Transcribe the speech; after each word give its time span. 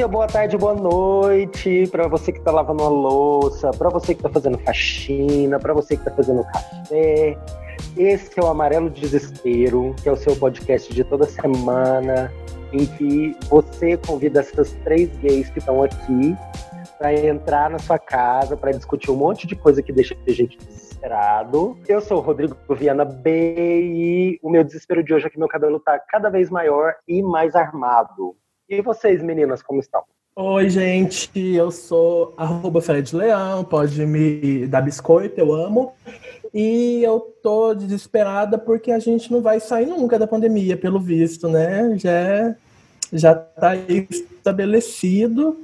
Dia, 0.00 0.08
boa 0.08 0.26
tarde, 0.26 0.56
boa 0.56 0.72
noite 0.72 1.86
para 1.92 2.08
você 2.08 2.32
que 2.32 2.38
está 2.38 2.50
lavando 2.50 2.82
a 2.82 2.88
louça, 2.88 3.70
para 3.70 3.90
você 3.90 4.14
que 4.14 4.20
está 4.20 4.30
fazendo 4.30 4.56
faxina, 4.60 5.58
para 5.58 5.74
você 5.74 5.94
que 5.94 6.00
está 6.00 6.10
fazendo 6.10 6.42
café. 6.42 7.36
Esse 7.98 8.40
é 8.40 8.42
o 8.42 8.46
Amarelo 8.46 8.88
Desespero, 8.88 9.94
que 10.02 10.08
é 10.08 10.12
o 10.12 10.16
seu 10.16 10.34
podcast 10.34 10.90
de 10.94 11.04
toda 11.04 11.26
semana, 11.26 12.32
em 12.72 12.86
que 12.86 13.36
você 13.50 13.98
convida 13.98 14.40
essas 14.40 14.72
três 14.84 15.14
gays 15.18 15.50
que 15.50 15.58
estão 15.58 15.82
aqui 15.82 16.34
para 16.96 17.12
entrar 17.12 17.68
na 17.68 17.78
sua 17.78 17.98
casa, 17.98 18.56
para 18.56 18.72
discutir 18.72 19.10
um 19.10 19.16
monte 19.16 19.46
de 19.46 19.54
coisa 19.54 19.82
que 19.82 19.92
deixa 19.92 20.16
a 20.26 20.32
gente 20.32 20.56
desesperado. 20.56 21.76
Eu 21.86 22.00
sou 22.00 22.16
o 22.16 22.20
Rodrigo 22.22 22.56
Viana 22.70 23.04
B 23.04 23.82
e 23.82 24.40
o 24.42 24.48
meu 24.48 24.64
desespero 24.64 25.04
de 25.04 25.12
hoje 25.12 25.26
é 25.26 25.30
que 25.30 25.38
meu 25.38 25.48
cabelo 25.48 25.76
está 25.76 25.98
cada 25.98 26.30
vez 26.30 26.48
maior 26.48 26.94
e 27.06 27.22
mais 27.22 27.54
armado. 27.54 28.34
E 28.70 28.80
vocês, 28.80 29.20
meninas, 29.20 29.64
como 29.64 29.80
estão? 29.80 30.00
Oi, 30.36 30.70
gente, 30.70 31.28
eu 31.34 31.72
sou 31.72 32.32
arroba 32.36 32.80
Fred 32.80 33.16
Leão, 33.16 33.64
pode 33.64 34.06
me 34.06 34.64
dar 34.68 34.80
biscoito, 34.80 35.40
eu 35.40 35.52
amo. 35.52 35.92
E 36.54 37.02
eu 37.02 37.18
tô 37.42 37.74
desesperada 37.74 38.56
porque 38.56 38.92
a 38.92 39.00
gente 39.00 39.32
não 39.32 39.42
vai 39.42 39.58
sair 39.58 39.86
nunca 39.86 40.20
da 40.20 40.26
pandemia, 40.28 40.76
pelo 40.76 41.00
visto, 41.00 41.48
né? 41.48 41.98
Já, 41.98 42.54
já 43.12 43.34
tá 43.34 43.74
estabelecido 43.74 45.58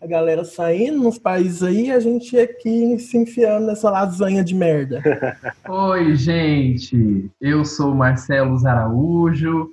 a 0.00 0.06
galera 0.06 0.44
saindo 0.44 1.02
nos 1.02 1.18
países 1.18 1.60
aí, 1.60 1.90
a 1.90 1.98
gente 1.98 2.38
aqui 2.38 2.96
se 3.00 3.18
enfiando 3.18 3.66
nessa 3.66 3.90
lasanha 3.90 4.44
de 4.44 4.54
merda. 4.54 5.02
Oi, 5.68 6.14
gente, 6.14 7.28
eu 7.40 7.64
sou 7.64 7.92
Marcelo 7.92 8.64
Araújo. 8.64 9.72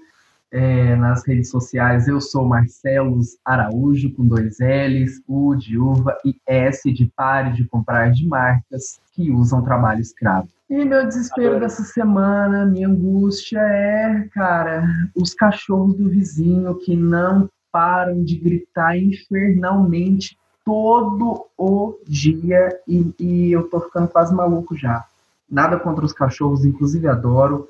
É, 0.54 0.98
nas 0.98 1.26
redes 1.26 1.50
sociais 1.50 2.10
eu 2.10 2.20
sou 2.20 2.46
Marcelo 2.46 3.22
Araújo 3.46 4.14
com 4.14 4.28
dois 4.28 4.58
L's, 4.60 5.22
U 5.26 5.56
de 5.56 5.78
uva 5.78 6.18
e 6.26 6.36
S 6.46 6.92
de 6.92 7.06
pare 7.16 7.54
de 7.54 7.66
comprar 7.66 8.12
de 8.12 8.28
marcas 8.28 9.00
que 9.14 9.32
usam 9.32 9.64
trabalho 9.64 10.02
escravo. 10.02 10.50
E 10.70 10.84
meu 10.84 11.08
desespero 11.08 11.58
dessa 11.60 11.84
semana, 11.84 12.66
minha 12.66 12.90
angústia 12.90 13.60
é, 13.60 14.28
cara, 14.34 14.86
os 15.16 15.34
cachorros 15.34 15.96
do 15.96 16.10
vizinho 16.10 16.76
que 16.76 16.96
não 16.98 17.50
param 17.72 18.22
de 18.22 18.36
gritar 18.36 18.98
infernalmente 18.98 20.38
todo 20.66 21.48
o 21.58 21.98
dia 22.06 22.78
e, 22.88 23.14
e, 23.20 23.52
eu 23.52 23.70
tô 23.70 23.80
ficando 23.80 24.10
quase 24.10 24.34
maluco 24.34 24.76
já. 24.76 25.06
Nada 25.50 25.80
contra 25.80 26.06
os 26.06 26.14
cachorros, 26.14 26.66
inclusive 26.66 27.08
adoro, 27.08 27.68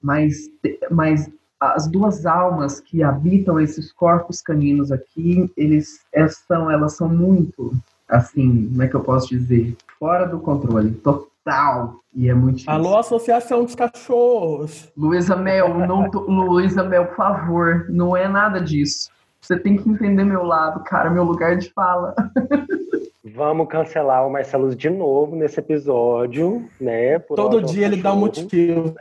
mas, 0.00 0.50
mas 0.90 1.30
as 1.60 1.88
duas 1.88 2.24
almas 2.24 2.80
que 2.80 3.02
habitam 3.02 3.58
esses 3.58 3.92
corpos 3.92 4.40
caninos 4.40 4.92
aqui, 4.92 5.50
eles 5.56 6.00
são, 6.46 6.70
elas 6.70 6.94
são 6.94 7.08
muito, 7.08 7.72
assim, 8.08 8.68
como 8.68 8.82
é 8.82 8.88
que 8.88 8.94
eu 8.94 9.00
posso 9.00 9.28
dizer, 9.28 9.76
fora 9.98 10.26
do 10.26 10.38
controle, 10.38 10.92
total. 10.92 12.00
E 12.14 12.28
é 12.28 12.34
muito 12.34 12.56
difícil. 12.56 12.72
Alô, 12.72 12.98
Associação 12.98 13.64
dos 13.64 13.74
Cachorros. 13.74 14.88
Luísa 14.96 15.34
Mel, 15.34 15.78
não, 15.86 16.10
Luísa 16.10 16.82
Mel, 16.82 17.06
por 17.06 17.16
favor, 17.16 17.86
não 17.88 18.16
é 18.16 18.28
nada 18.28 18.60
disso. 18.60 19.10
Você 19.40 19.58
tem 19.58 19.76
que 19.76 19.88
entender 19.88 20.24
meu 20.24 20.42
lado, 20.42 20.82
cara, 20.84 21.10
meu 21.10 21.24
lugar 21.24 21.56
de 21.56 21.72
fala. 21.72 22.14
Vamos 23.34 23.68
cancelar 23.68 24.26
o 24.26 24.30
Marcelo 24.30 24.74
de 24.74 24.90
novo 24.90 25.34
nesse 25.36 25.60
episódio, 25.60 26.68
né? 26.80 27.18
Todo 27.18 27.62
dia 27.62 27.86
ele 27.86 28.02
dá 28.02 28.12
um 28.12 28.18
motivo. 28.20 28.94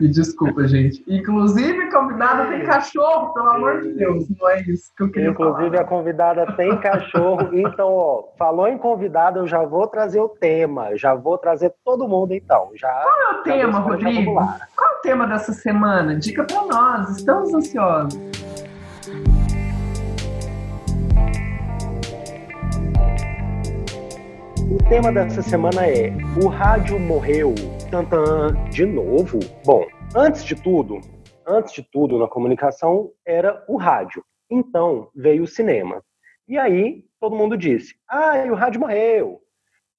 Me 0.00 0.08
desculpa, 0.08 0.66
gente. 0.66 1.02
Inclusive, 1.06 1.90
convidada 1.90 2.46
tem 2.46 2.64
cachorro, 2.64 3.32
pelo 3.34 3.48
amor 3.48 3.82
de 3.82 3.92
Deus. 3.92 4.26
Não 4.38 4.48
é 4.48 4.60
isso 4.62 4.92
que 4.96 5.02
eu 5.02 5.10
queria 5.10 5.30
Inclusive, 5.30 5.70
falar. 5.70 5.80
a 5.82 5.84
convidada 5.84 6.52
tem 6.52 6.76
cachorro. 6.78 7.50
Então, 7.52 7.88
ó, 7.92 8.24
falou 8.38 8.68
em 8.68 8.78
convidada, 8.78 9.38
eu 9.40 9.46
já 9.46 9.62
vou 9.64 9.86
trazer 9.86 10.20
o 10.20 10.28
tema. 10.28 10.96
Já 10.96 11.14
vou 11.14 11.38
trazer 11.38 11.72
todo 11.84 12.08
mundo, 12.08 12.32
então. 12.32 12.70
Já, 12.74 12.88
Qual 12.88 13.20
é 13.20 13.40
o 13.40 13.42
tema, 13.42 13.78
Rodrigo? 13.78 14.34
Qual 14.34 14.90
é 14.92 14.98
o 14.98 15.00
tema 15.02 15.26
dessa 15.26 15.52
semana? 15.52 16.16
Dica 16.16 16.44
para 16.44 16.62
nós. 16.66 17.16
Estamos 17.16 17.52
ansiosos. 17.54 18.18
O 24.68 24.78
tema 24.88 25.12
dessa 25.12 25.42
semana 25.42 25.86
é 25.86 26.10
O 26.42 26.48
rádio 26.48 26.98
morreu. 26.98 27.54
Tantan, 27.88 28.52
de 28.68 28.84
novo? 28.84 29.38
Bom, 29.64 29.86
antes 30.12 30.44
de 30.44 30.60
tudo, 30.60 31.00
antes 31.46 31.72
de 31.72 31.84
tudo 31.84 32.18
na 32.18 32.26
comunicação 32.26 33.12
era 33.24 33.64
o 33.68 33.76
rádio. 33.76 34.24
Então 34.50 35.08
veio 35.14 35.44
o 35.44 35.46
cinema. 35.46 36.02
E 36.48 36.58
aí 36.58 37.04
todo 37.20 37.36
mundo 37.36 37.56
disse: 37.56 37.94
"Ah, 38.08 38.44
o 38.50 38.56
rádio 38.56 38.80
morreu". 38.80 39.40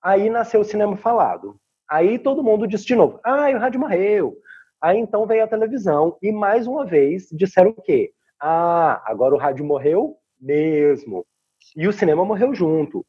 Aí 0.03 0.29
nasceu 0.29 0.59
o 0.59 0.65
cinema 0.65 0.97
falado. 0.97 1.55
Aí 1.89 2.19
todo 2.19 2.43
mundo 2.43 2.67
disse 2.67 2.85
de 2.85 2.95
novo: 2.95 3.21
"Ah, 3.23 3.49
o 3.49 3.59
rádio 3.59 3.79
morreu". 3.79 4.35
Aí 4.81 4.97
então 4.99 5.25
veio 5.25 5.45
a 5.45 5.47
televisão 5.47 6.17
e 6.21 6.29
mais 6.29 6.67
uma 6.67 6.85
vez 6.85 7.29
disseram 7.31 7.69
o 7.69 7.81
quê? 7.81 8.11
Ah, 8.37 9.01
agora 9.05 9.33
o 9.33 9.37
rádio 9.37 9.63
morreu 9.63 10.17
mesmo. 10.37 11.25
E 11.73 11.87
o 11.87 11.93
cinema 11.93 12.25
morreu 12.25 12.53
junto. 12.53 13.05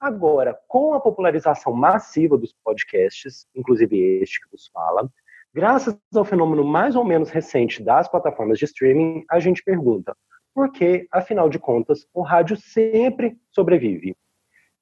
Agora, 0.00 0.56
com 0.68 0.94
a 0.94 1.00
popularização 1.00 1.72
massiva 1.72 2.38
dos 2.38 2.54
podcasts, 2.64 3.46
inclusive 3.54 4.20
este 4.22 4.40
que 4.40 4.52
nos 4.52 4.68
fala, 4.68 5.10
graças 5.52 5.98
ao 6.14 6.24
fenômeno 6.24 6.62
mais 6.62 6.94
ou 6.94 7.04
menos 7.04 7.30
recente 7.30 7.82
das 7.82 8.08
plataformas 8.08 8.58
de 8.58 8.64
streaming, 8.64 9.24
a 9.28 9.40
gente 9.40 9.62
pergunta 9.62 10.16
por 10.54 10.70
que, 10.70 11.08
afinal 11.10 11.48
de 11.48 11.58
contas, 11.58 12.06
o 12.14 12.22
rádio 12.22 12.56
sempre 12.56 13.36
sobrevive. 13.50 14.16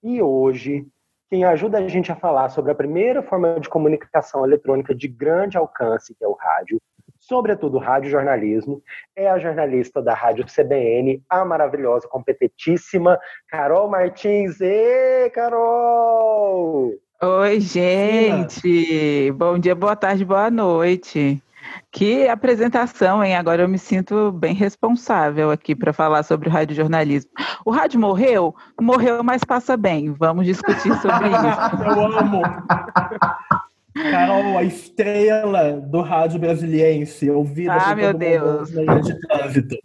E 0.02 0.20
hoje, 0.20 0.86
quem 1.28 1.44
ajuda 1.44 1.78
a 1.78 1.88
gente 1.88 2.12
a 2.12 2.16
falar 2.16 2.50
sobre 2.50 2.70
a 2.70 2.74
primeira 2.74 3.22
forma 3.22 3.58
de 3.58 3.68
comunicação 3.68 4.44
eletrônica 4.44 4.94
de 4.94 5.08
grande 5.08 5.56
alcance, 5.56 6.14
que 6.14 6.24
é 6.24 6.28
o 6.28 6.34
rádio, 6.34 6.80
sobretudo 7.28 7.78
rádio 7.78 8.10
jornalismo, 8.10 8.82
é 9.14 9.28
a 9.28 9.38
jornalista 9.38 10.00
da 10.00 10.14
Rádio 10.14 10.44
CBN, 10.46 11.22
a 11.28 11.44
maravilhosa, 11.44 12.08
competentíssima 12.08 13.18
Carol 13.48 13.90
Martins. 13.90 14.60
E 14.60 15.28
Carol! 15.30 16.92
Oi, 17.22 17.60
gente! 17.60 19.32
Bom 19.32 19.58
dia, 19.58 19.74
boa 19.74 19.96
tarde, 19.96 20.24
boa 20.24 20.50
noite. 20.50 21.42
Que 21.90 22.28
apresentação, 22.28 23.24
hein? 23.24 23.34
Agora 23.34 23.62
eu 23.62 23.68
me 23.68 23.78
sinto 23.78 24.30
bem 24.30 24.54
responsável 24.54 25.50
aqui 25.50 25.74
para 25.74 25.92
falar 25.92 26.22
sobre 26.22 26.48
o 26.48 26.52
rádio 26.52 26.76
jornalismo. 26.76 27.30
O 27.64 27.72
rádio 27.72 27.98
morreu? 27.98 28.54
Morreu, 28.80 29.24
mas 29.24 29.42
passa 29.42 29.76
bem. 29.76 30.12
Vamos 30.12 30.46
discutir 30.46 30.94
sobre 31.00 31.26
isso. 31.34 31.82
eu 31.84 32.18
amo! 32.18 32.42
Carol, 33.96 34.58
a 34.58 34.62
estrela 34.62 35.72
do 35.80 36.02
rádio 36.02 36.38
brasiliense, 36.38 37.30
ouvida 37.30 37.74
ah, 37.74 37.88
por 37.88 37.96
meu 37.96 38.14
Deus. 38.14 38.70
de 38.70 39.20
trânsito. 39.20 39.76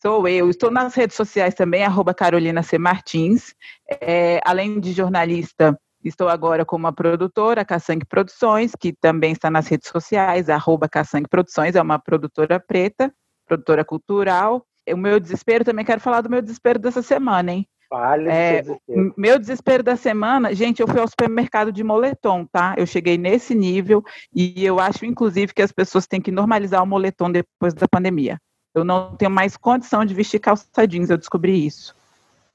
Sou 0.00 0.28
eu. 0.28 0.48
Estou 0.48 0.70
nas 0.70 0.94
redes 0.94 1.16
sociais 1.16 1.54
também, 1.54 1.82
arroba 1.82 2.14
Carolina 2.14 2.62
C. 2.62 2.78
Martins. 2.78 3.54
É, 4.00 4.40
além 4.44 4.78
de 4.78 4.92
jornalista, 4.92 5.76
estou 6.04 6.28
agora 6.28 6.64
como 6.64 6.86
a 6.86 6.92
produtora, 6.92 7.64
Caçangue 7.64 8.06
Produções, 8.06 8.72
que 8.78 8.92
também 8.92 9.32
está 9.32 9.50
nas 9.50 9.66
redes 9.66 9.88
sociais, 9.88 10.48
arroba 10.48 10.88
Caçangue 10.88 11.28
Produções, 11.28 11.74
é 11.74 11.82
uma 11.82 11.98
produtora 11.98 12.60
preta, 12.60 13.12
produtora 13.44 13.84
cultural. 13.84 14.64
O 14.88 14.96
meu 14.96 15.18
desespero, 15.18 15.64
também 15.64 15.84
quero 15.84 16.00
falar 16.00 16.20
do 16.20 16.30
meu 16.30 16.40
desespero 16.40 16.78
dessa 16.78 17.02
semana, 17.02 17.52
hein? 17.52 17.68
Vale 17.90 18.28
é, 18.28 18.60
desespero. 18.60 19.14
Meu 19.16 19.38
desespero 19.38 19.82
da 19.82 19.96
semana, 19.96 20.54
gente, 20.54 20.80
eu 20.80 20.88
fui 20.88 21.00
ao 21.00 21.08
supermercado 21.08 21.72
de 21.72 21.82
moletom, 21.82 22.44
tá? 22.44 22.74
Eu 22.76 22.86
cheguei 22.86 23.16
nesse 23.16 23.54
nível 23.54 24.02
e 24.34 24.64
eu 24.64 24.78
acho, 24.78 25.06
inclusive, 25.06 25.54
que 25.54 25.62
as 25.62 25.72
pessoas 25.72 26.06
têm 26.06 26.20
que 26.20 26.30
normalizar 26.30 26.82
o 26.82 26.86
moletom 26.86 27.30
depois 27.30 27.72
da 27.72 27.88
pandemia. 27.88 28.38
Eu 28.74 28.84
não 28.84 29.16
tenho 29.16 29.30
mais 29.30 29.56
condição 29.56 30.04
de 30.04 30.14
vestir 30.14 30.38
calça 30.38 30.86
jeans, 30.86 31.08
eu 31.08 31.16
descobri 31.16 31.66
isso. 31.66 31.96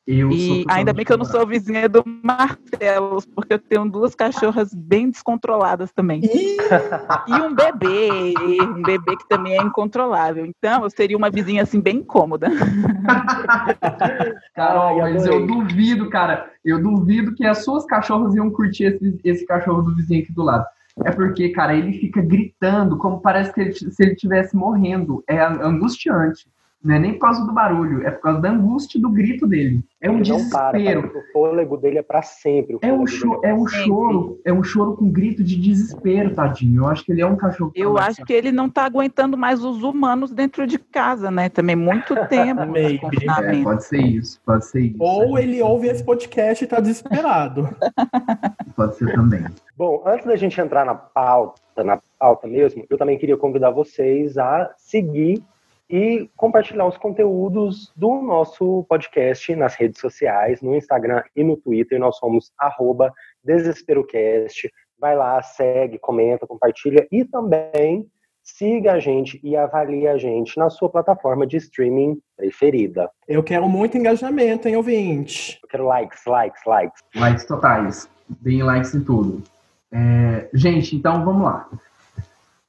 Eu 0.05 0.31
e 0.31 0.65
ainda 0.67 0.91
bem 0.91 1.05
que 1.05 1.13
eu 1.13 1.17
não 1.17 1.23
sou 1.23 1.47
vizinha 1.47 1.88
do 1.88 2.03
Marcelo, 2.21 3.23
porque 3.33 3.53
eu 3.53 3.59
tenho 3.59 3.89
duas 3.89 4.13
cachorras 4.13 4.73
bem 4.73 5.09
descontroladas 5.09 5.94
também. 5.94 6.21
e 6.23 7.33
um 7.33 7.55
bebê, 7.55 8.33
um 8.61 8.81
bebê 8.81 9.15
que 9.15 9.29
também 9.29 9.57
é 9.57 9.61
incontrolável. 9.61 10.45
Então, 10.45 10.83
eu 10.83 10.89
seria 10.89 11.15
uma 11.15 11.29
vizinha 11.29 11.63
assim 11.63 11.79
bem 11.79 11.97
incômoda. 11.97 12.50
Carol, 14.53 15.00
mas 15.00 15.25
eu 15.25 15.47
duvido, 15.47 16.09
cara, 16.09 16.51
eu 16.65 16.83
duvido 16.83 17.33
que 17.33 17.45
as 17.45 17.63
suas 17.63 17.85
cachorras 17.85 18.35
iam 18.35 18.51
curtir 18.51 18.85
esse, 18.85 19.19
esse 19.23 19.45
cachorro 19.45 19.83
do 19.83 19.95
vizinho 19.95 20.21
aqui 20.21 20.33
do 20.33 20.44
lado. 20.44 20.65
É 21.05 21.11
porque, 21.11 21.50
cara, 21.50 21.75
ele 21.75 21.94
fica 21.94 22.21
gritando 22.21 22.97
como 22.97 23.21
parece 23.21 23.53
que 23.53 23.61
ele, 23.61 23.73
se 23.73 24.03
ele 24.03 24.11
estivesse 24.11 24.53
morrendo. 24.53 25.23
É 25.27 25.41
angustiante. 25.41 26.45
Não 26.83 26.95
é 26.95 27.00
nem 27.00 27.13
por 27.13 27.19
causa 27.19 27.45
do 27.45 27.53
barulho, 27.53 28.06
é 28.06 28.12
por 28.12 28.21
causa 28.21 28.41
da 28.41 28.51
angústia 28.51 29.00
do 29.00 29.09
grito 29.09 29.47
dele. 29.47 29.81
É 30.01 30.09
um 30.09 30.19
Ele 30.19 30.30
não 30.30 30.38
desespero. 30.38 31.09
para, 31.09 31.19
o 31.19 31.24
fôlego 31.31 31.77
dele 31.77 32.00
é 32.00 32.01
para 32.03 32.21
sempre. 32.21 32.75
o 32.75 32.80
É 32.81 32.91
um, 32.91 33.07
cho 33.07 33.39
dele 33.39 33.45
é 33.45 33.53
um 33.53 33.65
sempre. 33.68 33.85
choro, 33.85 34.41
é 34.44 34.51
um 34.53 34.63
choro 34.63 34.97
com 34.97 35.09
grito 35.09 35.41
de 35.44 35.56
desespero, 35.56 36.35
tadinho. 36.35 36.81
Eu 36.83 36.88
acho 36.88 37.06
que 37.06 37.12
ele 37.13 37.21
é 37.21 37.25
um 37.25 37.38
cachorro. 37.38 37.71
Eu 37.74 37.97
acho 37.97 38.25
que 38.25 38.33
ele 38.33 38.51
não 38.51 38.65
está 38.65 38.83
aguentando 38.83 39.38
mais 39.38 39.63
os 39.63 39.81
humanos 39.81 40.31
dentro 40.33 40.68
de 40.68 40.77
casa, 40.77 41.31
né? 41.31 41.47
Também 41.47 41.75
muito 41.75 42.15
tempo 42.27 42.62
É, 42.75 43.63
pode 43.63 43.86
ser 43.86 44.01
isso, 44.01 44.41
pode 44.45 44.65
ser 44.65 44.81
isso. 44.81 44.97
Ou 45.00 45.38
A 45.38 45.41
ele 45.41 45.62
ouve 45.62 45.88
esse 45.88 46.03
podcast 46.03 46.63
e 46.63 46.68
tá 46.68 46.79
desesperado. 46.81 47.69
Pode 48.75 48.95
ser 48.95 49.13
também. 49.13 49.45
Bom, 49.77 50.01
antes 50.06 50.25
da 50.25 50.36
gente 50.36 50.59
entrar 50.59 50.83
na 50.86 50.95
pauta, 50.95 51.83
na 51.83 52.00
pauta 52.19 52.47
mesmo, 52.47 52.83
eu 52.89 52.97
também 52.97 53.18
queria 53.19 53.38
convidar 53.38 53.69
vocês 53.69 54.38
a 54.38 54.71
seguir 54.77 55.44
e 55.89 56.30
compartilhar 56.35 56.85
os 56.85 56.97
conteúdos 56.97 57.91
do 57.95 58.21
nosso 58.21 58.85
podcast 58.88 59.56
nas 59.56 59.75
redes 59.75 60.00
sociais, 60.00 60.62
no 60.62 60.75
Instagram 60.75 61.24
e 61.35 61.44
no 61.44 61.57
Twitter. 61.57 62.00
Nós 62.00 62.18
somos 62.18 62.51
arroba 62.57 63.13
DesesperoCast. 63.44 64.71
Vai 65.00 65.15
lá, 65.15 65.41
segue, 65.41 66.00
comenta, 66.00 66.47
compartilha 66.47 67.07
e 67.12 67.25
também 67.25 68.07
siga 68.44 68.94
a 68.94 69.00
gente 69.00 69.39
e 69.44 69.56
avalie 69.56 70.07
a 70.07 70.18
gente 70.18 70.57
na 70.57 70.69
sua 70.69 70.89
plataforma 70.89 71.47
de 71.47 71.57
streaming 71.57 72.19
preferida. 72.36 73.09
Eu 73.27 73.41
quero 73.41 73.68
muito 73.69 73.97
engajamento, 73.97 74.68
hein, 74.68 74.75
ouvinte? 74.75 75.59
Eu 75.63 75.69
quero 75.69 75.86
likes, 75.86 76.25
likes, 76.25 76.62
likes. 76.65 77.01
Likes 77.15 77.45
totais. 77.45 78.09
Deem 78.41 78.63
likes 78.63 78.94
em 78.94 79.03
tudo. 79.03 79.44
É, 79.91 80.50
gente, 80.53 80.95
então 80.95 81.24
vamos 81.24 81.44
lá. 81.44 81.69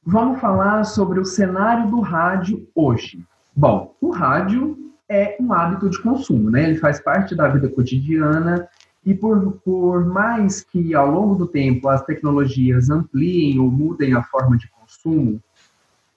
Vamos 0.06 0.38
falar 0.38 0.84
sobre 0.84 1.18
o 1.18 1.24
cenário 1.24 1.90
do 1.90 2.00
rádio 2.00 2.68
hoje. 2.74 3.24
Bom, 3.56 3.96
o 4.02 4.10
rádio 4.10 4.76
é 5.08 5.34
um 5.40 5.50
hábito 5.50 5.88
de 5.88 5.98
consumo, 6.02 6.50
né? 6.50 6.64
Ele 6.64 6.78
faz 6.78 7.00
parte 7.00 7.34
da 7.34 7.48
vida 7.48 7.70
cotidiana 7.70 8.68
e 9.04 9.14
por, 9.14 9.52
por 9.64 10.04
mais 10.04 10.60
que 10.60 10.94
ao 10.94 11.10
longo 11.10 11.34
do 11.36 11.46
tempo 11.46 11.88
as 11.88 12.04
tecnologias 12.04 12.90
ampliem 12.90 13.58
ou 13.58 13.70
mudem 13.70 14.12
a 14.12 14.22
forma 14.22 14.58
de 14.58 14.68
consumo, 14.68 15.40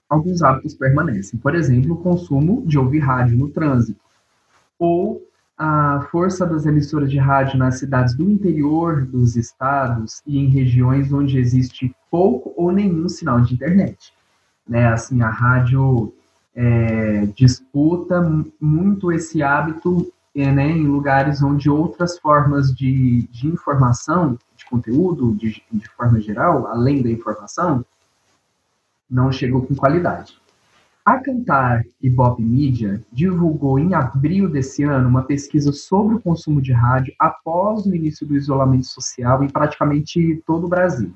alguns 0.06 0.42
hábitos 0.42 0.74
permanecem. 0.74 1.40
Por 1.40 1.54
exemplo, 1.54 1.94
o 1.94 2.02
consumo 2.02 2.62
de 2.66 2.78
ouvir 2.78 2.98
rádio 2.98 3.38
no 3.38 3.48
trânsito 3.48 4.04
ou 4.78 5.27
a 5.58 6.06
força 6.12 6.46
das 6.46 6.66
emissoras 6.66 7.10
de 7.10 7.18
rádio 7.18 7.58
nas 7.58 7.80
cidades 7.80 8.14
do 8.14 8.30
interior 8.30 9.04
dos 9.04 9.36
estados 9.36 10.22
e 10.24 10.38
em 10.38 10.46
regiões 10.46 11.12
onde 11.12 11.36
existe 11.36 11.94
pouco 12.08 12.54
ou 12.56 12.70
nenhum 12.70 13.08
sinal 13.08 13.40
de 13.40 13.54
internet. 13.54 14.12
Né? 14.68 14.86
Assim, 14.86 15.20
a 15.20 15.28
rádio 15.28 16.14
é, 16.54 17.26
disputa 17.34 18.20
muito 18.60 19.10
esse 19.10 19.42
hábito 19.42 20.12
é, 20.34 20.52
né, 20.52 20.70
em 20.70 20.86
lugares 20.86 21.42
onde 21.42 21.68
outras 21.68 22.18
formas 22.18 22.72
de, 22.72 23.26
de 23.28 23.48
informação, 23.48 24.38
de 24.54 24.64
conteúdo, 24.66 25.34
de, 25.34 25.60
de 25.72 25.88
forma 25.88 26.20
geral, 26.20 26.68
além 26.68 27.02
da 27.02 27.10
informação, 27.10 27.84
não 29.10 29.32
chegou 29.32 29.66
com 29.66 29.74
qualidade. 29.74 30.37
A 31.08 31.20
Cantar 31.20 31.86
Ibope 32.02 32.42
Media 32.42 33.00
divulgou 33.10 33.78
em 33.78 33.94
abril 33.94 34.46
desse 34.46 34.82
ano 34.82 35.08
uma 35.08 35.22
pesquisa 35.22 35.72
sobre 35.72 36.16
o 36.16 36.20
consumo 36.20 36.60
de 36.60 36.70
rádio 36.70 37.14
após 37.18 37.86
o 37.86 37.94
início 37.94 38.26
do 38.26 38.36
isolamento 38.36 38.84
social 38.84 39.42
em 39.42 39.48
praticamente 39.48 40.42
todo 40.46 40.66
o 40.66 40.68
Brasil. 40.68 41.10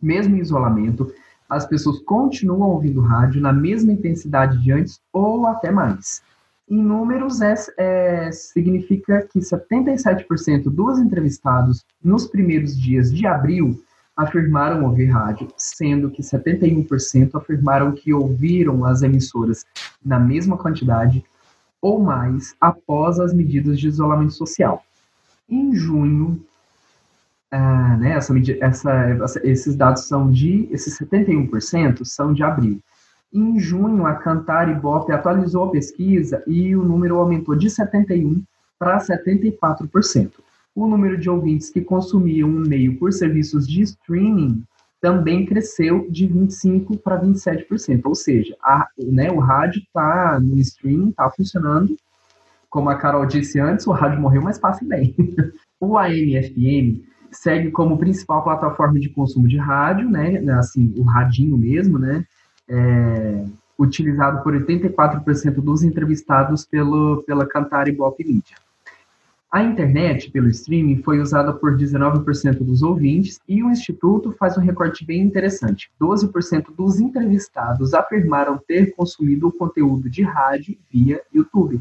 Mesmo 0.00 0.36
em 0.36 0.40
isolamento, 0.40 1.12
as 1.50 1.66
pessoas 1.66 1.98
continuam 1.98 2.70
ouvindo 2.70 3.02
rádio 3.02 3.42
na 3.42 3.52
mesma 3.52 3.92
intensidade 3.92 4.56
de 4.62 4.72
antes 4.72 4.98
ou 5.12 5.46
até 5.46 5.70
mais. 5.70 6.22
Em 6.66 6.82
números, 6.82 7.42
é, 7.42 7.54
é, 7.76 8.32
significa 8.32 9.28
que 9.30 9.38
77% 9.38 10.70
dos 10.70 10.98
entrevistados 10.98 11.84
nos 12.02 12.26
primeiros 12.26 12.74
dias 12.74 13.12
de 13.12 13.26
abril 13.26 13.78
afirmaram 14.16 14.84
ouvir 14.84 15.06
rádio, 15.06 15.48
sendo 15.56 16.10
que 16.10 16.22
71% 16.22 17.34
afirmaram 17.34 17.92
que 17.92 18.12
ouviram 18.12 18.84
as 18.84 19.02
emissoras 19.02 19.64
na 20.04 20.18
mesma 20.18 20.56
quantidade 20.56 21.24
ou 21.80 22.00
mais 22.00 22.54
após 22.60 23.18
as 23.20 23.34
medidas 23.34 23.78
de 23.78 23.88
isolamento 23.88 24.32
social. 24.32 24.82
Em 25.48 25.74
junho, 25.74 26.40
ah, 27.50 27.96
né, 27.98 28.12
essa, 28.12 28.34
essa, 28.60 28.90
essa- 28.92 29.40
esses 29.46 29.76
dados 29.76 30.04
são 30.08 30.30
de, 30.30 30.68
esses 30.70 30.96
71% 30.98 32.04
são 32.04 32.32
de 32.32 32.42
abril. 32.42 32.80
Em 33.32 33.58
junho, 33.58 34.06
a 34.06 34.14
Cantar 34.14 34.68
Ibope 34.70 35.12
atualizou 35.12 35.64
a 35.64 35.70
pesquisa 35.70 36.42
e 36.46 36.74
o 36.76 36.84
número 36.84 37.16
aumentou 37.18 37.56
de 37.56 37.68
71% 37.68 38.42
para 38.78 38.98
74%. 38.98 40.43
O 40.74 40.86
número 40.86 41.18
de 41.18 41.30
ouvintes 41.30 41.70
que 41.70 41.80
consumiam 41.80 42.48
o 42.48 42.60
meio 42.60 42.98
por 42.98 43.12
serviços 43.12 43.66
de 43.66 43.82
streaming 43.82 44.64
também 45.00 45.44
cresceu 45.44 46.10
de 46.10 46.26
25% 46.26 46.98
para 46.98 47.20
27%. 47.20 48.06
Ou 48.06 48.14
seja, 48.14 48.56
a- 48.62 48.88
né, 48.98 49.30
o 49.30 49.38
rádio 49.38 49.80
está 49.82 50.40
no 50.40 50.58
streaming, 50.58 51.10
está 51.10 51.30
funcionando. 51.30 51.94
Como 52.70 52.88
a 52.88 52.96
Carol 52.96 53.26
disse 53.26 53.60
antes, 53.60 53.86
o 53.86 53.92
rádio 53.92 54.20
morreu, 54.20 54.42
mas 54.42 54.58
passa 54.58 54.84
bem. 54.84 55.14
o 55.78 55.96
AM/FM 55.96 57.04
segue 57.30 57.70
como 57.70 57.98
principal 57.98 58.42
plataforma 58.42 58.98
de 58.98 59.08
consumo 59.10 59.46
de 59.46 59.58
rádio, 59.58 60.08
né? 60.08 60.38
Assim, 60.54 60.92
o 60.96 61.02
radinho 61.02 61.56
mesmo, 61.56 61.98
né? 61.98 62.24
É, 62.68 63.44
utilizado 63.78 64.42
por 64.42 64.54
84% 64.54 65.60
dos 65.60 65.82
entrevistados 65.82 66.64
pelo, 66.64 67.22
pela 67.26 67.46
Cantar 67.46 67.88
Ibope 67.88 68.24
Media. 68.24 68.56
A 69.54 69.62
internet, 69.62 70.32
pelo 70.32 70.48
streaming, 70.48 71.00
foi 71.04 71.20
usada 71.20 71.52
por 71.52 71.76
19% 71.76 72.64
dos 72.64 72.82
ouvintes 72.82 73.38
e 73.48 73.62
o 73.62 73.70
Instituto 73.70 74.34
faz 74.36 74.58
um 74.58 74.60
recorte 74.60 75.06
bem 75.06 75.22
interessante. 75.22 75.92
12% 76.00 76.74
dos 76.76 76.98
entrevistados 76.98 77.94
afirmaram 77.94 78.58
ter 78.58 78.92
consumido 78.96 79.46
o 79.46 79.52
conteúdo 79.52 80.10
de 80.10 80.24
rádio 80.24 80.76
via 80.92 81.22
YouTube, 81.32 81.80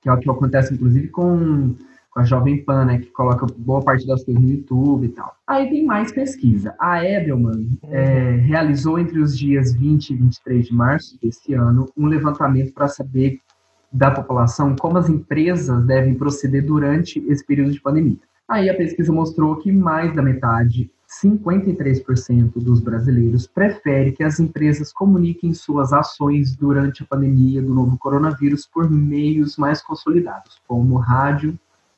que 0.00 0.08
é 0.08 0.12
o 0.12 0.16
que 0.16 0.30
acontece, 0.30 0.72
inclusive, 0.72 1.08
com, 1.08 1.74
com 2.08 2.20
a 2.20 2.22
Jovem 2.22 2.62
Pan, 2.62 2.84
né, 2.84 2.98
que 3.00 3.10
coloca 3.10 3.46
boa 3.56 3.82
parte 3.82 4.06
das 4.06 4.22
coisas 4.22 4.40
no 4.40 4.48
YouTube 4.48 5.06
e 5.06 5.08
tal. 5.08 5.34
Aí 5.48 5.68
tem 5.68 5.84
mais 5.84 6.12
pesquisa. 6.12 6.72
A 6.78 7.04
Edelman 7.04 7.66
é, 7.82 8.30
realizou 8.36 8.96
entre 8.96 9.18
os 9.18 9.36
dias 9.36 9.74
20 9.74 10.10
e 10.10 10.14
23 10.14 10.66
de 10.68 10.72
março 10.72 11.18
desse 11.20 11.52
ano 11.52 11.90
um 11.96 12.06
levantamento 12.06 12.72
para 12.72 12.86
saber 12.86 13.40
da 13.94 14.10
população 14.10 14.74
como 14.74 14.98
as 14.98 15.08
empresas 15.08 15.84
devem 15.86 16.16
proceder 16.16 16.66
durante 16.66 17.24
esse 17.28 17.46
período 17.46 17.70
de 17.70 17.80
pandemia. 17.80 18.18
Aí 18.48 18.68
a 18.68 18.76
pesquisa 18.76 19.12
mostrou 19.12 19.56
que 19.56 19.70
mais 19.70 20.12
da 20.12 20.20
metade, 20.20 20.90
53% 21.22 22.54
dos 22.56 22.80
brasileiros, 22.80 23.46
prefere 23.46 24.10
que 24.10 24.24
as 24.24 24.40
empresas 24.40 24.92
comuniquem 24.92 25.54
suas 25.54 25.92
ações 25.92 26.56
durante 26.56 27.04
a 27.04 27.06
pandemia 27.06 27.62
do 27.62 27.72
novo 27.72 27.96
coronavírus 27.96 28.66
por 28.66 28.90
meios 28.90 29.56
mais 29.56 29.80
consolidados, 29.80 30.60
como 30.66 30.96
rádio, 30.96 31.56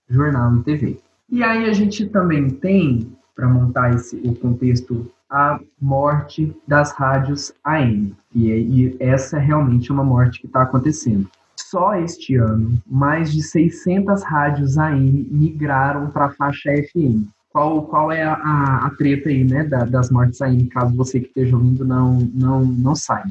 jornal 0.09 0.55
e 0.57 0.63
TV. 0.63 1.01
E 1.31 1.43
aí 1.43 1.65
a 1.65 1.73
gente 1.73 2.07
também 2.11 2.51
tem, 2.51 3.11
para 3.35 3.49
montar 3.49 3.95
esse, 3.95 4.17
o 4.17 4.35
contexto, 4.35 5.11
a 5.31 5.59
morte 5.81 6.55
das 6.69 6.93
rádios 6.93 7.53
AM. 7.65 8.15
E, 8.35 8.51
e 8.51 8.97
essa 9.01 9.39
é 9.39 9.41
realmente 9.41 9.91
uma 9.91 10.05
morte 10.05 10.41
que 10.41 10.47
está 10.47 10.63
acontecendo. 10.63 11.29
Só 11.59 11.95
este 11.95 12.37
ano, 12.37 12.81
mais 12.87 13.33
de 13.33 13.43
600 13.43 14.23
rádios 14.23 14.79
AM 14.79 15.27
migraram 15.31 16.11
para 16.11 16.27
a 16.27 16.31
faixa 16.31 16.71
FM. 16.71 17.25
Qual, 17.51 17.87
qual 17.87 18.13
é 18.13 18.23
a, 18.23 18.35
a, 18.35 18.87
a 18.87 18.91
treta 18.91 19.31
aí, 19.31 19.43
né, 19.43 19.65
da, 19.65 19.85
das 19.85 20.11
mortes 20.11 20.41
AM, 20.43 20.67
caso 20.67 20.95
você 20.95 21.21
que 21.21 21.29
esteja 21.29 21.57
ouvindo 21.57 21.85
não, 21.85 22.21
não, 22.35 22.65
não 22.65 22.95
saiba? 22.95 23.31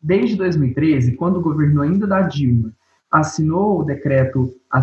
Desde 0.00 0.36
2013, 0.36 1.16
quando 1.16 1.38
o 1.38 1.42
governo 1.42 1.82
ainda 1.82 2.06
da 2.06 2.22
Dilma 2.22 2.70
assinou 3.10 3.80
o 3.80 3.84
decreto, 3.84 4.54
a, 4.70 4.80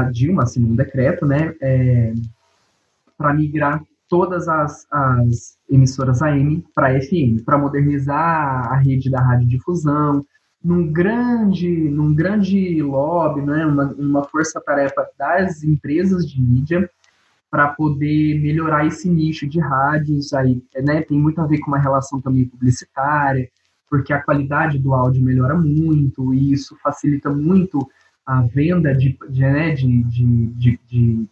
a 0.00 0.02
Dilma 0.10 0.42
assinou 0.42 0.70
um 0.70 0.76
decreto, 0.76 1.24
né, 1.24 1.54
é, 1.60 2.12
para 3.16 3.32
migrar 3.32 3.80
todas 4.08 4.48
as, 4.48 4.86
as 4.90 5.56
emissoras 5.70 6.22
AM 6.22 6.64
para 6.74 7.00
FM, 7.00 7.44
para 7.44 7.58
modernizar 7.58 8.72
a 8.72 8.76
rede 8.76 9.10
da 9.10 9.20
radiodifusão, 9.20 10.24
num 10.62 10.92
grande, 10.92 11.68
num 11.68 12.14
grande 12.14 12.82
lobby, 12.82 13.42
né, 13.42 13.64
uma, 13.64 13.84
uma 13.92 14.24
força-tarefa 14.24 15.08
das 15.16 15.62
empresas 15.62 16.28
de 16.28 16.40
mídia 16.40 16.90
para 17.50 17.68
poder 17.68 18.40
melhorar 18.40 18.86
esse 18.86 19.08
nicho 19.08 19.48
de 19.48 19.58
rádios 19.60 20.32
aí, 20.34 20.62
né, 20.82 21.02
tem 21.02 21.18
muito 21.18 21.40
a 21.40 21.46
ver 21.46 21.58
com 21.58 21.68
uma 21.68 21.78
relação 21.78 22.20
também 22.20 22.44
publicitária, 22.44 23.48
porque 23.88 24.12
a 24.12 24.22
qualidade 24.22 24.78
do 24.78 24.92
áudio 24.92 25.24
melhora 25.24 25.56
muito 25.56 26.34
e 26.34 26.52
isso 26.52 26.76
facilita 26.82 27.30
muito 27.30 27.88
a 28.26 28.42
venda 28.42 28.94
de, 28.94 29.16
de, 29.30 29.40
né, 29.40 29.74
de, 29.74 30.02
de, 30.02 30.46
de, 30.46 30.80
de, 30.86 31.28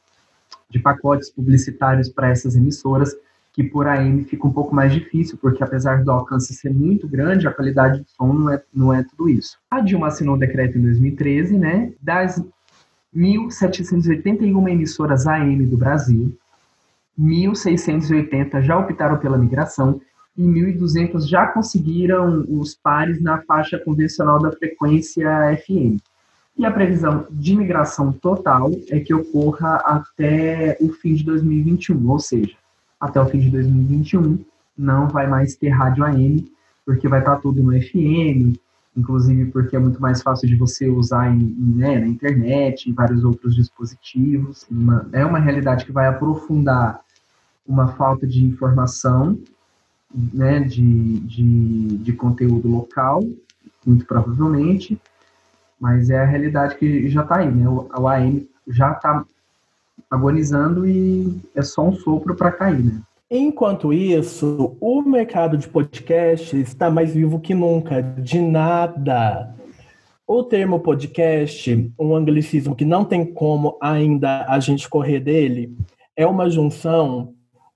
de 0.71 0.78
pacotes 0.78 1.30
publicitários 1.30 2.09
para 2.09 2.30
essas 2.30 2.56
emissoras 2.56 3.14
que 3.57 3.65
por 3.65 3.89
AM 3.89 4.23
fica 4.25 4.47
um 4.47 4.53
pouco 4.53 4.75
mais 4.75 4.93
difícil, 4.93 5.39
porque 5.41 5.65
apesar 5.65 6.05
do 6.05 6.11
alcance 6.11 6.53
ser 6.53 6.75
muito 6.75 7.09
grande, 7.09 7.49
a 7.49 7.53
qualidade 7.53 8.01
do 8.01 8.07
som 8.11 8.31
não 8.31 8.53
é, 8.53 8.63
não 8.73 8.93
é 8.93 9.03
tudo 9.03 9.31
isso. 9.31 9.57
A 9.71 9.81
Dilma 9.81 10.09
assinou 10.09 10.35
o 10.35 10.39
decreto 10.39 10.77
em 10.77 10.83
2013, 10.83 11.57
né? 11.57 11.91
Das 11.99 12.39
1.781 13.17 14.71
emissoras 14.71 15.27
AM 15.27 15.65
do 15.65 15.79
Brasil, 15.79 16.37
1.680 17.19 18.61
já 18.61 18.79
optaram 18.79 19.17
pela 19.17 19.39
migração 19.39 20.03
e 20.37 20.43
1.200 20.43 21.27
já 21.27 21.47
conseguiram 21.47 22.45
os 22.51 22.75
pares 22.75 23.23
na 23.23 23.41
faixa 23.41 23.79
convencional 23.79 24.39
da 24.39 24.53
frequência 24.53 25.27
FM. 25.65 25.97
E 26.59 26.67
a 26.67 26.71
previsão 26.71 27.27
de 27.31 27.57
migração 27.57 28.13
total 28.13 28.71
é 28.91 29.01
que 29.01 29.15
ocorra 29.15 29.77
até 29.77 30.77
o 30.79 30.91
fim 30.91 31.15
de 31.15 31.25
2021, 31.25 32.11
ou 32.11 32.19
seja, 32.19 32.55
até 33.00 33.21
o 33.21 33.26
fim 33.26 33.38
de 33.38 33.50
2021 33.50 34.45
não 34.76 35.09
vai 35.09 35.26
mais 35.26 35.57
ter 35.57 35.71
rádio 35.71 36.05
AM, 36.05 36.50
porque 36.85 37.09
vai 37.09 37.21
estar 37.21 37.37
tudo 37.37 37.62
no 37.62 37.73
FM, 37.73 38.57
inclusive 38.97 39.47
porque 39.47 39.76
é 39.76 39.79
muito 39.79 40.00
mais 40.00 40.23
fácil 40.23 40.49
de 40.49 40.57
você 40.57 40.88
usar 40.88 41.35
em, 41.35 41.55
né, 41.76 41.99
na 41.99 42.07
internet 42.07 42.88
e 42.88 42.93
vários 42.93 43.25
outros 43.25 43.55
dispositivos. 43.55 44.67
Uma, 44.71 45.09
é 45.12 45.25
uma 45.25 45.38
realidade 45.38 45.85
que 45.85 45.93
vai 45.93 46.07
aprofundar 46.07 47.00
uma 47.67 47.88
falta 47.88 48.26
de 48.26 48.45
informação, 48.45 49.38
né, 50.15 50.61
de, 50.61 51.21
de, 51.21 51.99
de 51.99 52.12
conteúdo 52.12 52.69
local, 52.69 53.23
muito 53.85 54.07
provavelmente, 54.07 55.00
mas 55.79 56.09
é 56.09 56.21
a 56.21 56.25
realidade 56.25 56.76
que 56.76 57.09
já 57.09 57.23
está 57.23 57.38
aí, 57.38 57.50
né? 57.50 57.69
O, 57.69 57.88
o 57.95 58.09
AM 58.09 58.49
já 58.67 58.93
está 58.93 59.25
agonizando 60.11 60.87
e 60.87 61.41
é 61.55 61.63
só 61.63 61.83
um 61.83 61.93
sopro 61.93 62.35
para 62.35 62.53
cair, 62.53 62.85
né? 62.85 63.03
Enquanto 63.31 63.93
isso, 63.93 64.77
o 64.81 65.03
mercado 65.03 65.59
de 65.59 65.67
podcast 65.67 66.57
está 66.57 66.89
mais 66.89 67.13
vivo 67.13 67.41
que 67.41 67.55
nunca, 67.55 68.01
de 68.01 68.41
nada. 68.41 69.53
O 70.25 70.45
termo 70.45 70.79
podcast, 70.79 71.93
um 71.99 72.15
anglicismo 72.15 72.77
que 72.77 72.85
não 72.85 73.05
tem 73.05 73.25
como 73.27 73.77
ainda 73.81 74.47
a 74.49 74.61
gente 74.61 74.89
correr 74.89 75.19
dele, 75.19 75.77
é 76.17 76.25
uma 76.25 76.49
junção 76.49 77.35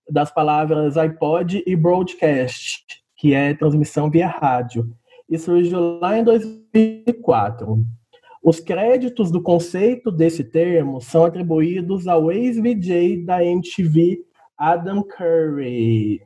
das 0.09 0.33
palavras 0.33 0.97
iPod 0.97 1.63
e 1.67 1.75
broadcast, 1.75 2.85
que 3.17 3.35
é 3.35 3.53
transmissão 3.55 4.09
via 4.09 4.29
rádio, 4.29 4.89
e 5.29 5.37
surgiu 5.39 5.99
lá 6.01 6.17
em 6.17 6.25
2004. 6.25 7.85
Os 8.43 8.59
créditos 8.59 9.31
do 9.31 9.43
conceito 9.43 10.11
desse 10.11 10.43
termo 10.43 11.01
são 11.01 11.25
atribuídos 11.25 12.09
ao 12.09 12.33
ex-VJ 12.33 13.25
da 13.25 13.45
MTV, 13.45 14.25
Adam 14.57 15.03
Curry. 15.03 16.23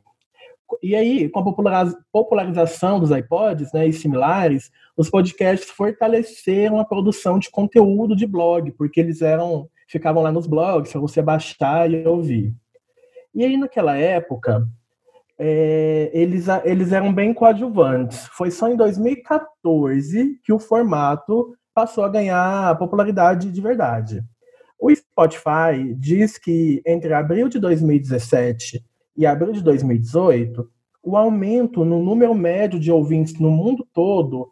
E 0.83 0.94
aí, 0.94 1.28
com 1.28 1.40
a 1.40 1.94
popularização 2.12 3.00
dos 3.00 3.11
iPods 3.11 3.73
né, 3.73 3.87
e 3.87 3.92
similares, 3.92 4.71
os 4.97 5.11
podcasts 5.11 5.71
fortaleceram 5.71 6.78
a 6.78 6.85
produção 6.85 7.38
de 7.38 7.50
conteúdo 7.50 8.14
de 8.14 8.26
blog, 8.26 8.71
porque 8.73 9.00
eles 9.00 9.21
eram 9.21 9.68
ficavam 9.87 10.23
lá 10.23 10.33
nos 10.33 10.47
blogs 10.47 10.90
para 10.90 11.00
você 11.00 11.21
baixar 11.21 11.90
e 11.90 12.06
ouvir. 12.06 12.54
E 13.35 13.44
aí, 13.44 13.56
naquela 13.56 13.97
época, 13.97 14.66
é, 15.38 16.11
eles, 16.14 16.47
eles 16.64 16.92
eram 16.92 17.12
bem 17.12 17.35
coadjuvantes. 17.35 18.26
Foi 18.28 18.50
só 18.50 18.68
em 18.68 18.76
2014 18.76 20.40
que 20.42 20.52
o 20.52 20.59
formato 20.59 21.54
passou 21.74 22.04
a 22.04 22.08
ganhar 22.08 22.78
popularidade 22.78 23.50
de 23.50 23.60
verdade. 23.60 24.22
O 24.78 24.94
Spotify 24.94 25.94
diz 25.96 26.38
que 26.38 26.80
entre 26.86 27.12
abril 27.12 27.48
de 27.48 27.58
2017 27.58 28.84
e 29.16 29.26
abril 29.26 29.52
de 29.52 29.62
2018, 29.62 30.70
o 31.02 31.16
aumento 31.16 31.84
no 31.84 32.02
número 32.02 32.34
médio 32.34 32.78
de 32.78 32.90
ouvintes 32.90 33.38
no 33.38 33.50
mundo 33.50 33.86
todo, 33.92 34.50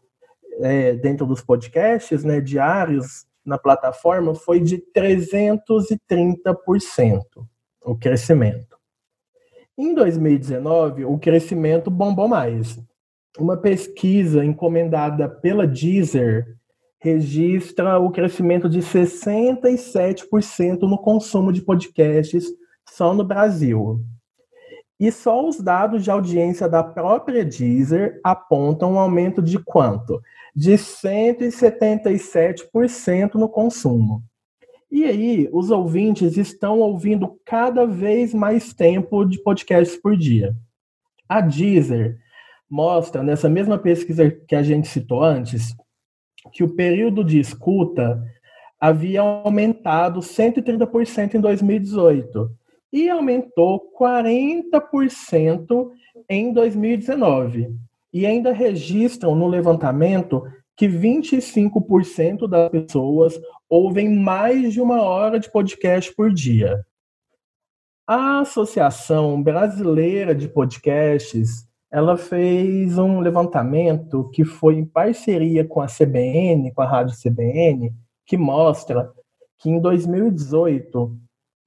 é, 0.60 0.94
dentro 0.94 1.26
dos 1.26 1.40
podcasts 1.40 2.24
né, 2.24 2.40
diários 2.40 3.26
na 3.44 3.58
plataforma, 3.58 4.34
foi 4.34 4.60
de 4.60 4.82
330% 4.94 7.22
o 7.84 7.96
crescimento. 7.96 8.76
Em 9.76 9.94
2019, 9.94 11.04
o 11.04 11.18
crescimento 11.18 11.90
bombou 11.90 12.28
mais. 12.28 12.78
Uma 13.38 13.56
pesquisa 13.56 14.44
encomendada 14.44 15.28
pela 15.28 15.66
Deezer 15.66 16.56
registra 17.02 17.98
o 17.98 18.10
crescimento 18.12 18.68
de 18.68 18.78
67% 18.78 20.82
no 20.82 20.96
consumo 20.96 21.52
de 21.52 21.60
podcasts 21.60 22.46
só 22.88 23.12
no 23.12 23.24
Brasil. 23.24 24.00
E 25.00 25.10
só 25.10 25.44
os 25.44 25.60
dados 25.60 26.04
de 26.04 26.12
audiência 26.12 26.68
da 26.68 26.84
própria 26.84 27.44
Deezer 27.44 28.20
apontam 28.22 28.92
um 28.92 29.00
aumento 29.00 29.42
de 29.42 29.58
quanto? 29.58 30.22
De 30.54 30.74
177% 30.74 33.34
no 33.34 33.48
consumo. 33.48 34.22
E 34.88 35.02
aí, 35.04 35.48
os 35.52 35.72
ouvintes 35.72 36.36
estão 36.36 36.78
ouvindo 36.78 37.36
cada 37.44 37.84
vez 37.84 38.32
mais 38.32 38.72
tempo 38.72 39.24
de 39.24 39.42
podcasts 39.42 39.96
por 39.96 40.16
dia. 40.16 40.54
A 41.28 41.40
Deezer 41.40 42.16
mostra, 42.70 43.24
nessa 43.24 43.48
mesma 43.48 43.76
pesquisa 43.76 44.30
que 44.30 44.54
a 44.54 44.62
gente 44.62 44.86
citou 44.86 45.24
antes, 45.24 45.74
que 46.50 46.64
o 46.64 46.74
período 46.74 47.22
de 47.22 47.38
escuta 47.38 48.22
havia 48.80 49.20
aumentado 49.20 50.20
130% 50.20 51.34
em 51.34 51.40
2018 51.40 52.50
e 52.92 53.08
aumentou 53.08 53.92
40% 53.98 55.90
em 56.28 56.52
2019. 56.52 57.74
E 58.12 58.26
ainda 58.26 58.52
registram 58.52 59.34
no 59.34 59.46
levantamento 59.46 60.42
que 60.76 60.88
25% 60.88 62.48
das 62.48 62.68
pessoas 62.70 63.40
ouvem 63.68 64.10
mais 64.10 64.72
de 64.72 64.80
uma 64.80 65.00
hora 65.00 65.38
de 65.38 65.50
podcast 65.50 66.14
por 66.14 66.32
dia. 66.32 66.84
A 68.06 68.40
Associação 68.40 69.42
Brasileira 69.42 70.34
de 70.34 70.48
Podcasts 70.48 71.66
ela 71.92 72.16
fez 72.16 72.96
um 72.96 73.20
levantamento 73.20 74.30
que 74.30 74.46
foi 74.46 74.76
em 74.76 74.84
parceria 74.84 75.62
com 75.62 75.82
a 75.82 75.86
CBN, 75.86 76.72
com 76.72 76.80
a 76.80 76.86
Rádio 76.86 77.14
CBN, 77.14 77.92
que 78.24 78.38
mostra 78.38 79.12
que 79.58 79.68
em 79.68 79.78
2018, 79.78 81.14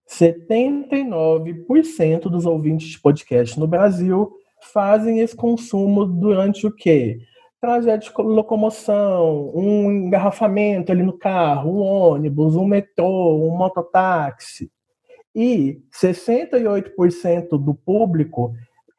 79% 0.10 2.22
dos 2.22 2.48
ouvintes 2.48 2.88
de 2.88 3.00
podcast 3.00 3.60
no 3.60 3.68
Brasil 3.68 4.32
fazem 4.74 5.20
esse 5.20 5.36
consumo 5.36 6.06
durante 6.06 6.66
o 6.66 6.76
quê? 6.76 7.20
Trajeto 7.62 8.12
de 8.12 8.22
locomoção, 8.24 9.52
um 9.54 9.92
engarrafamento 9.92 10.92
ali 10.92 11.04
no 11.04 11.16
carro, 11.18 11.70
um 11.70 11.82
ônibus, 11.82 12.56
um 12.56 12.66
metrô, 12.66 13.48
um 13.48 13.56
mototáxi. 13.56 14.72
E 15.36 15.80
68% 15.94 17.64
do 17.64 17.76
público 17.76 18.56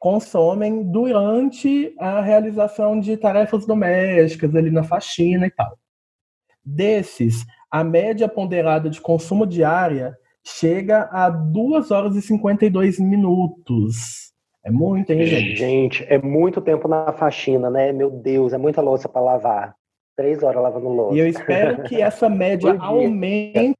consomem 0.07 0.85
durante 0.85 1.93
a 1.99 2.21
realização 2.21 3.01
de 3.01 3.17
tarefas 3.17 3.67
domésticas, 3.67 4.55
ali 4.55 4.71
na 4.71 4.85
faxina 4.85 5.49
e 5.49 5.51
tal. 5.51 5.77
Desses, 6.65 7.45
a 7.69 7.83
média 7.83 8.29
ponderada 8.29 8.89
de 8.89 9.01
consumo 9.01 9.45
diária 9.45 10.17
chega 10.45 11.09
a 11.11 11.29
2 11.29 11.91
horas 11.91 12.15
e 12.15 12.23
52 12.23 13.01
minutos. 13.01 14.33
É 14.65 14.71
muito, 14.71 15.11
hein, 15.11 15.27
gente? 15.27 15.57
Gente, 15.57 16.07
é 16.09 16.19
muito 16.19 16.61
tempo 16.61 16.87
na 16.87 17.13
faxina, 17.13 17.69
né? 17.69 17.91
Meu 17.91 18.09
Deus, 18.09 18.53
é 18.53 18.59
muita 18.59 18.81
louça 18.81 19.09
para 19.09 19.21
lavar. 19.21 19.75
Três 20.17 20.41
horas 20.41 20.63
lavando 20.63 20.89
louça. 20.89 21.17
E 21.17 21.19
eu 21.19 21.27
espero 21.27 21.83
que 21.83 22.01
essa 22.01 22.29
média 22.31 22.77
aumente 22.79 23.75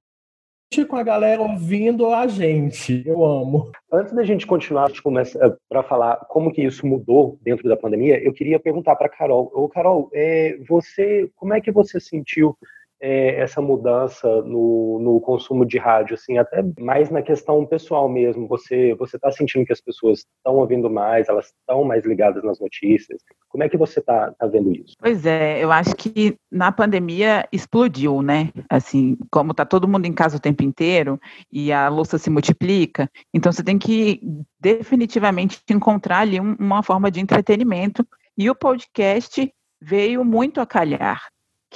com 0.89 0.97
a 0.97 1.03
galera 1.03 1.41
ouvindo 1.41 2.13
a 2.13 2.27
gente. 2.27 3.03
Eu 3.07 3.25
amo. 3.25 3.71
Antes 3.91 4.13
da 4.13 4.25
gente 4.25 4.47
continuar 4.47 4.91
eh, 4.91 5.57
para 5.69 5.83
falar 5.83 6.17
como 6.29 6.53
que 6.53 6.63
isso 6.63 6.87
mudou 6.87 7.39
dentro 7.41 7.69
da 7.69 7.77
pandemia, 7.77 8.23
eu 8.23 8.33
queria 8.33 8.59
perguntar 8.59 8.97
para 8.97 9.09
Carol. 9.09 9.51
Ô, 9.55 9.69
Carol, 9.69 10.11
é, 10.13 10.59
você, 10.69 11.31
como 11.37 11.55
é 11.55 11.61
que 11.61 11.71
você 11.71 12.01
sentiu 12.01 12.57
é, 13.01 13.41
essa 13.41 13.61
mudança 13.61 14.27
no, 14.43 14.99
no 15.01 15.21
consumo 15.21 15.67
de 15.67 15.79
rádio, 15.79 16.15
assim, 16.15 16.39
até 16.39 16.65
mais 16.79 17.11
na 17.11 17.23
questão 17.23 17.65
pessoal 17.67 18.09
mesmo. 18.09 18.49
Você 18.49 18.95
você 18.95 19.17
está 19.17 19.31
sentindo 19.31 19.67
que 19.67 19.73
as 19.73 19.81
pessoas 19.81 20.21
estão 20.21 20.57
ouvindo 20.57 20.89
mais, 20.89 21.29
elas 21.29 21.47
estão 21.47 21.85
mais 21.85 22.05
ligadas 22.05 22.43
nas 22.43 22.59
notícias? 22.59 23.23
Como 23.49 23.65
é 23.65 23.69
que 23.69 23.77
você 23.77 24.01
está 24.01 24.33
tá 24.33 24.47
vendo 24.47 24.73
isso? 24.73 24.95
Pois 24.99 25.27
é, 25.27 25.63
eu 25.63 25.71
acho 25.71 25.95
que 25.95 26.37
na 26.51 26.73
pandemia 26.73 27.47
explodiu, 27.53 28.23
né? 28.23 28.51
Assim, 28.69 29.17
como 29.31 29.51
está 29.51 29.65
todo 29.65 29.89
mundo 29.89 30.07
em 30.07 30.13
casa 30.13 30.37
o 30.37 30.41
tempo 30.41 30.63
inteiro 30.63 31.21
e 31.53 31.73
a 31.73 31.89
louça 31.89 32.19
se 32.19 32.31
multiplica, 32.31 33.11
então 33.33 33.53
você 33.53 33.63
tem 33.63 33.79
que 33.79 34.21
definitivamente 34.59 35.61
encontrar 35.71 36.21
ali 36.21 36.41
uma 36.41 36.83
forma 36.83 37.11
de 37.11 37.21
entretenimento 37.21 38.07
e 38.37 38.51
o 38.51 38.55
podcast 38.55 39.53
veio 39.81 40.25
muito 40.25 40.61
a 40.61 40.67
calhar 40.67 41.21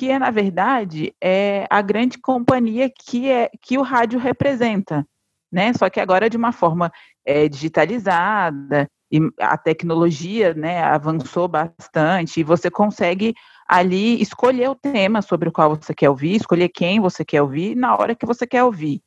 que 0.00 0.10
é, 0.10 0.18
na 0.18 0.30
verdade, 0.30 1.14
é 1.22 1.66
a 1.68 1.82
grande 1.82 2.16
companhia 2.16 2.88
que, 2.88 3.28
é, 3.30 3.50
que 3.60 3.76
o 3.76 3.82
rádio 3.82 4.18
representa. 4.18 5.06
né? 5.52 5.74
Só 5.74 5.90
que 5.90 6.00
agora 6.00 6.30
de 6.30 6.38
uma 6.38 6.52
forma 6.52 6.90
é, 7.22 7.46
digitalizada 7.50 8.88
e 9.12 9.20
a 9.38 9.58
tecnologia, 9.58 10.54
né, 10.54 10.82
avançou 10.82 11.46
bastante 11.46 12.40
e 12.40 12.42
você 12.42 12.70
consegue 12.70 13.34
ali 13.68 14.22
escolher 14.22 14.70
o 14.70 14.74
tema 14.74 15.20
sobre 15.20 15.50
o 15.50 15.52
qual 15.52 15.76
você 15.76 15.92
quer 15.92 16.08
ouvir, 16.08 16.36
escolher 16.36 16.70
quem 16.70 16.98
você 16.98 17.22
quer 17.22 17.42
ouvir 17.42 17.76
na 17.76 17.94
hora 17.94 18.14
que 18.14 18.24
você 18.24 18.46
quer 18.46 18.64
ouvir. 18.64 19.02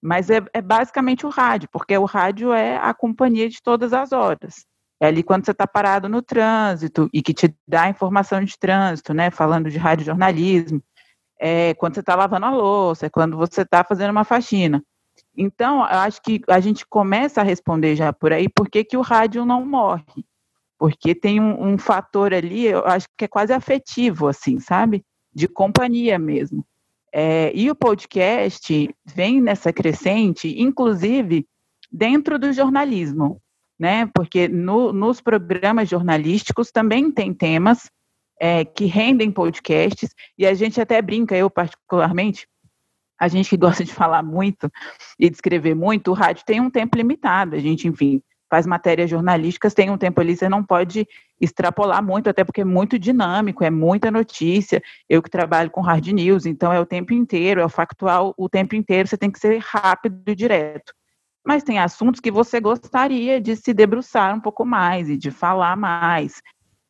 Mas 0.00 0.30
é, 0.30 0.40
é 0.52 0.62
basicamente 0.62 1.26
o 1.26 1.30
rádio, 1.30 1.68
porque 1.72 1.98
o 1.98 2.04
rádio 2.04 2.52
é 2.52 2.76
a 2.76 2.94
companhia 2.94 3.48
de 3.48 3.60
todas 3.60 3.92
as 3.92 4.12
horas. 4.12 4.64
É 5.02 5.06
ali 5.06 5.22
quando 5.22 5.44
você 5.44 5.50
está 5.50 5.66
parado 5.66 6.08
no 6.08 6.22
trânsito 6.22 7.10
e 7.12 7.20
que 7.20 7.34
te 7.34 7.52
dá 7.66 7.88
informação 7.88 8.44
de 8.44 8.56
trânsito, 8.56 9.12
né? 9.12 9.32
Falando 9.32 9.68
de 9.68 9.76
rádio 9.76 10.06
jornalismo. 10.06 10.80
É 11.40 11.74
quando 11.74 11.94
você 11.94 12.00
está 12.00 12.14
lavando 12.14 12.46
a 12.46 12.50
louça, 12.50 13.06
é 13.06 13.10
quando 13.10 13.36
você 13.36 13.62
está 13.62 13.82
fazendo 13.82 14.12
uma 14.12 14.22
faxina. 14.22 14.80
Então, 15.36 15.78
eu 15.78 15.98
acho 15.98 16.22
que 16.22 16.40
a 16.48 16.60
gente 16.60 16.86
começa 16.86 17.40
a 17.40 17.44
responder 17.44 17.96
já 17.96 18.12
por 18.12 18.32
aí 18.32 18.48
por 18.48 18.70
que, 18.70 18.84
que 18.84 18.96
o 18.96 19.00
rádio 19.00 19.44
não 19.44 19.66
morre 19.66 20.24
porque 20.78 21.14
tem 21.14 21.40
um, 21.40 21.74
um, 21.74 21.78
fator 21.78 22.34
ali, 22.34 22.66
eu 22.66 22.84
acho 22.84 23.06
que 23.16 23.26
é 23.26 23.28
quase 23.28 23.52
afetivo, 23.52 24.26
assim, 24.26 24.58
sabe? 24.58 25.04
De 25.32 25.46
companhia 25.46 26.18
mesmo. 26.18 26.66
É, 27.12 27.52
e 27.54 27.70
o 27.70 27.74
podcast 27.74 28.90
vem 29.04 29.40
nessa 29.40 29.72
crescente, 29.72 30.60
inclusive 30.60 31.46
dentro 31.92 32.38
do 32.38 32.52
jornalismo, 32.52 33.41
né? 33.82 34.08
Porque 34.14 34.46
no, 34.46 34.92
nos 34.92 35.20
programas 35.20 35.88
jornalísticos 35.88 36.70
também 36.70 37.10
tem 37.10 37.34
temas 37.34 37.90
é, 38.40 38.64
que 38.64 38.84
rendem 38.84 39.28
podcasts, 39.28 40.14
e 40.38 40.46
a 40.46 40.54
gente 40.54 40.80
até 40.80 41.02
brinca, 41.02 41.36
eu 41.36 41.50
particularmente, 41.50 42.46
a 43.20 43.26
gente 43.26 43.50
que 43.50 43.56
gosta 43.56 43.82
de 43.82 43.92
falar 43.92 44.22
muito 44.22 44.70
e 45.18 45.28
de 45.28 45.34
escrever 45.34 45.74
muito, 45.74 46.12
o 46.12 46.14
rádio 46.14 46.44
tem 46.46 46.60
um 46.60 46.70
tempo 46.70 46.96
limitado, 46.96 47.56
a 47.56 47.58
gente, 47.58 47.88
enfim, 47.88 48.22
faz 48.48 48.66
matérias 48.66 49.10
jornalísticas, 49.10 49.74
tem 49.74 49.90
um 49.90 49.98
tempo 49.98 50.20
ali, 50.20 50.36
você 50.36 50.48
não 50.48 50.62
pode 50.62 51.04
extrapolar 51.40 52.04
muito, 52.04 52.30
até 52.30 52.44
porque 52.44 52.60
é 52.60 52.64
muito 52.64 53.00
dinâmico, 53.00 53.64
é 53.64 53.70
muita 53.70 54.12
notícia. 54.12 54.80
Eu 55.08 55.20
que 55.22 55.30
trabalho 55.30 55.70
com 55.70 55.80
hard 55.80 56.06
news, 56.06 56.46
então 56.46 56.72
é 56.72 56.78
o 56.78 56.86
tempo 56.86 57.12
inteiro, 57.12 57.60
é 57.60 57.64
o 57.64 57.68
factual 57.68 58.32
o 58.36 58.48
tempo 58.48 58.76
inteiro, 58.76 59.08
você 59.08 59.16
tem 59.16 59.30
que 59.30 59.40
ser 59.40 59.58
rápido 59.58 60.22
e 60.24 60.36
direto. 60.36 60.92
Mas 61.44 61.62
tem 61.62 61.78
assuntos 61.78 62.20
que 62.20 62.30
você 62.30 62.60
gostaria 62.60 63.40
de 63.40 63.56
se 63.56 63.74
debruçar 63.74 64.34
um 64.34 64.40
pouco 64.40 64.64
mais 64.64 65.08
e 65.08 65.16
de 65.16 65.30
falar 65.30 65.76
mais. 65.76 66.40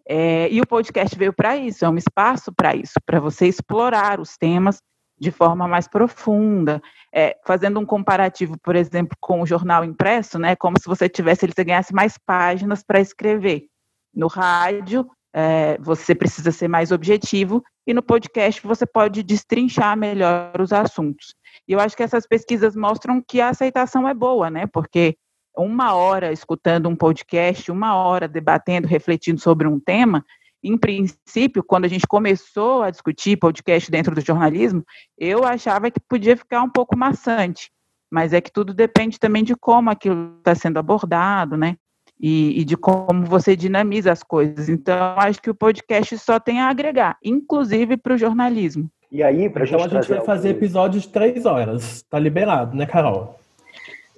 É, 0.06 0.49
e 0.50 0.61
o 0.61 0.66
podcast 0.66 1.16
veio 1.16 1.32
para 1.32 1.56
isso, 1.56 1.85
é 1.85 1.88
um 1.88 1.97
espaço 1.97 2.52
para 2.52 2.75
isso, 2.75 2.94
para 3.06 3.21
você 3.21 3.47
explorar 3.47 4.21
os 4.21 4.37
temas 4.37 4.78
de 5.18 5.30
forma 5.30 5.68
mais 5.68 5.87
profunda, 5.87 6.82
é, 7.14 7.37
fazendo 7.47 7.78
um 7.78 7.87
comparativo, 7.87 8.59
por 8.61 8.75
exemplo, 8.75 9.16
com 9.21 9.40
o 9.40 9.47
jornal 9.47 9.85
impresso, 9.85 10.38
né, 10.38 10.56
como 10.56 10.78
se 10.80 10.87
você 10.88 11.09
tivesse, 11.09 11.47
ele 11.47 11.52
ganhasse 11.56 11.94
mais 11.94 12.18
páginas 12.18 12.82
para 12.82 13.00
escrever. 13.00 13.66
No 14.12 14.26
rádio, 14.26 15.09
é, 15.34 15.78
você 15.78 16.14
precisa 16.14 16.50
ser 16.50 16.68
mais 16.68 16.92
objetivo, 16.92 17.62
e 17.86 17.94
no 17.94 18.02
podcast 18.02 18.64
você 18.66 18.86
pode 18.86 19.22
destrinchar 19.22 19.96
melhor 19.96 20.60
os 20.60 20.72
assuntos. 20.72 21.34
E 21.66 21.72
eu 21.72 21.80
acho 21.80 21.96
que 21.96 22.02
essas 22.02 22.26
pesquisas 22.26 22.76
mostram 22.76 23.22
que 23.26 23.40
a 23.40 23.48
aceitação 23.48 24.08
é 24.08 24.14
boa, 24.14 24.50
né, 24.50 24.66
porque 24.66 25.16
uma 25.56 25.94
hora 25.94 26.32
escutando 26.32 26.88
um 26.88 26.96
podcast, 26.96 27.70
uma 27.70 27.94
hora 27.94 28.26
debatendo, 28.26 28.88
refletindo 28.88 29.40
sobre 29.40 29.66
um 29.66 29.78
tema, 29.78 30.24
em 30.62 30.78
princípio, 30.78 31.64
quando 31.64 31.86
a 31.86 31.88
gente 31.88 32.06
começou 32.06 32.82
a 32.82 32.90
discutir 32.90 33.36
podcast 33.36 33.90
dentro 33.90 34.14
do 34.14 34.20
jornalismo, 34.20 34.84
eu 35.18 35.44
achava 35.44 35.90
que 35.90 35.98
podia 35.98 36.36
ficar 36.36 36.62
um 36.62 36.70
pouco 36.70 36.96
maçante, 36.96 37.70
mas 38.10 38.32
é 38.32 38.40
que 38.40 38.52
tudo 38.52 38.72
depende 38.72 39.18
também 39.18 39.42
de 39.42 39.56
como 39.56 39.90
aquilo 39.90 40.36
está 40.38 40.54
sendo 40.54 40.78
abordado, 40.78 41.56
né? 41.56 41.76
E, 42.23 42.61
e, 42.61 42.64
de 42.64 42.76
como 42.76 43.26
você 43.26 43.57
dinamiza 43.57 44.12
as 44.12 44.23
coisas. 44.23 44.69
Então, 44.69 44.97
acho 45.17 45.43
que 45.43 45.50
o 45.50 45.55
podcast 45.55 46.17
só 46.19 46.38
tem 46.38 46.61
a 46.61 46.69
agregar, 46.69 47.19
inclusive 47.23 47.97
para 47.97 48.14
o 48.14 48.17
jornalismo. 48.17 48.88
E 49.11 49.23
aí, 49.23 49.50
para 49.50 49.64
então, 49.64 49.83
a 49.83 49.88
gente 49.88 50.09
vai 50.09 50.21
fazer 50.21 50.50
episódios 50.50 51.02
de 51.02 51.09
três 51.11 51.45
horas. 51.45 52.02
Tá 52.09 52.19
liberado, 52.19 52.76
né, 52.76 52.87
Carol? 52.87 53.38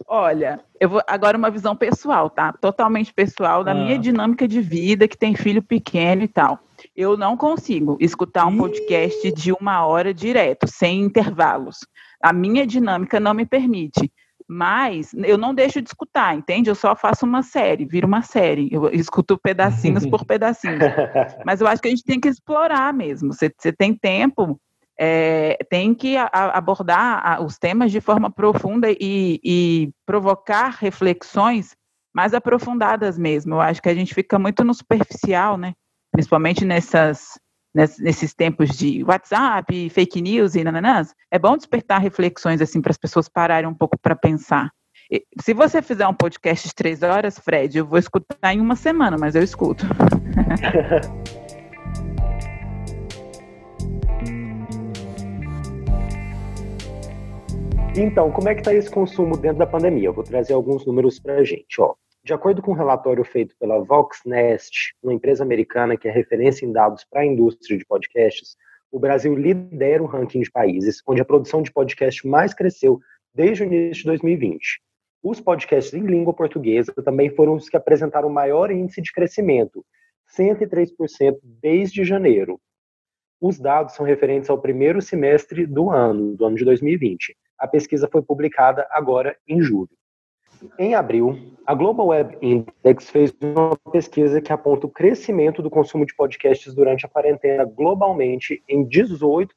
Olha, 0.06 0.60
eu 0.78 0.88
vou 0.88 1.02
agora 1.06 1.38
uma 1.38 1.50
visão 1.50 1.74
pessoal, 1.74 2.28
tá? 2.28 2.52
Totalmente 2.52 3.12
pessoal 3.12 3.64
da 3.64 3.72
ah. 3.72 3.74
minha 3.74 3.98
dinâmica 3.98 4.46
de 4.46 4.60
vida, 4.60 5.08
que 5.08 5.16
tem 5.16 5.34
filho 5.34 5.62
pequeno 5.62 6.22
e 6.22 6.28
tal. 6.28 6.58
Eu 6.94 7.16
não 7.16 7.36
consigo 7.36 7.96
escutar 8.00 8.46
um 8.46 8.56
podcast 8.56 9.32
de 9.32 9.52
uma 9.52 9.86
hora 9.86 10.12
direto, 10.12 10.66
sem 10.68 11.00
intervalos. 11.00 11.78
A 12.22 12.32
minha 12.32 12.66
dinâmica 12.66 13.18
não 13.18 13.34
me 13.34 13.46
permite. 13.46 14.12
Mas 14.46 15.14
eu 15.14 15.38
não 15.38 15.54
deixo 15.54 15.80
de 15.80 15.88
escutar, 15.88 16.36
entende? 16.36 16.68
Eu 16.68 16.74
só 16.74 16.94
faço 16.94 17.24
uma 17.24 17.42
série, 17.42 17.86
vira 17.86 18.06
uma 18.06 18.22
série. 18.22 18.68
Eu 18.70 18.90
escuto 18.92 19.38
pedacinhos 19.38 20.06
por 20.06 20.24
pedacinhos. 20.26 20.82
Mas 21.44 21.60
eu 21.60 21.66
acho 21.66 21.80
que 21.80 21.88
a 21.88 21.90
gente 21.90 22.04
tem 22.04 22.20
que 22.20 22.28
explorar 22.28 22.92
mesmo. 22.92 23.32
Você, 23.32 23.50
você 23.56 23.72
tem 23.72 23.94
tempo, 23.94 24.60
é, 24.98 25.56
tem 25.70 25.94
que 25.94 26.16
a, 26.16 26.28
abordar 26.30 27.26
a, 27.26 27.42
os 27.42 27.58
temas 27.58 27.90
de 27.90 28.00
forma 28.00 28.30
profunda 28.30 28.90
e, 28.90 29.40
e, 29.42 29.90
provocar 30.04 30.68
reflexões 30.78 31.74
mais 32.14 32.34
aprofundadas 32.34 33.18
mesmo. 33.18 33.54
Eu 33.54 33.60
acho 33.60 33.80
que 33.80 33.88
a 33.88 33.94
gente 33.94 34.14
fica 34.14 34.38
muito 34.38 34.62
no 34.62 34.74
superficial, 34.74 35.56
né? 35.56 35.72
Principalmente 36.12 36.64
nessas, 36.64 37.38
nesses 37.74 38.32
tempos 38.32 38.70
de 38.70 39.02
WhatsApp, 39.04 39.90
fake 39.90 40.22
news 40.22 40.54
e 40.54 40.62
nananãs. 40.62 41.14
É 41.30 41.38
bom 41.38 41.56
despertar 41.56 42.00
reflexões 42.00 42.60
assim 42.60 42.80
para 42.80 42.92
as 42.92 42.98
pessoas 42.98 43.28
pararem 43.28 43.68
um 43.68 43.74
pouco 43.74 43.98
para 43.98 44.14
pensar. 44.14 44.70
Se 45.40 45.52
você 45.52 45.82
fizer 45.82 46.06
um 46.06 46.14
podcast 46.14 46.68
de 46.68 46.74
três 46.74 47.02
horas, 47.02 47.38
Fred, 47.38 47.76
eu 47.76 47.86
vou 47.86 47.98
escutar 47.98 48.54
em 48.54 48.60
uma 48.60 48.76
semana, 48.76 49.16
mas 49.18 49.34
eu 49.34 49.42
escuto. 49.42 49.84
Então, 57.96 58.28
como 58.32 58.48
é 58.48 58.54
que 58.54 58.60
está 58.60 58.74
esse 58.74 58.90
consumo 58.90 59.36
dentro 59.36 59.58
da 59.58 59.66
pandemia? 59.68 60.08
Eu 60.08 60.12
vou 60.12 60.24
trazer 60.24 60.52
alguns 60.52 60.84
números 60.84 61.20
para 61.20 61.34
a 61.34 61.44
gente. 61.44 61.80
Ó. 61.80 61.94
De 62.24 62.32
acordo 62.32 62.62
com 62.62 62.70
um 62.70 62.74
relatório 62.74 63.22
feito 63.22 63.54
pela 63.60 63.84
Voxnest, 63.84 64.94
uma 65.02 65.12
empresa 65.12 65.44
americana 65.44 65.94
que 65.94 66.08
é 66.08 66.10
referência 66.10 66.64
em 66.64 66.72
dados 66.72 67.04
para 67.04 67.20
a 67.20 67.26
indústria 67.26 67.76
de 67.76 67.84
podcasts, 67.84 68.56
o 68.90 68.98
Brasil 68.98 69.34
lidera 69.34 70.02
o 70.02 70.06
ranking 70.06 70.40
de 70.40 70.50
países 70.50 71.02
onde 71.06 71.20
a 71.20 71.24
produção 71.24 71.60
de 71.60 71.70
podcast 71.70 72.26
mais 72.26 72.54
cresceu 72.54 72.98
desde 73.34 73.62
o 73.62 73.66
início 73.66 74.04
de 74.04 74.08
2020. 74.08 74.80
Os 75.22 75.38
podcasts 75.38 75.92
em 75.92 76.06
língua 76.06 76.32
portuguesa 76.32 76.94
também 77.04 77.28
foram 77.28 77.56
os 77.56 77.68
que 77.68 77.76
apresentaram 77.76 78.30
maior 78.30 78.70
índice 78.70 79.02
de 79.02 79.12
crescimento, 79.12 79.84
103% 80.34 81.36
desde 81.42 82.04
janeiro. 82.04 82.58
Os 83.38 83.58
dados 83.58 83.96
são 83.96 84.06
referentes 84.06 84.48
ao 84.48 84.58
primeiro 84.58 85.02
semestre 85.02 85.66
do 85.66 85.90
ano, 85.90 86.34
do 86.34 86.46
ano 86.46 86.56
de 86.56 86.64
2020. 86.64 87.36
A 87.58 87.68
pesquisa 87.68 88.08
foi 88.10 88.22
publicada 88.22 88.88
agora 88.92 89.36
em 89.46 89.60
julho. 89.60 89.90
Em 90.78 90.94
abril, 90.94 91.38
a 91.66 91.74
Global 91.74 92.08
Web 92.08 92.36
Index 92.42 93.08
fez 93.10 93.34
uma 93.40 93.76
pesquisa 93.90 94.40
que 94.40 94.52
aponta 94.52 94.86
o 94.86 94.90
crescimento 94.90 95.62
do 95.62 95.70
consumo 95.70 96.04
de 96.04 96.14
podcasts 96.14 96.74
durante 96.74 97.06
a 97.06 97.08
quarentena 97.08 97.64
globalmente 97.64 98.62
em 98.68 98.86
18%, 98.86 99.48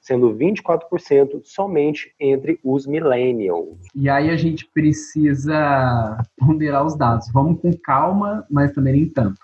sendo 0.00 0.34
24% 0.34 1.40
somente 1.42 2.14
entre 2.20 2.60
os 2.62 2.86
millennials. 2.86 3.76
E 3.94 4.08
aí 4.08 4.30
a 4.30 4.36
gente 4.36 4.66
precisa 4.72 6.18
ponderar 6.38 6.86
os 6.86 6.96
dados. 6.96 7.30
Vamos 7.32 7.60
com 7.60 7.72
calma, 7.72 8.46
mas 8.48 8.72
também 8.72 8.92
nem 8.92 9.08
tanto. 9.08 9.40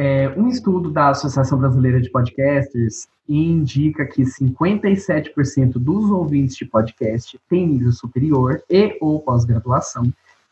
É, 0.00 0.32
um 0.36 0.46
estudo 0.46 0.92
da 0.92 1.08
Associação 1.08 1.58
Brasileira 1.58 2.00
de 2.00 2.08
Podcasters 2.08 3.08
indica 3.28 4.06
que 4.06 4.22
57% 4.22 5.72
dos 5.72 6.08
ouvintes 6.08 6.54
de 6.54 6.64
podcast 6.64 7.36
têm 7.50 7.66
nível 7.66 7.90
superior 7.90 8.62
e 8.70 8.96
ou 9.00 9.18
pós-graduação 9.18 10.04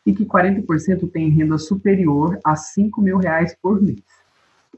e 0.05 0.11
que 0.13 0.25
40% 0.25 1.09
têm 1.09 1.29
renda 1.29 1.57
superior 1.57 2.37
a 2.43 2.57
5 2.57 3.01
mil 3.01 3.19
reais 3.19 3.55
por 3.61 3.81
mês. 3.81 4.03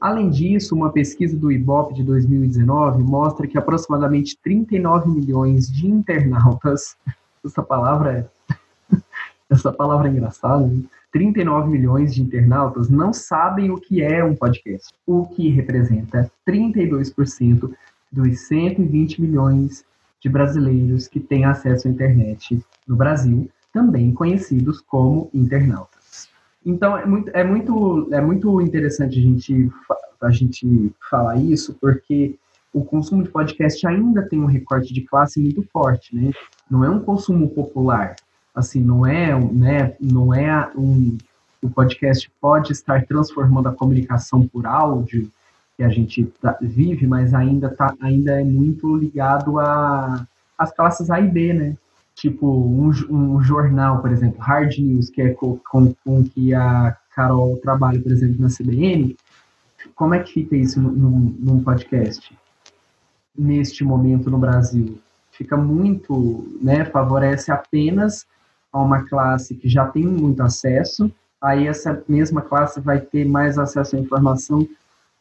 Além 0.00 0.30
disso, 0.30 0.76
uma 0.76 0.92
pesquisa 0.92 1.36
do 1.36 1.50
IBOP 1.50 1.92
de 1.92 2.04
2019 2.04 3.02
mostra 3.02 3.48
que 3.48 3.58
aproximadamente 3.58 4.38
39 4.40 5.10
milhões 5.10 5.68
de 5.68 5.88
internautas, 5.88 6.96
essa 7.44 7.60
palavra 7.60 8.30
é, 8.48 8.96
essa 9.50 9.72
palavra 9.72 10.06
é 10.06 10.12
engraçada, 10.12 10.64
né? 10.64 10.84
39 11.12 11.70
milhões 11.70 12.14
de 12.14 12.22
internautas 12.22 12.88
não 12.88 13.12
sabem 13.12 13.70
o 13.70 13.76
que 13.76 14.02
é 14.02 14.24
um 14.24 14.36
podcast, 14.36 14.94
o 15.06 15.26
que 15.26 15.48
representa 15.48 16.30
32% 16.48 17.72
dos 18.12 18.40
120 18.46 19.20
milhões 19.20 19.84
de 20.20 20.28
brasileiros 20.28 21.08
que 21.08 21.18
têm 21.18 21.44
acesso 21.44 21.88
à 21.88 21.90
internet 21.90 22.60
no 22.86 22.96
Brasil, 22.96 23.50
também 23.72 24.12
conhecidos 24.12 24.80
como 24.80 25.30
internautas. 25.32 26.28
Então 26.64 26.96
é 26.96 27.06
muito, 27.06 27.30
é 27.30 27.44
muito, 27.44 28.08
é 28.12 28.20
muito 28.20 28.60
interessante 28.60 29.18
a 29.18 29.22
gente, 29.22 29.72
a 30.20 30.30
gente 30.30 30.92
falar 31.08 31.36
isso, 31.36 31.74
porque 31.80 32.36
o 32.72 32.84
consumo 32.84 33.22
de 33.22 33.30
podcast 33.30 33.84
ainda 33.86 34.28
tem 34.28 34.40
um 34.40 34.46
recorte 34.46 34.92
de 34.92 35.00
classe 35.02 35.40
muito 35.40 35.62
forte, 35.72 36.14
né? 36.14 36.30
Não 36.70 36.84
é 36.84 36.90
um 36.90 37.00
consumo 37.00 37.48
popular, 37.48 38.14
assim, 38.54 38.80
não 38.80 39.06
é, 39.06 39.38
né, 39.38 39.94
não 40.00 40.34
é 40.34 40.70
um, 40.76 41.16
o 41.62 41.68
podcast 41.68 42.30
pode 42.40 42.72
estar 42.72 43.04
transformando 43.06 43.68
a 43.68 43.74
comunicação 43.74 44.46
por 44.46 44.66
áudio 44.66 45.30
que 45.76 45.82
a 45.82 45.88
gente 45.88 46.24
tá, 46.40 46.56
vive, 46.60 47.06
mas 47.06 47.32
ainda, 47.32 47.68
tá, 47.70 47.94
ainda 48.00 48.40
é 48.40 48.44
muito 48.44 48.96
ligado 48.96 49.58
a 49.58 50.26
as 50.60 50.70
classes 50.72 51.10
A 51.10 51.18
e 51.18 51.26
B, 51.26 51.54
né? 51.54 51.76
Tipo, 52.14 52.46
um, 52.46 52.90
um 53.08 53.42
jornal, 53.42 54.02
por 54.02 54.12
exemplo, 54.12 54.38
Hard 54.40 54.76
News, 54.76 55.08
que 55.08 55.22
é 55.22 55.30
com, 55.30 55.58
com, 55.70 55.94
com 56.04 56.22
que 56.22 56.52
a 56.52 56.94
Carol 57.14 57.56
trabalha, 57.62 57.98
por 57.98 58.12
exemplo, 58.12 58.42
na 58.42 58.48
CBN, 58.48 59.16
como 59.94 60.12
é 60.12 60.22
que 60.22 60.34
fica 60.34 60.54
isso 60.54 60.78
num, 60.78 61.34
num 61.38 61.62
podcast? 61.62 62.36
Neste 63.36 63.82
momento 63.82 64.30
no 64.30 64.36
Brasil? 64.36 65.00
Fica 65.32 65.56
muito, 65.56 66.46
né, 66.60 66.84
favorece 66.84 67.50
apenas 67.50 68.26
a 68.72 68.80
uma 68.80 69.02
classe 69.08 69.54
que 69.54 69.68
já 69.68 69.86
tem 69.86 70.04
muito 70.04 70.42
acesso, 70.42 71.10
aí 71.40 71.66
essa 71.66 72.02
mesma 72.08 72.42
classe 72.42 72.80
vai 72.80 73.00
ter 73.00 73.24
mais 73.24 73.58
acesso 73.58 73.96
à 73.96 73.98
informação 73.98 74.66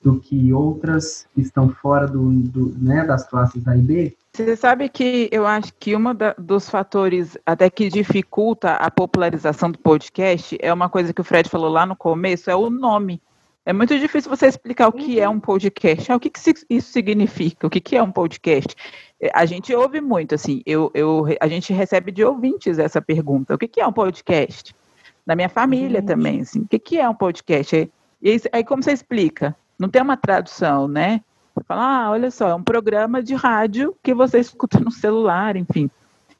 do 0.01 0.19
que 0.19 0.53
outras 0.53 1.27
que 1.33 1.41
estão 1.41 1.69
fora 1.69 2.07
do, 2.07 2.31
do 2.31 2.73
né, 2.77 3.05
das 3.05 3.27
classes 3.27 3.67
A 3.67 3.75
e 3.75 3.81
B? 3.81 4.17
Você 4.33 4.55
sabe 4.55 4.87
que 4.87 5.27
eu 5.31 5.45
acho 5.45 5.73
que 5.79 5.95
um 5.95 6.03
dos 6.37 6.69
fatores 6.69 7.37
até 7.45 7.69
que 7.69 7.89
dificulta 7.89 8.73
a 8.73 8.89
popularização 8.89 9.71
do 9.71 9.79
podcast 9.79 10.57
é 10.61 10.71
uma 10.71 10.89
coisa 10.89 11.13
que 11.13 11.19
o 11.19 11.23
Fred 11.23 11.49
falou 11.49 11.69
lá 11.69 11.85
no 11.85 11.95
começo, 11.95 12.49
é 12.49 12.55
o 12.55 12.69
nome. 12.69 13.21
É 13.65 13.73
muito 13.73 13.97
difícil 13.99 14.29
você 14.29 14.47
explicar 14.47 14.87
o 14.87 14.93
que 14.93 15.19
é 15.19 15.27
um 15.27 15.39
podcast. 15.39 16.11
Ah, 16.11 16.15
o 16.15 16.19
que, 16.19 16.29
que 16.29 16.39
isso 16.69 16.91
significa? 16.91 17.67
O 17.67 17.69
que, 17.69 17.79
que 17.79 17.95
é 17.95 18.01
um 18.01 18.11
podcast? 18.11 18.75
É, 19.21 19.29
a 19.33 19.45
gente 19.45 19.73
ouve 19.75 20.01
muito, 20.01 20.33
assim, 20.33 20.61
eu, 20.65 20.89
eu, 20.93 21.25
a 21.39 21.47
gente 21.47 21.73
recebe 21.73 22.11
de 22.11 22.23
ouvintes 22.23 22.79
essa 22.79 23.01
pergunta. 23.01 23.53
O 23.53 23.57
que, 23.57 23.67
que 23.67 23.81
é 23.81 23.85
um 23.85 23.93
podcast? 23.93 24.73
Da 25.25 25.35
minha 25.35 25.49
família 25.49 26.01
também, 26.01 26.41
assim, 26.41 26.61
o 26.61 26.67
que, 26.67 26.79
que 26.79 26.97
é 26.97 27.07
um 27.07 27.13
podcast? 27.13 27.91
E 28.21 28.41
aí, 28.51 28.63
como 28.63 28.81
você 28.81 28.93
explica? 28.93 29.55
Não 29.77 29.89
tem 29.89 30.01
uma 30.01 30.17
tradução, 30.17 30.87
né? 30.87 31.21
Você 31.53 31.63
fala, 31.67 32.05
ah, 32.05 32.11
olha 32.11 32.31
só, 32.31 32.49
é 32.49 32.55
um 32.55 32.63
programa 32.63 33.21
de 33.21 33.35
rádio 33.35 33.95
que 34.01 34.13
você 34.13 34.39
escuta 34.41 34.79
no 34.79 34.91
celular, 34.91 35.55
enfim. 35.55 35.89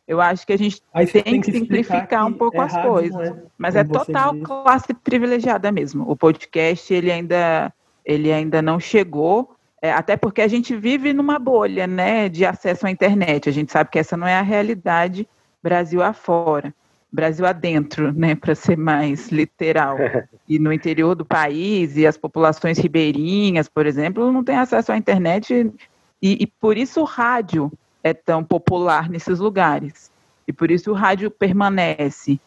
Eu 0.09 0.19
acho 0.19 0.47
que 0.47 0.53
a 0.53 0.57
gente 0.57 0.81
tem, 1.13 1.21
tem, 1.21 1.39
que 1.39 1.51
simplificar 1.51 2.25
um 2.25 2.33
pouco 2.33 2.57
é 2.57 2.65
as 2.65 2.73
rádio, 2.73 2.89
coisas. 2.89 3.29
É, 3.29 3.35
mas 3.55 3.75
é 3.75 3.83
total 3.83 4.35
classe 4.37 4.91
privilegiada 4.91 5.71
mesmo. 5.71 6.03
O 6.09 6.17
podcast, 6.17 6.91
ele 6.91 7.11
ainda, 7.11 7.71
ele 8.03 8.31
ainda 8.31 8.59
não 8.59 8.79
chegou, 8.79 9.55
é, 9.79 9.93
até 9.93 10.17
porque 10.17 10.41
a 10.41 10.47
gente 10.47 10.75
vive 10.75 11.13
numa 11.13 11.37
bolha 11.37 11.85
né, 11.85 12.27
de 12.27 12.43
acesso 12.43 12.87
à 12.87 12.89
internet. 12.89 13.47
A 13.47 13.51
gente 13.51 13.71
sabe 13.71 13.91
que 13.91 13.99
essa 13.99 14.17
não 14.17 14.25
é 14.25 14.33
a 14.33 14.41
realidade 14.41 15.29
Brasil 15.61 16.01
afora. 16.01 16.73
Brasil 17.11 17.45
adentro, 17.45 18.11
né, 18.11 18.33
para 18.33 18.55
ser 18.55 18.77
mais 18.77 19.29
literal. 19.29 19.95
E 20.49 20.57
no 20.57 20.73
interior 20.73 21.13
do 21.13 21.23
país, 21.23 21.95
e 21.95 22.07
as 22.07 22.17
populações 22.17 22.79
ribeirinhas, 22.79 23.69
por 23.69 23.85
exemplo, 23.85 24.31
não 24.31 24.43
têm 24.43 24.57
acesso 24.57 24.91
à 24.91 24.97
internet, 24.97 25.71
e, 26.19 26.37
e 26.41 26.47
por 26.47 26.75
isso 26.75 27.01
o 27.01 27.03
rádio 27.03 27.71
é 28.03 28.13
tão 28.13 28.43
popular 28.43 29.09
nesses 29.09 29.39
lugares. 29.39 30.11
E 30.47 30.53
por 30.53 30.71
isso 30.71 30.91
o 30.91 30.95
rádio 30.95 31.29
permanece. 31.29 32.39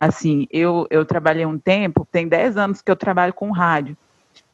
Assim, 0.00 0.46
eu, 0.50 0.86
eu 0.90 1.04
trabalhei 1.04 1.46
um 1.46 1.58
tempo, 1.58 2.06
tem 2.10 2.26
10 2.26 2.56
anos 2.56 2.82
que 2.82 2.90
eu 2.90 2.96
trabalho 2.96 3.32
com 3.32 3.50
rádio. 3.50 3.96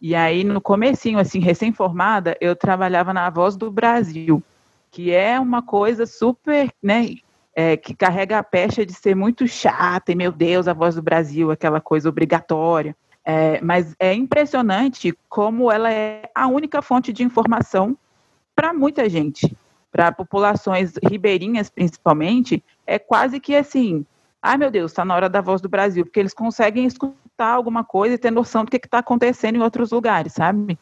E 0.01 0.15
aí, 0.15 0.45
no 0.45 0.61
comecinho, 0.61 1.19
assim, 1.19 1.39
recém-formada, 1.39 2.37
eu 2.41 2.55
trabalhava 2.55 3.13
na 3.13 3.31
Voz 3.31 3.57
do 3.57 3.71
Brasil, 3.71 4.43
que 4.91 5.11
é 5.11 5.41
uma 5.41 5.63
coisa 5.63 6.07
super, 6.07 6.71
né, 6.83 7.17
é, 7.55 7.77
que 7.77 7.95
carrega 7.95 8.39
a 8.39 8.43
pecha 8.43 8.85
de 8.85 8.93
ser 8.93 9.15
muito 9.15 9.47
chata, 9.47 10.13
e 10.13 10.15
meu 10.15 10.33
Deus, 10.33 10.69
a 10.69 10.73
voz 10.73 10.95
do 10.95 11.03
Brasil, 11.03 11.51
aquela 11.51 11.81
coisa 11.81 12.09
obrigatória. 12.09 12.97
É, 13.25 13.61
mas 13.61 13.95
é 13.99 14.13
impressionante 14.13 15.17
como 15.29 15.71
ela 15.71 15.93
é 15.93 16.29
a 16.35 16.49
única 16.49 16.83
fonte 16.83 17.13
de 17.13 17.23
informação 17.23 17.97
para 18.55 18.73
muita 18.73 19.09
gente, 19.09 19.57
para 19.93 20.11
populações 20.11 20.95
ribeirinhas 21.05 21.69
principalmente, 21.69 22.65
é 22.87 22.99
quase 22.99 23.39
que 23.39 23.55
assim, 23.55 24.07
ai 24.43 24.57
meu 24.57 24.71
Deus, 24.71 24.91
está 24.91 25.05
na 25.05 25.15
hora 25.15 25.29
da 25.29 25.43
voz 25.43 25.61
do 25.61 25.69
Brasil, 25.69 26.05
porque 26.05 26.19
eles 26.19 26.33
conseguem 26.33 26.87
escutar 26.87 27.51
alguma 27.51 27.85
coisa 27.85 28.15
e 28.15 28.19
ter 28.19 28.31
noção 28.31 28.65
do 28.65 28.71
que 28.71 28.79
está 28.79 28.99
acontecendo 28.99 29.57
em 29.57 29.63
outros 29.63 29.91
lugares, 29.91 30.33
sabe? 30.33 30.79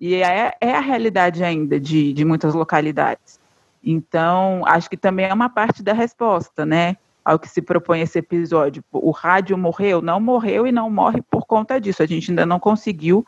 E 0.00 0.14
é, 0.14 0.54
é 0.58 0.74
a 0.74 0.80
realidade 0.80 1.44
ainda 1.44 1.78
de, 1.78 2.14
de 2.14 2.24
muitas 2.24 2.54
localidades. 2.54 3.38
Então, 3.84 4.62
acho 4.66 4.88
que 4.88 4.96
também 4.96 5.26
é 5.26 5.34
uma 5.34 5.50
parte 5.50 5.82
da 5.82 5.92
resposta, 5.92 6.64
né? 6.64 6.96
Ao 7.22 7.38
que 7.38 7.48
se 7.48 7.60
propõe 7.60 8.00
esse 8.00 8.18
episódio. 8.18 8.82
O 8.90 9.10
rádio 9.10 9.58
morreu? 9.58 10.00
Não 10.00 10.18
morreu 10.18 10.66
e 10.66 10.72
não 10.72 10.90
morre 10.90 11.20
por 11.30 11.46
conta 11.46 11.78
disso. 11.78 12.02
A 12.02 12.06
gente 12.06 12.30
ainda 12.30 12.46
não 12.46 12.58
conseguiu 12.58 13.26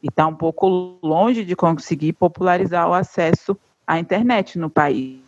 e 0.00 0.08
está 0.08 0.24
um 0.26 0.34
pouco 0.34 0.98
longe 1.02 1.44
de 1.44 1.56
conseguir 1.56 2.12
popularizar 2.12 2.88
o 2.88 2.94
acesso 2.94 3.58
à 3.92 3.98
internet 3.98 4.58
no 4.58 4.70
país. 4.70 5.20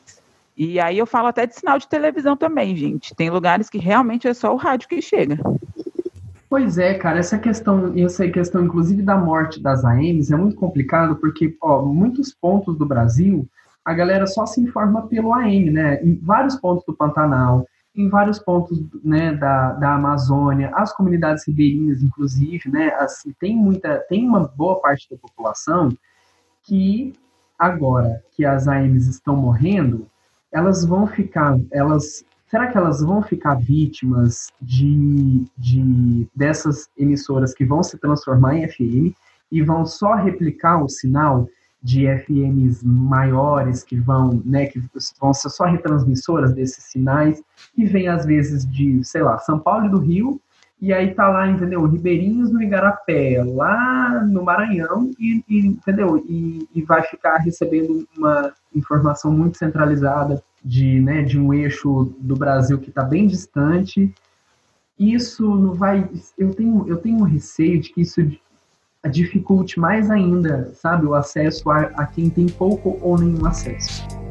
E 0.56 0.78
aí 0.80 0.98
eu 0.98 1.06
falo 1.06 1.28
até 1.28 1.46
de 1.46 1.54
sinal 1.54 1.78
de 1.78 1.88
televisão 1.88 2.36
também, 2.36 2.76
gente. 2.76 3.14
Tem 3.14 3.28
lugares 3.28 3.68
que 3.68 3.78
realmente 3.78 4.26
é 4.26 4.32
só 4.32 4.52
o 4.52 4.56
rádio 4.56 4.88
que 4.88 5.02
chega. 5.02 5.38
Pois 6.48 6.78
é, 6.78 6.94
cara, 6.94 7.18
essa 7.18 7.36
questão, 7.36 7.92
essa 7.96 8.26
questão 8.28 8.64
inclusive 8.64 9.02
da 9.02 9.16
morte 9.16 9.60
das 9.60 9.84
AMs 9.84 10.30
é 10.30 10.36
muito 10.36 10.56
complicado 10.56 11.16
porque, 11.16 11.56
ó, 11.60 11.82
muitos 11.82 12.32
pontos 12.32 12.78
do 12.78 12.86
Brasil 12.86 13.46
a 13.84 13.92
galera 13.92 14.26
só 14.26 14.46
se 14.46 14.60
informa 14.60 15.06
pelo 15.08 15.34
AM, 15.34 15.70
né? 15.70 16.02
Em 16.02 16.14
vários 16.14 16.56
pontos 16.56 16.86
do 16.86 16.94
Pantanal, 16.94 17.66
em 17.94 18.08
vários 18.08 18.38
pontos 18.38 18.82
né, 19.04 19.34
da, 19.34 19.72
da 19.72 19.94
Amazônia, 19.94 20.70
as 20.74 20.90
comunidades 20.96 21.46
ribeirinhas, 21.46 22.02
inclusive, 22.02 22.70
né? 22.70 22.94
Assim, 22.94 23.34
tem 23.38 23.54
muita, 23.54 23.98
tem 24.08 24.26
uma 24.26 24.48
boa 24.56 24.80
parte 24.80 25.06
da 25.10 25.18
população 25.18 25.90
que 26.62 27.12
agora 27.58 28.22
que 28.32 28.44
as 28.44 28.66
AMs 28.66 29.06
estão 29.06 29.36
morrendo, 29.36 30.06
elas 30.52 30.84
vão 30.84 31.06
ficar, 31.06 31.58
elas 31.72 32.24
será 32.46 32.68
que 32.68 32.78
elas 32.78 33.00
vão 33.00 33.22
ficar 33.22 33.54
vítimas 33.54 34.48
de, 34.60 35.44
de 35.58 36.28
dessas 36.34 36.88
emissoras 36.96 37.52
que 37.52 37.64
vão 37.64 37.82
se 37.82 37.98
transformar 37.98 38.56
em 38.56 38.68
FM 38.68 39.16
e 39.50 39.62
vão 39.62 39.84
só 39.84 40.14
replicar 40.14 40.82
o 40.82 40.88
sinal? 40.88 41.48
de 41.84 42.06
FMs 42.06 42.82
maiores 42.82 43.84
que 43.84 43.94
vão, 43.94 44.42
né, 44.42 44.64
que 44.64 44.82
vão 45.20 45.34
ser 45.34 45.50
só 45.50 45.64
retransmissoras 45.64 46.54
desses 46.54 46.84
sinais, 46.84 47.42
e 47.76 47.84
vem 47.84 48.08
às 48.08 48.24
vezes 48.24 48.66
de, 48.66 49.04
sei 49.04 49.22
lá, 49.22 49.36
São 49.40 49.58
Paulo 49.58 49.84
e 49.84 49.90
do 49.90 49.98
Rio, 49.98 50.40
e 50.80 50.92
aí 50.92 51.14
tá 51.14 51.28
lá, 51.28 51.48
entendeu, 51.48 51.86
Ribeirinhos 51.86 52.50
no 52.50 52.62
Igarapé, 52.62 53.42
lá 53.42 54.22
no 54.24 54.44
Maranhão, 54.44 55.10
e, 55.18 55.42
e 55.48 55.66
entendeu, 55.66 56.18
e, 56.28 56.68
e, 56.74 56.82
vai 56.82 57.02
ficar 57.02 57.38
recebendo 57.38 58.06
uma 58.16 58.52
informação 58.74 59.32
muito 59.32 59.56
centralizada 59.56 60.42
de, 60.62 61.00
né, 61.00 61.22
de 61.22 61.38
um 61.38 61.54
eixo 61.54 62.14
do 62.18 62.34
Brasil 62.36 62.78
que 62.78 62.90
está 62.90 63.02
bem 63.02 63.26
distante, 63.26 64.12
isso 64.98 65.54
não 65.54 65.74
vai, 65.74 66.08
eu 66.36 66.54
tenho, 66.54 66.86
eu 66.88 66.96
tenho 66.96 67.18
um 67.18 67.22
receio 67.22 67.80
de 67.80 67.92
que 67.92 68.02
isso 68.02 68.20
dificulte 69.10 69.78
mais 69.78 70.10
ainda, 70.10 70.72
sabe, 70.74 71.06
o 71.06 71.14
acesso 71.14 71.70
a, 71.70 71.80
a 71.96 72.06
quem 72.06 72.30
tem 72.30 72.46
pouco 72.46 72.98
ou 73.00 73.18
nenhum 73.18 73.46
acesso. 73.46 74.23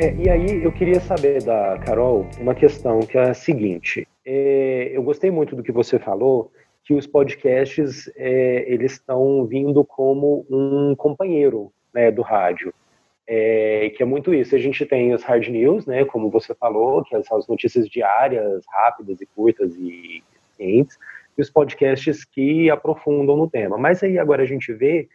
É, 0.00 0.14
e 0.14 0.30
aí 0.30 0.64
eu 0.64 0.72
queria 0.72 0.98
saber 0.98 1.42
da 1.44 1.78
Carol 1.78 2.26
uma 2.38 2.54
questão 2.54 3.00
que 3.00 3.18
é 3.18 3.30
a 3.30 3.34
seguinte. 3.34 4.08
É, 4.24 4.90
eu 4.94 5.02
gostei 5.02 5.30
muito 5.30 5.54
do 5.54 5.62
que 5.62 5.70
você 5.70 5.98
falou, 5.98 6.50
que 6.84 6.94
os 6.94 7.06
podcasts 7.06 8.10
é, 8.16 8.64
eles 8.66 8.92
estão 8.92 9.44
vindo 9.44 9.84
como 9.84 10.46
um 10.50 10.94
companheiro 10.96 11.70
né, 11.92 12.10
do 12.10 12.22
rádio 12.22 12.72
é, 13.26 13.92
que 13.94 14.02
é 14.02 14.06
muito 14.06 14.32
isso. 14.32 14.56
A 14.56 14.58
gente 14.58 14.86
tem 14.86 15.12
os 15.12 15.22
hard 15.22 15.46
news, 15.48 15.84
né, 15.84 16.04
como 16.06 16.30
você 16.30 16.54
falou, 16.54 17.04
que 17.04 17.22
são 17.22 17.36
as 17.36 17.46
notícias 17.46 17.86
diárias, 17.86 18.64
rápidas 18.68 19.20
e 19.20 19.26
curtas 19.26 19.76
e 19.76 20.22
eficientes, 20.58 20.98
e 21.36 21.42
os 21.42 21.50
podcasts 21.50 22.24
que 22.24 22.70
aprofundam 22.70 23.36
no 23.36 23.50
tema. 23.50 23.76
Mas 23.76 24.02
aí 24.02 24.18
agora 24.18 24.42
a 24.42 24.46
gente 24.46 24.72
vê 24.72 25.08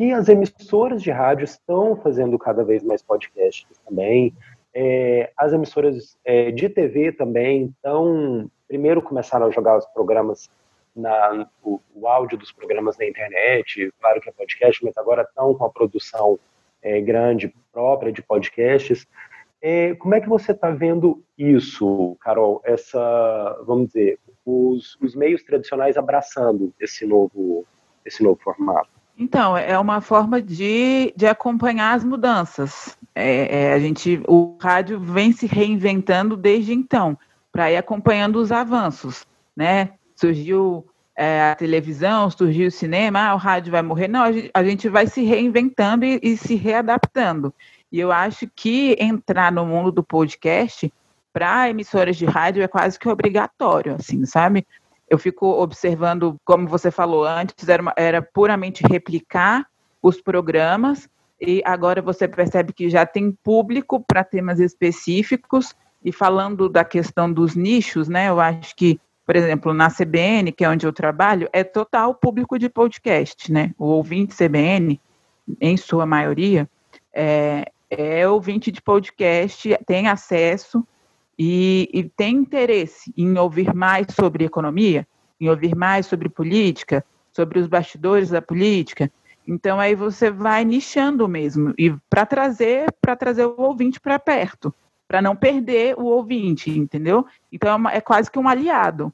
que 0.00 0.14
as 0.14 0.30
emissoras 0.30 1.02
de 1.02 1.10
rádio 1.10 1.44
estão 1.44 1.94
fazendo 1.94 2.38
cada 2.38 2.64
vez 2.64 2.82
mais 2.82 3.02
podcasts 3.02 3.66
também. 3.86 4.34
É, 4.72 5.30
as 5.36 5.52
emissoras 5.52 6.16
é, 6.24 6.50
de 6.50 6.70
TV 6.70 7.12
também 7.12 7.66
estão, 7.66 8.50
primeiro 8.66 9.02
começaram 9.02 9.48
a 9.48 9.50
jogar 9.50 9.76
os 9.76 9.84
programas 9.88 10.48
na, 10.96 11.46
o, 11.62 11.78
o, 11.94 12.08
áudio 12.08 12.38
dos 12.38 12.50
programas 12.50 12.96
na 12.96 13.04
internet, 13.04 13.92
claro 14.00 14.22
que 14.22 14.30
é 14.30 14.32
podcast, 14.32 14.82
mas 14.82 14.96
agora 14.96 15.20
estão 15.20 15.54
com 15.54 15.66
a 15.66 15.70
produção 15.70 16.38
é, 16.80 16.98
grande 17.02 17.54
própria 17.70 18.10
de 18.10 18.22
podcasts. 18.22 19.06
É, 19.60 19.94
como 19.96 20.14
é 20.14 20.20
que 20.22 20.30
você 20.30 20.52
está 20.52 20.70
vendo 20.70 21.22
isso, 21.36 22.16
Carol? 22.22 22.62
Essa, 22.64 23.62
vamos 23.66 23.88
dizer, 23.88 24.18
os, 24.46 24.96
os, 24.98 25.14
meios 25.14 25.42
tradicionais 25.42 25.98
abraçando 25.98 26.72
esse 26.80 27.04
novo, 27.04 27.66
esse 28.02 28.22
novo 28.22 28.40
formato? 28.42 28.99
Então, 29.20 29.54
é 29.54 29.78
uma 29.78 30.00
forma 30.00 30.40
de, 30.40 31.12
de 31.14 31.26
acompanhar 31.26 31.92
as 31.92 32.02
mudanças. 32.02 32.96
É, 33.14 33.64
é, 33.64 33.72
a 33.74 33.78
gente, 33.78 34.22
o 34.26 34.56
rádio 34.58 34.98
vem 34.98 35.30
se 35.30 35.46
reinventando 35.46 36.38
desde 36.38 36.72
então, 36.72 37.18
para 37.52 37.70
ir 37.70 37.76
acompanhando 37.76 38.36
os 38.36 38.50
avanços, 38.50 39.26
né? 39.54 39.90
Surgiu 40.16 40.86
é, 41.14 41.50
a 41.50 41.54
televisão, 41.54 42.30
surgiu 42.30 42.68
o 42.68 42.70
cinema, 42.70 43.20
ah, 43.20 43.34
o 43.34 43.36
rádio 43.36 43.70
vai 43.70 43.82
morrer. 43.82 44.08
Não, 44.08 44.22
a 44.22 44.32
gente, 44.32 44.50
a 44.54 44.64
gente 44.64 44.88
vai 44.88 45.06
se 45.06 45.22
reinventando 45.22 46.06
e, 46.06 46.18
e, 46.22 46.34
se 46.34 46.54
readaptando. 46.54 47.52
E 47.92 48.00
eu 48.00 48.10
acho 48.10 48.48
que 48.56 48.96
entrar 48.98 49.52
no 49.52 49.66
mundo 49.66 49.92
do 49.92 50.02
podcast 50.02 50.90
para 51.30 51.68
emissoras 51.68 52.16
de 52.16 52.24
rádio 52.24 52.62
é 52.62 52.68
quase 52.68 52.98
que 52.98 53.06
obrigatório, 53.06 53.96
assim, 53.96 54.24
sabe? 54.24 54.66
Eu 55.10 55.18
fico 55.18 55.46
observando, 55.46 56.36
como 56.44 56.66
você 56.66 56.90
falou 56.90 57.26
antes, 57.26 57.68
era, 57.68 57.82
uma, 57.82 57.92
era 57.96 58.22
puramente 58.22 58.82
replicar 58.88 59.66
os 60.00 60.22
programas, 60.22 61.08
e 61.40 61.60
agora 61.64 62.00
você 62.00 62.28
percebe 62.28 62.72
que 62.72 62.88
já 62.88 63.04
tem 63.04 63.32
público 63.42 64.00
para 64.00 64.24
temas 64.24 64.60
específicos, 64.60 65.74
e 66.02 66.12
falando 66.12 66.68
da 66.68 66.84
questão 66.84 67.30
dos 67.30 67.54
nichos, 67.54 68.08
né? 68.08 68.28
Eu 68.28 68.40
acho 68.40 68.74
que 68.74 68.98
por 69.30 69.36
exemplo, 69.36 69.72
na 69.72 69.88
CBN, 69.88 70.50
que 70.50 70.64
é 70.64 70.68
onde 70.68 70.84
eu 70.84 70.92
trabalho, 70.92 71.48
é 71.52 71.62
total 71.62 72.12
público 72.12 72.58
de 72.58 72.68
podcast, 72.68 73.52
né? 73.52 73.72
O 73.78 73.84
ouvinte 73.84 74.34
CBN, 74.34 75.00
em 75.60 75.76
sua 75.76 76.04
maioria, 76.04 76.68
é, 77.14 77.70
é 77.88 78.26
ouvinte 78.26 78.72
de 78.72 78.82
podcast, 78.82 79.78
tem 79.86 80.08
acesso 80.08 80.84
e, 81.42 81.88
e 81.94 82.04
tem 82.04 82.36
interesse 82.36 83.10
em 83.16 83.38
ouvir 83.38 83.74
mais 83.74 84.08
sobre 84.10 84.44
economia, 84.44 85.08
em 85.40 85.48
ouvir 85.48 85.74
mais 85.74 86.04
sobre 86.04 86.28
política, 86.28 87.02
sobre 87.32 87.58
os 87.58 87.66
bastidores 87.66 88.28
da 88.28 88.42
política. 88.42 89.10
Então 89.48 89.80
aí 89.80 89.94
você 89.94 90.30
vai 90.30 90.66
nichando 90.66 91.26
mesmo 91.26 91.72
e 91.78 91.94
para 92.10 92.26
trazer 92.26 92.94
para 93.00 93.16
trazer 93.16 93.46
o 93.46 93.54
ouvinte 93.56 93.98
para 93.98 94.18
perto, 94.18 94.74
para 95.08 95.22
não 95.22 95.34
perder 95.34 95.98
o 95.98 96.04
ouvinte, 96.04 96.78
entendeu? 96.78 97.24
Então 97.50 97.70
é, 97.70 97.74
uma, 97.74 97.90
é, 97.90 98.02
quase 98.02 98.30
que 98.30 98.38
um 98.38 98.46
aliado. 98.46 99.10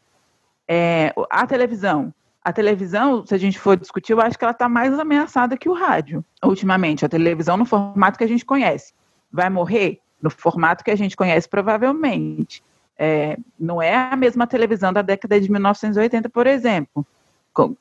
É, 0.67 1.15
a 1.31 1.47
televisão. 1.47 2.13
A 2.45 2.53
televisão, 2.53 3.25
se 3.25 3.37
a 3.37 3.39
gente 3.39 3.57
for 3.57 3.77
discutir, 3.77 4.15
eu 4.15 4.21
acho 4.21 4.37
que 4.37 4.45
ela 4.45 4.51
está 4.51 4.69
mais 4.69 4.99
ameaçada 4.99 5.57
que 5.57 5.69
o 5.69 5.75
rádio, 5.75 6.25
ultimamente. 6.45 7.05
A 7.05 7.09
televisão 7.09 7.57
no 7.57 7.65
formato 7.65 8.19
que 8.19 8.25
a 8.25 8.29
gente 8.29 8.45
conhece. 8.45 8.93
Vai 9.33 9.49
morrer? 9.49 10.01
No 10.21 10.31
formato 10.31 10.85
que 10.85 10.91
a 10.91 10.97
gente 10.97 11.17
conhece, 11.17 11.49
provavelmente. 11.49 12.63
É, 12.99 13.37
não 13.59 13.83
é 13.83 13.95
a 13.95 14.17
mesma 14.17 14.47
televisão 14.47 14.93
da 14.93 15.03
década 15.03 15.41
de 15.41 15.51
1980, 15.51 16.29
por 16.31 16.47
exemplo. 16.47 17.07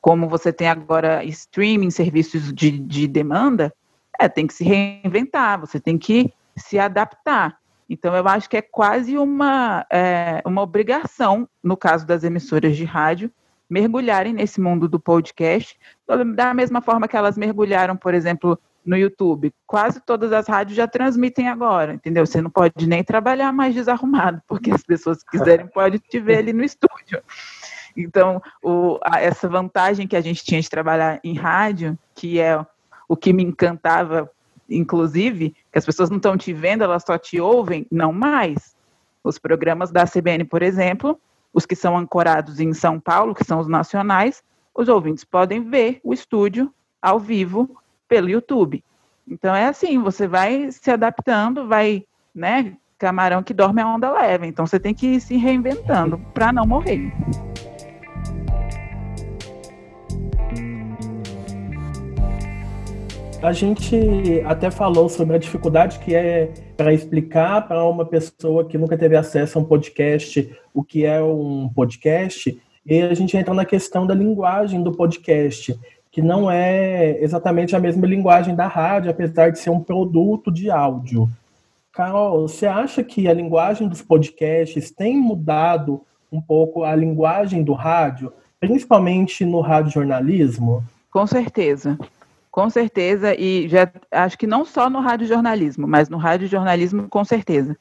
Como 0.00 0.28
você 0.28 0.52
tem 0.52 0.68
agora 0.68 1.24
streaming, 1.24 1.90
serviços 1.90 2.52
de, 2.52 2.70
de 2.70 3.06
demanda, 3.06 3.72
é, 4.18 4.28
tem 4.28 4.46
que 4.46 4.54
se 4.54 4.64
reinventar, 4.64 5.60
você 5.60 5.78
tem 5.78 5.98
que 5.98 6.32
se 6.56 6.78
adaptar. 6.78 7.58
Então, 7.88 8.14
eu 8.16 8.26
acho 8.26 8.48
que 8.48 8.56
é 8.56 8.62
quase 8.62 9.16
uma, 9.16 9.86
é, 9.90 10.42
uma 10.44 10.62
obrigação, 10.62 11.48
no 11.62 11.76
caso 11.76 12.06
das 12.06 12.24
emissoras 12.24 12.76
de 12.76 12.84
rádio, 12.84 13.30
mergulharem 13.68 14.32
nesse 14.32 14.60
mundo 14.60 14.88
do 14.88 14.98
podcast, 14.98 15.78
da 16.34 16.54
mesma 16.54 16.80
forma 16.80 17.08
que 17.08 17.16
elas 17.16 17.36
mergulharam, 17.36 17.96
por 17.96 18.14
exemplo, 18.14 18.58
no 18.86 18.96
YouTube. 18.96 19.52
Quase 19.66 20.00
todas 20.00 20.32
as 20.32 20.46
rádios 20.46 20.76
já 20.76 20.86
transmitem 20.86 21.48
agora, 21.48 21.94
entendeu? 21.94 22.24
Você 22.24 22.40
não 22.40 22.50
pode 22.50 22.86
nem 22.86 23.02
trabalhar 23.02 23.52
mais 23.52 23.74
desarrumado, 23.74 24.40
porque 24.46 24.70
as 24.70 24.82
pessoas 24.82 25.22
que 25.22 25.38
quiserem 25.38 25.66
podem 25.66 25.98
te 25.98 26.20
ver 26.20 26.38
ali 26.38 26.52
no 26.52 26.64
estúdio. 26.64 27.22
Então, 27.96 28.40
o, 28.62 28.98
a, 29.02 29.20
essa 29.20 29.48
vantagem 29.48 30.06
que 30.06 30.16
a 30.16 30.20
gente 30.20 30.44
tinha 30.44 30.60
de 30.60 30.70
trabalhar 30.70 31.18
em 31.24 31.34
rádio, 31.34 31.98
que 32.14 32.38
é 32.38 32.64
o 33.08 33.16
que 33.16 33.32
me 33.32 33.42
encantava 33.42 34.30
inclusive, 34.68 35.54
que 35.70 35.78
as 35.78 35.84
pessoas 35.86 36.10
não 36.10 36.16
estão 36.16 36.36
te 36.36 36.52
vendo, 36.52 36.82
elas 36.82 37.04
só 37.06 37.16
te 37.16 37.40
ouvem, 37.40 37.86
não 37.90 38.12
mais. 38.12 38.76
Os 39.22 39.38
programas 39.38 39.90
da 39.90 40.04
CBN, 40.04 40.44
por 40.44 40.62
exemplo, 40.62 41.18
os 41.52 41.64
que 41.64 41.76
são 41.76 41.96
ancorados 41.96 42.60
em 42.60 42.72
São 42.72 43.00
Paulo, 43.00 43.34
que 43.34 43.44
são 43.44 43.60
os 43.60 43.68
nacionais, 43.68 44.42
os 44.74 44.88
ouvintes 44.88 45.24
podem 45.24 45.62
ver 45.62 46.00
o 46.04 46.12
estúdio 46.12 46.72
ao 47.00 47.18
vivo 47.18 47.76
pelo 48.08 48.28
YouTube. 48.28 48.82
Então 49.28 49.54
é 49.54 49.66
assim, 49.66 49.98
você 49.98 50.26
vai 50.26 50.70
se 50.70 50.90
adaptando, 50.90 51.66
vai, 51.66 52.04
né? 52.34 52.74
Camarão 52.98 53.42
que 53.42 53.52
dorme 53.52 53.82
a 53.82 53.88
onda 53.88 54.10
leva. 54.12 54.46
Então 54.46 54.66
você 54.66 54.78
tem 54.78 54.94
que 54.94 55.06
ir 55.06 55.20
se 55.20 55.36
reinventando 55.36 56.18
para 56.32 56.52
não 56.52 56.66
morrer. 56.66 57.12
A 63.42 63.52
gente 63.52 64.42
até 64.46 64.70
falou 64.70 65.08
sobre 65.08 65.36
a 65.36 65.38
dificuldade 65.38 65.98
que 66.00 66.14
é 66.14 66.52
para 66.76 66.92
explicar 66.92 67.68
para 67.68 67.84
uma 67.84 68.04
pessoa 68.04 68.66
que 68.66 68.78
nunca 68.78 68.96
teve 68.96 69.16
acesso 69.16 69.58
a 69.58 69.62
um 69.62 69.64
podcast 69.64 70.50
o 70.76 70.84
que 70.84 71.06
é 71.06 71.22
um 71.22 71.70
podcast, 71.74 72.60
e 72.84 73.00
a 73.00 73.14
gente 73.14 73.34
entra 73.34 73.54
na 73.54 73.64
questão 73.64 74.06
da 74.06 74.14
linguagem 74.14 74.82
do 74.82 74.92
podcast, 74.92 75.74
que 76.16 76.22
não 76.22 76.50
é 76.50 77.22
exatamente 77.22 77.76
a 77.76 77.78
mesma 77.78 78.06
linguagem 78.06 78.54
da 78.54 78.66
rádio, 78.66 79.10
apesar 79.10 79.52
de 79.52 79.58
ser 79.58 79.68
um 79.68 79.82
produto 79.82 80.50
de 80.50 80.70
áudio. 80.70 81.28
Carol, 81.92 82.48
você 82.48 82.64
acha 82.64 83.04
que 83.04 83.28
a 83.28 83.34
linguagem 83.34 83.86
dos 83.86 84.00
podcasts 84.00 84.90
tem 84.90 85.14
mudado 85.14 86.00
um 86.32 86.40
pouco 86.40 86.84
a 86.84 86.96
linguagem 86.96 87.62
do 87.62 87.74
rádio, 87.74 88.32
principalmente 88.58 89.44
no 89.44 89.60
rádio 89.60 89.92
jornalismo? 89.92 90.82
Com 91.10 91.26
certeza. 91.26 91.98
Com 92.50 92.70
certeza, 92.70 93.38
e 93.38 93.68
já 93.68 93.86
acho 94.10 94.38
que 94.38 94.46
não 94.46 94.64
só 94.64 94.88
no 94.88 95.00
rádio 95.00 95.26
jornalismo, 95.26 95.86
mas 95.86 96.08
no 96.08 96.16
rádio 96.16 96.48
jornalismo 96.48 97.10
com 97.10 97.26
certeza. 97.26 97.76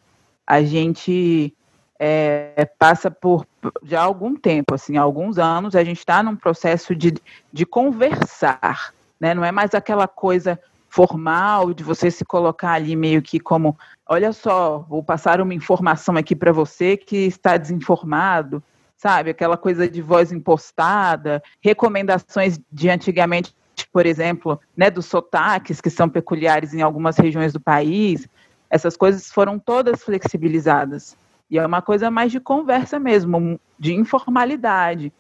A 0.46 0.62
gente 0.62 1.55
é, 2.00 2.70
passa 2.78 3.10
por 3.10 3.46
já 3.84 4.02
algum 4.02 4.36
tempo, 4.36 4.76
assim, 4.76 4.98
alguns 4.98 5.38
anos, 5.38 5.76
a 5.76 5.84
gente 5.84 6.00
está 6.00 6.22
num 6.22 6.36
processo 6.36 6.96
de, 6.96 7.14
de 7.52 7.66
conversar, 7.66 8.94
né? 9.20 9.34
Não 9.34 9.44
é 9.44 9.52
mais 9.52 9.74
aquela 9.74 10.08
coisa 10.08 10.60
formal 10.90 11.74
de 11.74 11.84
você 11.84 12.10
se 12.10 12.24
colocar 12.24 12.74
ali 12.74 12.96
meio 12.96 13.22
que 13.22 13.40
como, 13.40 13.78
olha 14.08 14.32
só, 14.32 14.80
vou 14.88 15.04
passar 15.04 15.42
uma 15.42 15.54
informação 15.54 16.16
aqui 16.16 16.36
para 16.36 16.52
você 16.52 16.96
que 16.96 17.18
está 17.18 17.58
desinformado, 17.58 18.64
sabe? 18.98 19.30
Aquela 19.30 19.58
coisa 19.58 19.90
de 19.90 20.02
voz 20.02 20.32
impostada, 20.32 21.44
recomendações 21.62 22.60
de 22.72 22.90
antigamente 22.90 23.54
por 23.92 24.06
exemplo, 24.06 24.60
né, 24.76 24.90
dos 24.90 25.06
sotaques 25.06 25.82
que 25.82 25.90
são 25.90 26.08
peculiares 26.08 26.74
em 26.74 26.82
algumas 26.82 27.18
regiões 27.18 27.54
do 27.54 27.60
país, 27.60 28.28
essas 28.70 28.96
coisas 28.96 29.30
foram 29.30 29.60
todas 29.60 30.04
flexibilizadas. 30.04 31.18
E 31.50 31.58
é 31.58 31.66
uma 31.66 31.82
coisa 31.82 32.10
mais 32.10 32.32
de 32.32 32.40
conversa 32.40 33.00
mesmo, 33.00 33.60
de 33.78 33.94
informalidade. 33.94 35.12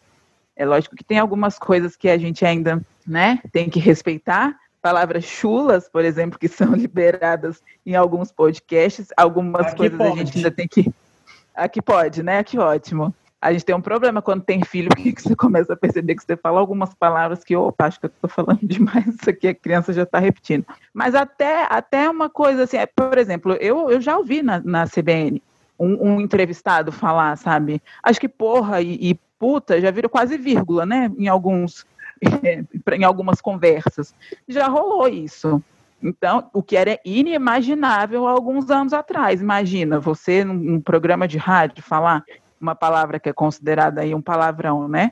É 0.56 0.66
lógico 0.66 0.96
que 0.96 1.04
tem 1.04 1.20
algumas 1.20 1.60
coisas 1.60 1.96
que 1.96 2.10
a 2.10 2.18
gente 2.18 2.46
ainda 2.46 2.82
né, 3.06 3.40
tem 3.52 3.70
que 3.70 3.80
respeitar. 3.80 4.58
Palavras 4.82 5.24
chulas, 5.24 5.90
por 5.90 6.06
exemplo, 6.06 6.40
que 6.40 6.48
são 6.50 6.74
liberadas 6.74 7.62
em 7.86 7.96
alguns 7.96 8.32
podcasts. 8.32 9.08
Algumas 9.16 9.68
Aqui 9.68 9.78
coisas 9.78 9.98
pode. 9.98 10.12
a 10.12 10.16
gente 10.16 10.38
ainda 10.38 10.52
tem 10.52 10.68
que. 10.68 10.92
Aqui 11.54 11.82
pode, 11.82 12.24
né? 12.24 12.44
Que 12.44 12.58
ótimo 12.58 13.14
a 13.46 13.52
gente 13.54 13.64
tem 13.64 13.76
um 13.76 13.82
problema 13.82 14.24
quando 14.24 14.44
tem 14.44 14.64
filho, 14.64 14.90
porque 14.96 15.14
você 15.16 15.36
começa 15.36 15.74
a 15.74 15.78
perceber 15.78 16.16
que 16.16 16.24
você 16.24 16.36
fala 16.36 16.60
algumas 16.60 16.94
palavras 16.96 17.44
que, 17.44 17.56
opa, 17.56 17.86
acho 17.86 18.00
que 18.00 18.08
eu 18.08 18.12
estou 18.14 18.30
falando 18.30 18.60
demais, 18.64 19.08
isso 19.08 19.30
aqui 19.30 19.48
a 19.48 19.54
criança 19.54 19.94
já 19.94 20.04
está 20.04 20.18
repetindo. 20.18 20.66
Mas 20.92 21.14
até, 21.14 21.68
até 21.70 22.10
uma 22.10 22.30
coisa 22.30 22.64
assim, 22.64 22.78
é, 22.78 22.88
por 22.88 23.18
exemplo, 23.18 23.54
eu, 23.54 23.92
eu 23.92 24.02
já 24.02 24.18
ouvi 24.18 24.42
na, 24.42 24.60
na 24.60 24.88
CBN 24.88 25.42
um, 25.78 26.14
um 26.14 26.22
entrevistado 26.22 26.92
falar, 26.92 27.38
sabe? 27.38 27.82
Acho 28.02 28.20
que 28.20 28.30
porra 28.30 28.82
e, 28.82 29.12
e 29.12 29.20
puta 29.38 29.80
já 29.80 29.92
viram 29.92 30.10
quase 30.10 30.38
vírgula, 30.38 30.86
né? 30.86 31.12
Em 31.18 31.28
alguns. 31.28 31.86
em 32.94 33.04
algumas 33.04 33.42
conversas. 33.42 34.14
Já 34.48 34.68
rolou 34.68 35.08
isso. 35.08 35.62
Então, 36.02 36.50
o 36.54 36.62
que 36.62 36.78
era 36.78 37.00
inimaginável 37.04 38.28
há 38.28 38.32
alguns 38.32 38.70
anos 38.70 38.94
atrás. 38.94 39.42
Imagina 39.42 40.00
você 40.00 40.44
num, 40.44 40.54
num 40.54 40.82
programa 40.82 41.28
de 41.28 41.38
rádio 41.38 41.84
falar 41.84 42.24
uma 42.60 42.76
palavra 42.76 43.20
que 43.20 43.30
é 43.30 43.34
considerada 43.34 44.02
aí 44.02 44.14
um 44.16 44.22
palavrão, 44.22 44.88
né? 44.88 45.12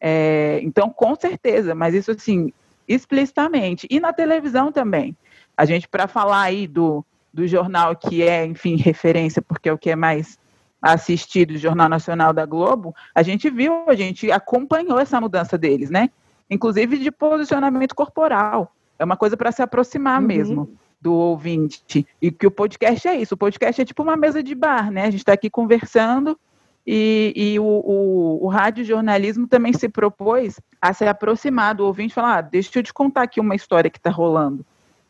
É, 0.00 0.60
então, 0.62 0.90
com 0.90 1.14
certeza, 1.14 1.74
mas 1.74 1.94
isso 1.94 2.10
assim, 2.10 2.52
explicitamente. 2.86 3.86
E 3.90 4.00
na 4.00 4.12
televisão 4.12 4.72
também. 4.72 5.16
A 5.56 5.64
gente, 5.64 5.88
para 5.88 6.08
falar 6.08 6.42
aí 6.42 6.66
do, 6.66 7.04
do 7.34 7.48
jornal 7.48 7.96
que 7.96 8.22
é, 8.22 8.46
enfim, 8.46 8.76
referência, 8.76 9.42
porque 9.42 9.68
é 9.68 9.72
o 9.72 9.78
que 9.78 9.90
é 9.90 9.96
mais 9.96 10.38
assistido, 10.80 11.52
o 11.52 11.58
Jornal 11.58 11.88
Nacional 11.88 12.32
da 12.32 12.46
Globo, 12.46 12.94
a 13.14 13.22
gente 13.22 13.50
viu, 13.50 13.88
a 13.88 13.94
gente 13.94 14.30
acompanhou 14.30 14.98
essa 14.98 15.20
mudança 15.20 15.58
deles, 15.58 15.90
né? 15.90 16.10
Inclusive 16.48 16.98
de 16.98 17.10
posicionamento 17.10 17.94
corporal. 17.94 18.70
É 18.98 19.04
uma 19.04 19.16
coisa 19.16 19.36
para 19.36 19.50
se 19.50 19.62
aproximar 19.62 20.20
uhum. 20.20 20.26
mesmo 20.26 20.78
do 21.00 21.12
ouvinte. 21.12 22.06
E 22.20 22.30
que 22.30 22.46
o 22.46 22.50
podcast 22.50 23.08
é 23.08 23.16
isso. 23.16 23.34
O 23.34 23.38
podcast 23.38 23.80
é 23.80 23.84
tipo 23.84 24.02
uma 24.02 24.16
mesa 24.16 24.42
de 24.42 24.54
bar, 24.54 24.90
né? 24.90 25.02
A 25.02 25.10
gente 25.10 25.20
está 25.20 25.32
aqui 25.32 25.50
conversando 25.50 26.38
e, 26.86 27.32
e 27.34 27.58
o, 27.58 27.64
o, 27.64 28.44
o 28.44 28.48
radiojornalismo 28.48 29.48
também 29.48 29.72
se 29.72 29.88
propôs 29.88 30.60
a 30.80 30.92
se 30.92 31.04
aproximar 31.06 31.74
do 31.74 31.86
ouvinte 31.86 32.12
e 32.12 32.14
falar: 32.14 32.38
ah, 32.38 32.40
deixa 32.42 32.78
eu 32.78 32.82
te 32.82 32.92
contar 32.92 33.22
aqui 33.22 33.40
uma 33.40 33.54
história 33.54 33.90
que 33.90 33.98
está 33.98 34.10
rolando, 34.10 34.64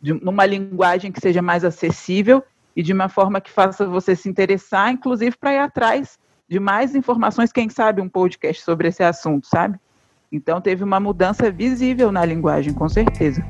de, 0.05 0.12
numa 0.12 0.45
linguagem 0.45 1.11
que 1.11 1.19
seja 1.19 1.40
mais 1.40 1.64
acessível 1.64 2.45
e 2.77 2.83
de 2.83 2.93
uma 2.93 3.09
forma 3.09 3.40
que 3.40 3.51
faça 3.51 3.87
você 3.87 4.14
se 4.14 4.29
interessar, 4.29 4.93
inclusive 4.93 5.35
para 5.35 5.55
ir 5.55 5.59
atrás 5.59 6.19
de 6.47 6.61
mais 6.61 6.95
informações, 6.95 7.51
quem 7.51 7.71
sabe 7.71 8.03
um 8.03 8.09
podcast 8.09 8.62
sobre 8.62 8.88
esse 8.88 9.03
assunto, 9.03 9.47
sabe? 9.47 9.81
Então 10.31 10.61
teve 10.61 10.85
uma 10.85 11.01
mudança 11.01 11.51
visível 11.51 12.12
na 12.12 12.23
linguagem, 12.23 12.75
com 12.75 12.87
certeza. 12.87 13.43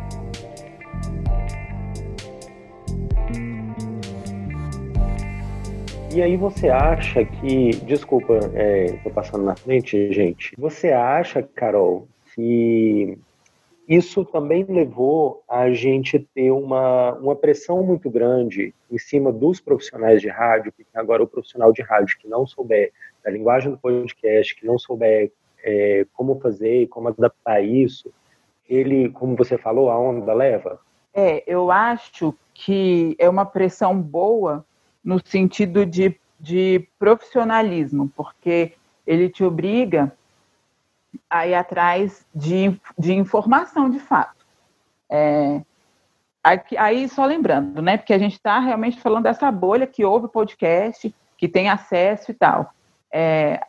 E 6.15 6.23
aí 6.23 6.37
você 6.37 6.69
acha 6.69 7.25
que, 7.25 7.71
desculpa, 7.85 8.39
é, 8.55 8.93
passando 9.13 9.43
na 9.43 9.57
frente, 9.57 10.13
gente. 10.13 10.55
Você 10.57 10.93
acha, 10.93 11.43
Carol, 11.43 12.07
que 12.33 13.19
isso 13.87 14.25
também 14.25 14.65
levou 14.65 15.43
a 15.49 15.71
gente 15.71 16.19
ter 16.35 16.51
uma, 16.51 17.13
uma 17.15 17.37
pressão 17.37 17.83
muito 17.83 18.09
grande 18.09 18.75
em 18.91 18.99
cima 18.99 19.33
dos 19.33 19.61
profissionais 19.61 20.21
de 20.21 20.29
rádio, 20.29 20.73
porque 20.73 20.97
agora 20.97 21.23
o 21.23 21.27
profissional 21.27 21.73
de 21.73 21.83
rádio 21.83 22.19
que 22.19 22.29
não 22.29 22.47
souber 22.47 22.93
da 23.23 23.31
linguagem 23.31 23.71
do 23.71 23.79
podcast, 23.79 24.55
que 24.55 24.67
não 24.67 24.79
souber 24.79 25.31
é, 25.63 26.07
como 26.13 26.41
fazer 26.41 26.83
e 26.83 26.87
como 26.87 27.09
adaptar 27.09 27.63
isso, 27.63 28.13
ele, 28.69 29.11
como 29.11 29.37
você 29.37 29.59
falou, 29.59 29.91
a 29.91 29.99
onda 29.99 30.33
leva? 30.33 30.81
É, 31.13 31.43
eu 31.47 31.71
acho 31.71 32.35
que 32.53 33.15
é 33.19 33.29
uma 33.29 33.45
pressão 33.45 34.01
boa 34.01 34.65
no 35.03 35.21
sentido 35.25 35.85
de, 35.85 36.19
de 36.41 36.89
profissionalismo, 36.99 38.11
porque 38.17 38.73
ele 39.07 39.29
te 39.29 39.45
obriga 39.45 40.13
a 41.29 41.47
ir 41.47 41.55
atrás 41.55 42.27
de, 42.35 42.79
de 42.99 43.13
informação 43.13 43.89
de 43.89 43.99
fato. 43.99 44.45
É, 45.11 45.61
aí, 46.79 47.09
só 47.09 47.25
lembrando, 47.25 47.81
né, 47.81 47.97
porque 47.97 48.13
a 48.13 48.19
gente 48.19 48.33
está 48.35 48.59
realmente 48.59 49.01
falando 49.01 49.25
dessa 49.25 49.51
bolha 49.51 49.87
que 49.87 50.05
ouve 50.05 50.29
podcast, 50.29 51.15
que 51.37 51.49
tem 51.49 51.69
acesso 51.69 52.31
e 52.31 52.35
tal. 52.35 52.73
É, 53.13 53.61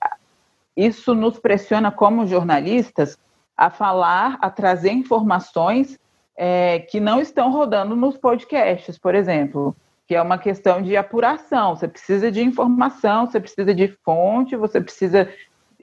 isso 0.75 1.13
nos 1.13 1.39
pressiona 1.39 1.91
como 1.91 2.27
jornalistas 2.27 3.17
a 3.55 3.69
falar, 3.69 4.37
a 4.41 4.49
trazer 4.49 4.91
informações 4.91 5.97
é, 6.35 6.79
que 6.79 6.99
não 6.99 7.21
estão 7.21 7.51
rodando 7.51 7.95
nos 7.95 8.17
podcasts, 8.17 8.97
por 8.97 9.15
exemplo 9.15 9.75
que 10.07 10.15
é 10.15 10.21
uma 10.21 10.37
questão 10.37 10.81
de 10.81 10.95
apuração. 10.95 11.75
Você 11.75 11.87
precisa 11.87 12.31
de 12.31 12.41
informação, 12.41 13.25
você 13.25 13.39
precisa 13.39 13.73
de 13.73 13.87
fonte, 14.03 14.55
você 14.55 14.79
precisa 14.79 15.29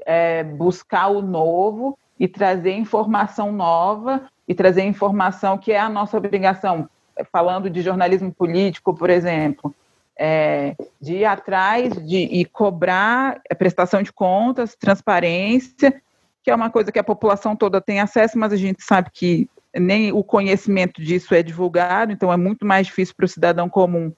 é, 0.07 0.45
buscar 0.45 1.09
o 1.09 1.23
novo 1.23 1.99
e 2.19 2.29
trazer 2.29 2.73
informação 2.73 3.53
nova 3.53 4.29
e 4.47 4.55
trazer 4.55 4.83
informação 4.83 5.59
que 5.59 5.73
é 5.73 5.81
a 5.81 5.89
nossa 5.89 6.17
obrigação. 6.17 6.89
Falando 7.31 7.69
de 7.69 7.83
jornalismo 7.83 8.33
político, 8.33 8.95
por 8.95 9.11
exemplo, 9.11 9.75
é, 10.19 10.75
de 11.01 11.17
ir 11.17 11.25
atrás 11.25 11.95
de, 12.07 12.17
e 12.17 12.45
cobrar 12.45 13.41
prestação 13.59 14.03
de 14.03 14.13
contas, 14.13 14.77
transparência, 14.77 16.01
que 16.43 16.51
é 16.51 16.55
uma 16.55 16.71
coisa 16.71 16.91
que 16.91 16.99
a 16.99 17.05
população 17.05 17.55
toda 17.55 17.81
tem 17.81 18.01
acesso, 18.01 18.39
mas 18.39 18.53
a 18.53 18.57
gente 18.57 18.83
sabe 18.83 19.11
que 19.13 19.49
nem 19.75 20.13
o 20.13 20.23
conhecimento 20.23 21.01
disso 21.01 21.35
é 21.35 21.43
divulgado, 21.43 22.13
então 22.13 22.33
é 22.33 22.37
muito 22.37 22.67
mais 22.67 22.87
difícil 22.87 23.15
para 23.17 23.25
o 23.25 23.29
cidadão 23.29 23.69
comum 23.69 24.13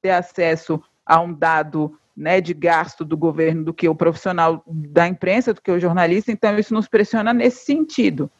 ter 0.00 0.10
acesso 0.10 0.82
a 1.04 1.20
um 1.20 1.32
dado 1.32 1.98
né, 2.16 2.40
de 2.40 2.54
gasto 2.54 3.04
do 3.04 3.16
governo 3.16 3.64
do 3.64 3.74
que 3.74 3.88
o 3.88 3.94
profissional 3.94 4.62
da 4.66 5.08
imprensa, 5.08 5.52
do 5.52 5.60
que 5.60 5.70
o 5.70 5.80
jornalista, 5.80 6.30
então 6.30 6.56
isso 6.58 6.72
nos 6.72 6.86
pressiona 6.86 7.32
nesse 7.32 7.64
sentido. 7.64 8.30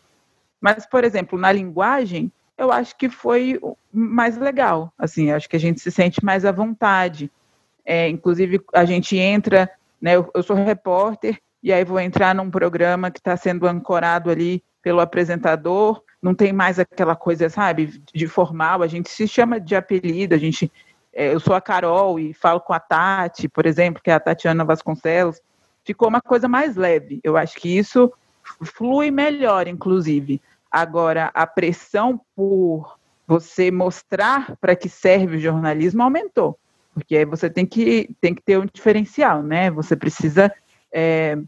Mas, 0.60 0.86
por 0.86 1.04
exemplo, 1.04 1.38
na 1.38 1.50
linguagem, 1.50 2.30
eu 2.56 2.70
acho 2.70 2.96
que 2.96 3.08
foi 3.08 3.60
mais 3.92 4.38
legal, 4.38 4.92
assim, 4.96 5.30
acho 5.30 5.48
que 5.48 5.56
a 5.56 5.60
gente 5.60 5.80
se 5.80 5.90
sente 5.90 6.24
mais 6.24 6.44
à 6.44 6.52
vontade. 6.52 7.30
É, 7.84 8.08
inclusive, 8.08 8.60
a 8.72 8.84
gente 8.84 9.16
entra, 9.16 9.68
né, 10.00 10.16
eu, 10.16 10.30
eu 10.32 10.42
sou 10.42 10.56
repórter, 10.56 11.38
e 11.62 11.72
aí 11.72 11.84
vou 11.84 11.98
entrar 11.98 12.34
num 12.34 12.50
programa 12.50 13.10
que 13.10 13.18
está 13.18 13.36
sendo 13.36 13.66
ancorado 13.66 14.30
ali 14.30 14.62
pelo 14.82 15.00
apresentador, 15.00 16.02
não 16.22 16.34
tem 16.34 16.52
mais 16.52 16.78
aquela 16.78 17.16
coisa, 17.16 17.48
sabe, 17.48 18.02
de 18.12 18.26
formal, 18.26 18.82
a 18.82 18.86
gente 18.86 19.10
se 19.10 19.26
chama 19.26 19.58
de 19.58 19.74
apelido, 19.74 20.34
a 20.34 20.38
gente, 20.38 20.70
eu 21.14 21.38
sou 21.40 21.54
a 21.54 21.60
Carol 21.60 22.18
e 22.18 22.34
falo 22.34 22.60
com 22.60 22.72
a 22.72 22.80
Tati, 22.80 23.48
por 23.48 23.66
exemplo, 23.66 24.02
que 24.02 24.10
é 24.10 24.14
a 24.14 24.20
Tatiana 24.20 24.64
Vasconcelos, 24.64 25.40
ficou 25.84 26.08
uma 26.08 26.20
coisa 26.20 26.48
mais 26.48 26.76
leve. 26.76 27.20
Eu 27.22 27.36
acho 27.36 27.56
que 27.56 27.76
isso 27.76 28.12
flui 28.62 29.10
melhor, 29.10 29.68
inclusive. 29.68 30.40
Agora, 30.70 31.30
a 31.32 31.46
pressão 31.46 32.20
por 32.34 32.98
você 33.26 33.70
mostrar 33.70 34.56
para 34.60 34.74
que 34.74 34.88
serve 34.88 35.36
o 35.36 35.40
jornalismo 35.40 36.02
aumentou, 36.02 36.58
porque 36.92 37.16
aí 37.16 37.24
você 37.24 37.48
tem 37.48 37.64
que, 37.64 38.10
tem 38.20 38.34
que 38.34 38.42
ter 38.42 38.58
um 38.58 38.66
diferencial, 38.70 39.42
né? 39.42 39.70
Você 39.70 39.96
precisa 39.96 40.52
é, 40.92 41.38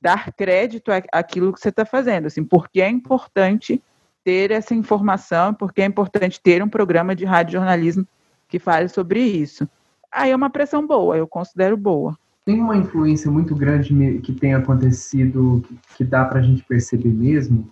dar 0.00 0.32
crédito 0.32 0.90
àquilo 1.12 1.52
que 1.52 1.60
você 1.60 1.68
está 1.68 1.84
fazendo, 1.84 2.26
assim, 2.26 2.42
porque 2.42 2.80
é 2.80 2.88
importante 2.88 3.82
ter 4.24 4.50
essa 4.50 4.74
informação, 4.74 5.52
porque 5.52 5.82
é 5.82 5.84
importante 5.84 6.40
ter 6.40 6.62
um 6.62 6.68
programa 6.68 7.14
de 7.14 7.24
rádio 7.24 7.52
jornalismo 7.52 8.06
que 8.48 8.58
fale 8.58 8.88
sobre 8.88 9.20
isso. 9.20 9.68
Aí 10.12 10.30
é 10.30 10.36
uma 10.36 10.50
pressão 10.50 10.86
boa, 10.86 11.16
eu 11.16 11.26
considero 11.26 11.76
boa. 11.76 12.16
Tem 12.44 12.60
uma 12.60 12.76
influência 12.76 13.30
muito 13.30 13.54
grande 13.54 14.20
que 14.20 14.32
tem 14.32 14.54
acontecido, 14.54 15.64
que 15.96 16.04
dá 16.04 16.24
para 16.24 16.38
a 16.38 16.42
gente 16.42 16.62
perceber 16.64 17.12
mesmo, 17.12 17.68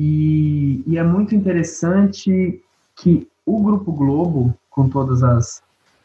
e, 0.00 0.82
e, 0.86 0.96
é 0.96 1.02
muito 1.02 1.34
interessante 1.34 2.62
que 2.94 3.26
o 3.44 3.60
Grupo 3.60 3.90
Globo, 3.90 4.54
com 4.70 4.88
todas 4.88 5.24
as, 5.24 5.60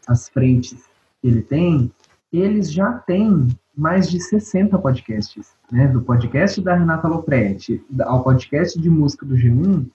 as 0.07 0.27
frentes 0.29 0.83
que 1.21 1.27
ele 1.27 1.43
tem, 1.43 1.91
eles 2.31 2.71
já 2.71 2.93
têm 2.93 3.47
mais 3.77 4.09
de 4.09 4.19
60 4.19 4.79
podcasts, 4.79 5.51
né? 5.71 5.87
Do 5.87 6.01
podcast 6.01 6.59
da 6.59 6.75
Renata 6.75 7.07
Lopretti 7.07 7.85
ao 8.01 8.23
podcast 8.23 8.79
de 8.81 8.89
música 8.89 9.27
do 9.27 9.35
G1, 9.35 9.85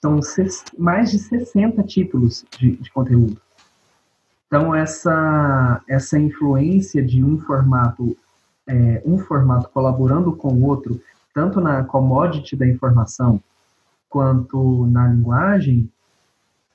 são 0.00 0.20
mais 0.78 1.10
de 1.10 1.18
60 1.18 1.82
títulos 1.82 2.44
de, 2.56 2.76
de 2.76 2.90
conteúdo. 2.92 3.40
Então 4.50 4.74
essa 4.74 5.80
essa 5.88 6.18
influência 6.18 7.00
de 7.00 7.22
um 7.22 7.38
formato 7.38 8.16
é, 8.66 9.00
um 9.06 9.16
formato 9.16 9.68
colaborando 9.70 10.34
com 10.34 10.48
o 10.48 10.66
outro, 10.66 11.00
tanto 11.32 11.60
na 11.60 11.84
commodity 11.84 12.56
da 12.56 12.66
informação 12.66 13.40
quanto 14.08 14.86
na 14.88 15.06
linguagem, 15.06 15.88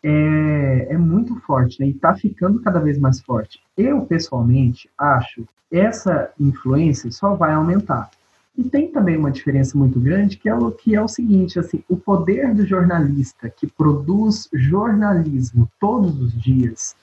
é, 0.02 0.88
é 0.92 0.98
muito 0.98 1.36
forte 1.42 1.82
né? 1.82 1.88
e 1.88 1.90
está 1.90 2.16
ficando 2.16 2.62
cada 2.62 2.80
vez 2.80 2.98
mais 2.98 3.20
forte. 3.20 3.62
Eu, 3.78 4.06
pessoalmente, 4.06 4.90
acho 4.98 5.46
essa 5.70 6.32
influência 6.40 7.12
só 7.12 7.36
vai 7.36 7.54
aumentar. 7.54 8.10
E 8.58 8.64
tem 8.64 8.90
também 8.90 9.18
uma 9.18 9.32
diferença 9.32 9.78
muito 9.78 10.00
grande, 10.00 10.38
que 10.38 10.48
é 10.48 10.56
o, 10.56 10.72
que 10.72 10.96
é 10.96 11.02
o 11.02 11.10
seguinte, 11.10 11.60
assim, 11.60 11.84
o 11.90 11.98
poder 11.98 12.54
do 12.54 12.66
jornalista 12.66 13.50
que 13.50 13.68
produz 13.68 14.48
jornalismo 14.54 15.70
todos 15.78 16.18
os 16.22 16.42
dias, 16.42 16.96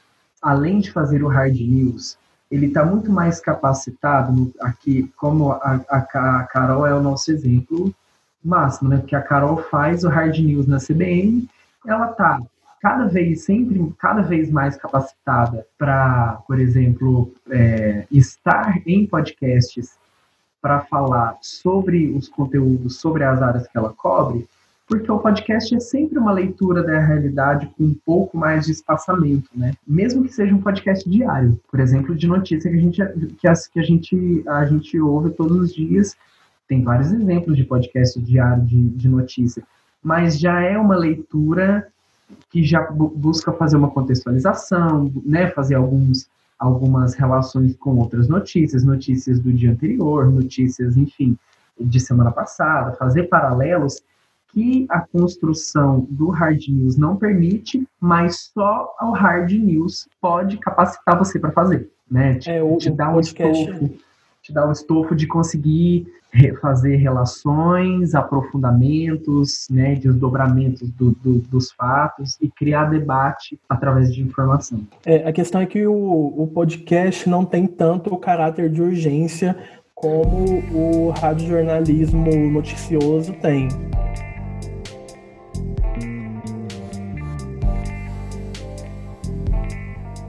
além 0.43 0.81
de 0.81 0.91
fazer 0.91 1.23
o 1.23 1.29
hard 1.29 1.55
news, 1.55 2.19
ele 2.51 2.67
está 2.67 2.85
muito 2.85 3.11
mais 3.11 3.41
capacitado 3.41 4.33
no, 4.33 4.53
aqui, 4.61 5.11
como 5.17 5.53
a, 5.53 5.81
a, 5.89 5.99
a, 5.99 6.43
Carol 6.45 6.87
é 6.87 6.95
o 6.95 7.03
nosso 7.03 7.31
exemplo 7.31 7.95
máximo, 8.45 8.91
né? 8.91 8.99
Porque 8.99 9.17
a 9.17 9.23
Carol 9.23 9.57
faz 9.71 10.05
o 10.05 10.09
hard 10.09 10.37
news 10.39 10.67
na 10.67 10.79
CBN, 10.79 11.49
ela 11.87 12.11
está 12.11 12.41
cada 12.81 13.07
vez, 13.07 13.45
sempre, 13.45 13.95
cada 13.99 14.23
vez 14.23 14.51
mais 14.51 14.77
capacitada 14.77 15.65
para, 15.79 16.43
por 16.47 16.59
exemplo, 16.59 17.33
é, 17.49 18.05
estar 18.11 18.83
em 18.85 19.07
podcasts 19.07 19.97
para 20.61 20.81
falar 20.81 21.39
sobre 21.41 22.11
os 22.11 22.29
conteúdos, 22.29 22.99
sobre 22.99 23.25
as 23.25 23.41
áreas 23.41 23.69
que 23.69 23.79
ela 23.79 23.93
cobre, 23.95 24.49
porque 24.93 25.11
o 25.11 25.19
podcast 25.19 25.75
é 25.75 25.81
sempre 25.81 26.19
uma 26.19 26.33
leitura 26.33 26.83
da 26.83 27.01
realidade 27.01 27.67
com 27.79 27.85
um 27.85 27.95
pouco 28.05 28.37
mais 28.37 28.67
de 28.67 28.73
espaçamento, 28.73 29.49
né? 29.55 29.73
Mesmo 29.89 30.23
que 30.23 30.29
seja 30.29 30.55
um 30.55 30.61
podcast 30.61 31.09
diário, 31.09 31.59
por 31.71 31.81
exemplo, 31.81 32.15
de 32.15 32.29
notícia 32.29 32.71
que 32.71 32.77
a 32.77 32.81
gente 32.81 33.03
que, 33.39 33.49
as, 33.49 33.67
que 33.67 33.81
a 33.81 33.83
gente 33.83 34.45
a 34.47 34.67
gente 34.67 35.01
ouve 35.01 35.31
todos 35.31 35.57
os 35.57 35.75
dias. 35.75 36.15
Tem 36.69 36.83
vários 36.83 37.11
exemplos 37.11 37.57
de 37.57 37.65
podcast 37.65 38.21
diário 38.21 38.63
de, 38.67 38.91
de 38.91 39.09
notícia, 39.09 39.63
mas 40.03 40.39
já 40.39 40.61
é 40.61 40.77
uma 40.77 40.95
leitura 40.95 41.89
que 42.51 42.63
já 42.63 42.83
busca 42.91 43.51
fazer 43.51 43.79
uma 43.79 43.91
contextualização, 43.91 45.11
né, 45.25 45.49
fazer 45.49 45.77
alguns, 45.77 46.29
algumas 46.59 47.15
relações 47.15 47.75
com 47.77 47.97
outras 47.97 48.29
notícias, 48.29 48.85
notícias 48.85 49.41
do 49.41 49.55
dia 49.55 49.71
anterior, 49.71 50.31
notícias, 50.31 50.99
enfim, 50.99 51.35
de 51.81 51.99
semana 51.99 52.31
passada, 52.31 52.93
fazer 52.93 53.23
paralelos 53.25 54.03
que 54.53 54.87
a 54.91 55.01
construção 55.01 56.07
do 56.11 56.29
hard 56.31 56.69
news 56.69 56.97
não 56.97 57.17
permite, 57.17 57.87
mas 58.01 58.51
só 58.53 58.95
o 59.01 59.11
hard 59.11 59.51
news 59.53 60.09
pode 60.21 60.59
capacitar 60.59 61.19
você 61.19 61.39
para 61.39 61.53
fazer, 61.53 61.91
né? 62.11 62.37
Te, 62.37 62.51
é, 62.51 62.63
o, 62.63 62.77
te 62.77 62.91
dar 62.91 63.11
um 63.11 63.15
podcast, 63.15 64.01
te 64.43 64.53
dá 64.53 64.69
o 64.69 64.73
estofo 64.73 65.15
de 65.15 65.27
conseguir 65.27 66.07
fazer 66.61 66.97
relações, 66.97 68.15
aprofundamentos, 68.15 69.67
né, 69.71 69.95
desdobramentos 69.95 70.91
do, 70.91 71.11
do, 71.11 71.39
dos 71.41 71.71
fatos 71.73 72.39
e 72.41 72.49
criar 72.49 72.87
debate 72.87 73.59
através 73.69 74.15
de 74.15 74.23
informação. 74.23 74.81
É, 75.05 75.29
a 75.29 75.33
questão 75.33 75.61
é 75.61 75.67
que 75.67 75.87
o, 75.87 75.93
o 75.95 76.47
podcast 76.49 77.29
não 77.29 77.45
tem 77.45 77.67
tanto 77.67 78.13
o 78.13 78.19
caráter 78.19 78.71
de 78.71 78.81
urgência 78.81 79.57
como 79.95 80.63
o 80.73 81.11
radiojornalismo 81.11 82.51
noticioso 82.51 83.33
tem. 83.35 83.69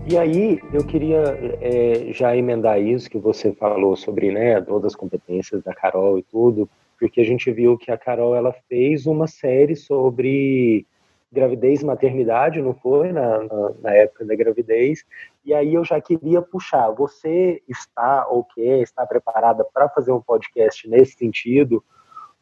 E 0.06 0.18
aí, 0.18 0.62
eu 0.74 0.86
queria 0.86 1.22
é, 1.62 2.12
já 2.12 2.36
emendar 2.36 2.80
isso 2.82 3.10
que 3.10 3.18
você 3.18 3.54
falou 3.54 3.95
sobre 3.95 4.32
né, 4.32 4.60
todas 4.60 4.93
as 4.93 4.95
competências 4.95 5.64
da 5.64 5.74
Carol 5.74 6.20
e 6.20 6.24
tudo, 6.24 6.70
porque 6.99 7.22
a 7.22 7.24
gente 7.24 7.49
viu 7.51 7.78
que 7.78 7.89
a 7.89 7.97
Carol 7.97 8.36
ela 8.36 8.54
fez 8.68 9.06
uma 9.06 9.28
série 9.28 9.78
sobre 9.78 10.86
gravidez 11.32 11.82
e 11.82 11.86
maternidade, 11.86 12.62
não 12.62 12.74
foi? 12.74 13.14
Na, 13.14 13.43
na, 13.43 13.72
na, 13.82 13.93
época 13.95 14.26
da 14.26 14.36
gravidez. 14.36 15.06
E 15.43 15.54
aí 15.54 15.74
eu 15.74 15.86
já 15.86 15.99
queria 16.01 16.41
puxar. 16.41 16.91
Você 16.91 17.64
está 17.68 18.28
ou 18.28 18.43
quer, 18.43 18.82
está 18.82 19.06
preparada 19.06 19.66
para 19.74 19.89
fazer 19.89 20.12
um 20.12 20.22
podcast 20.22 20.88
nesse 20.88 21.14
sentido? 21.14 21.84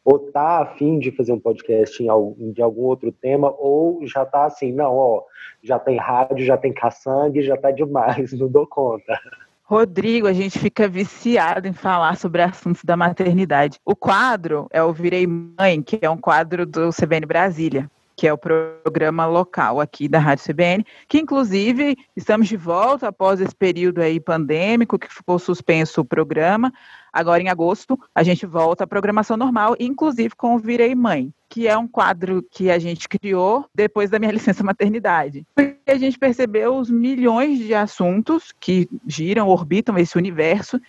Ou 0.04 0.18
tá 0.18 0.60
afim 0.60 0.98
de 0.98 1.10
fazer 1.10 1.32
um 1.32 1.38
podcast 1.38 2.02
em, 2.02 2.52
de 2.52 2.62
algum 2.62 2.82
outro 2.82 3.12
tema, 3.12 3.54
ou 3.58 4.06
já 4.06 4.24
tá 4.24 4.46
assim, 4.46 4.72
não, 4.72 4.96
ó, 4.96 5.22
já 5.62 5.78
tem 5.78 5.96
rádio, 5.96 6.44
já 6.44 6.56
tem 6.56 6.72
caçangue, 6.72 7.42
já 7.42 7.56
tá 7.56 7.70
demais, 7.70 8.32
não 8.38 8.48
dou 8.48 8.66
conta. 8.66 9.18
Rodrigo, 9.62 10.26
a 10.26 10.32
gente 10.32 10.58
fica 10.58 10.88
viciado 10.88 11.66
em 11.66 11.72
falar 11.72 12.16
sobre 12.16 12.42
assuntos 12.42 12.84
da 12.84 12.96
maternidade. 12.96 13.78
O 13.84 13.96
quadro 13.96 14.66
é 14.70 14.82
o 14.82 14.92
Virei 14.92 15.26
Mãe, 15.26 15.80
que 15.80 15.98
é 16.02 16.10
um 16.10 16.18
quadro 16.18 16.66
do 16.66 16.90
CBN 16.90 17.24
Brasília 17.24 17.88
que 18.16 18.26
é 18.28 18.32
o 18.32 18.38
programa 18.38 19.26
local 19.26 19.80
aqui 19.80 20.08
da 20.08 20.18
Rádio 20.18 20.44
CBN, 20.44 20.84
que 21.08 21.18
inclusive 21.18 21.96
estamos 22.16 22.46
de 22.46 22.56
volta 22.56 23.08
após 23.08 23.40
esse 23.40 23.54
período 23.54 24.00
aí 24.00 24.20
pandêmico, 24.20 24.98
que 24.98 25.12
ficou 25.12 25.38
suspenso 25.38 26.02
o 26.02 26.04
programa. 26.04 26.72
Agora, 27.12 27.42
em 27.42 27.48
agosto, 27.48 27.98
a 28.14 28.22
gente 28.22 28.46
volta 28.46 28.84
à 28.84 28.86
programação 28.86 29.36
normal, 29.36 29.76
inclusive 29.78 30.34
com 30.34 30.54
o 30.54 30.58
Virei 30.58 30.94
Mãe, 30.94 31.32
que 31.48 31.68
é 31.68 31.76
um 31.76 31.86
quadro 31.86 32.42
que 32.50 32.70
a 32.70 32.78
gente 32.78 33.08
criou 33.08 33.66
depois 33.74 34.08
da 34.08 34.18
minha 34.18 34.32
licença 34.32 34.64
maternidade. 34.64 35.46
Porque 35.54 35.78
a 35.86 35.98
gente 35.98 36.18
percebeu 36.18 36.74
os 36.74 36.90
milhões 36.90 37.58
de 37.58 37.74
assuntos 37.74 38.52
que 38.58 38.88
giram, 39.06 39.48
orbitam 39.48 39.98
esse 39.98 40.16
universo, 40.16 40.80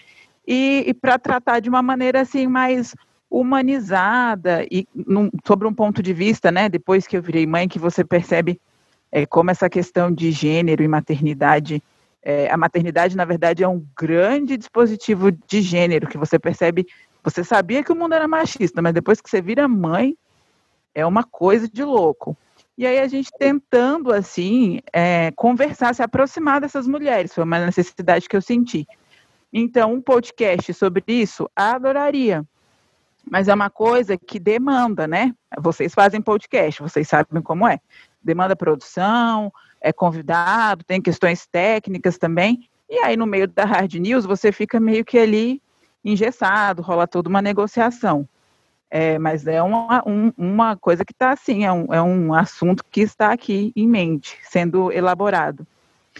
e, 0.47 0.85
e 0.87 0.93
para 0.93 1.19
tratar 1.19 1.59
de 1.59 1.69
uma 1.69 1.81
maneira 1.81 2.21
assim 2.21 2.47
mais 2.47 2.95
humanizada 3.29 4.65
e 4.69 4.87
num, 4.93 5.29
sobre 5.45 5.67
um 5.67 5.73
ponto 5.73 6.03
de 6.03 6.13
vista, 6.13 6.51
né, 6.51 6.69
depois 6.69 7.07
que 7.07 7.17
eu 7.17 7.21
virei 7.21 7.47
mãe, 7.47 7.67
que 7.67 7.79
você 7.79 8.03
percebe 8.03 8.61
é, 9.11 9.25
como 9.25 9.51
essa 9.51 9.69
questão 9.69 10.11
de 10.11 10.31
gênero 10.31 10.83
e 10.83 10.87
maternidade, 10.87 11.81
é, 12.23 12.49
a 12.49 12.57
maternidade, 12.57 13.17
na 13.17 13.25
verdade, 13.25 13.63
é 13.63 13.67
um 13.67 13.85
grande 13.97 14.57
dispositivo 14.57 15.31
de 15.31 15.61
gênero, 15.61 16.07
que 16.07 16.17
você 16.17 16.39
percebe, 16.39 16.87
você 17.23 17.43
sabia 17.43 17.83
que 17.83 17.91
o 17.91 17.95
mundo 17.95 18.13
era 18.13 18.27
machista, 18.27 18.81
mas 18.81 18.93
depois 18.93 19.21
que 19.21 19.29
você 19.29 19.41
vira 19.41 19.67
mãe, 19.67 20.17
é 20.95 21.05
uma 21.05 21.23
coisa 21.23 21.67
de 21.67 21.83
louco. 21.83 22.37
E 22.77 22.87
aí 22.87 22.99
a 22.99 23.07
gente 23.07 23.29
tentando, 23.37 24.11
assim, 24.11 24.79
é, 24.91 25.31
conversar, 25.35 25.93
se 25.93 26.01
aproximar 26.01 26.61
dessas 26.61 26.87
mulheres, 26.87 27.33
foi 27.33 27.43
uma 27.43 27.65
necessidade 27.65 28.27
que 28.27 28.35
eu 28.35 28.41
senti. 28.41 28.87
Então, 29.51 29.93
um 29.93 30.01
podcast 30.01 30.73
sobre 30.73 31.03
isso, 31.07 31.47
adoraria 31.55 32.43
mas 33.29 33.47
é 33.47 33.53
uma 33.53 33.69
coisa 33.69 34.17
que 34.17 34.39
demanda, 34.39 35.07
né? 35.07 35.33
Vocês 35.59 35.93
fazem 35.93 36.21
podcast, 36.21 36.81
vocês 36.81 37.07
sabem 37.07 37.41
como 37.41 37.67
é. 37.67 37.79
Demanda 38.21 38.55
produção, 38.55 39.51
é 39.83 39.91
convidado, 39.91 40.85
tem 40.85 41.01
questões 41.01 41.45
técnicas 41.45 42.17
também. 42.17 42.67
E 42.89 42.97
aí, 42.99 43.17
no 43.17 43.27
meio 43.27 43.47
da 43.47 43.65
hard 43.65 43.93
news, 43.95 44.25
você 44.25 44.51
fica 44.51 44.79
meio 44.79 45.03
que 45.03 45.19
ali 45.19 45.61
engessado, 46.03 46.81
rola 46.81 47.05
toda 47.05 47.29
uma 47.29 47.41
negociação. 47.41 48.27
É, 48.89 49.17
mas 49.17 49.45
é 49.47 49.61
uma, 49.61 50.03
um, 50.07 50.31
uma 50.37 50.77
coisa 50.77 51.03
que 51.03 51.11
está 51.11 51.31
assim, 51.31 51.65
é 51.65 51.71
um, 51.71 51.93
é 51.93 52.01
um 52.01 52.33
assunto 52.33 52.83
que 52.89 53.01
está 53.01 53.33
aqui 53.33 53.73
em 53.75 53.87
mente, 53.87 54.37
sendo 54.43 54.91
elaborado. 54.91 55.67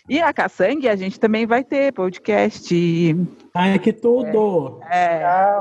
E 0.10 0.20
a 0.20 0.34
Caçangue, 0.34 0.90
a 0.90 0.96
gente 0.96 1.20
também 1.20 1.46
vai 1.46 1.64
ter 1.64 1.94
podcast. 1.94 2.76
Ai, 3.54 3.78
que 3.78 3.94
tudo! 3.94 4.80
É, 4.90 5.22
é, 5.22 5.58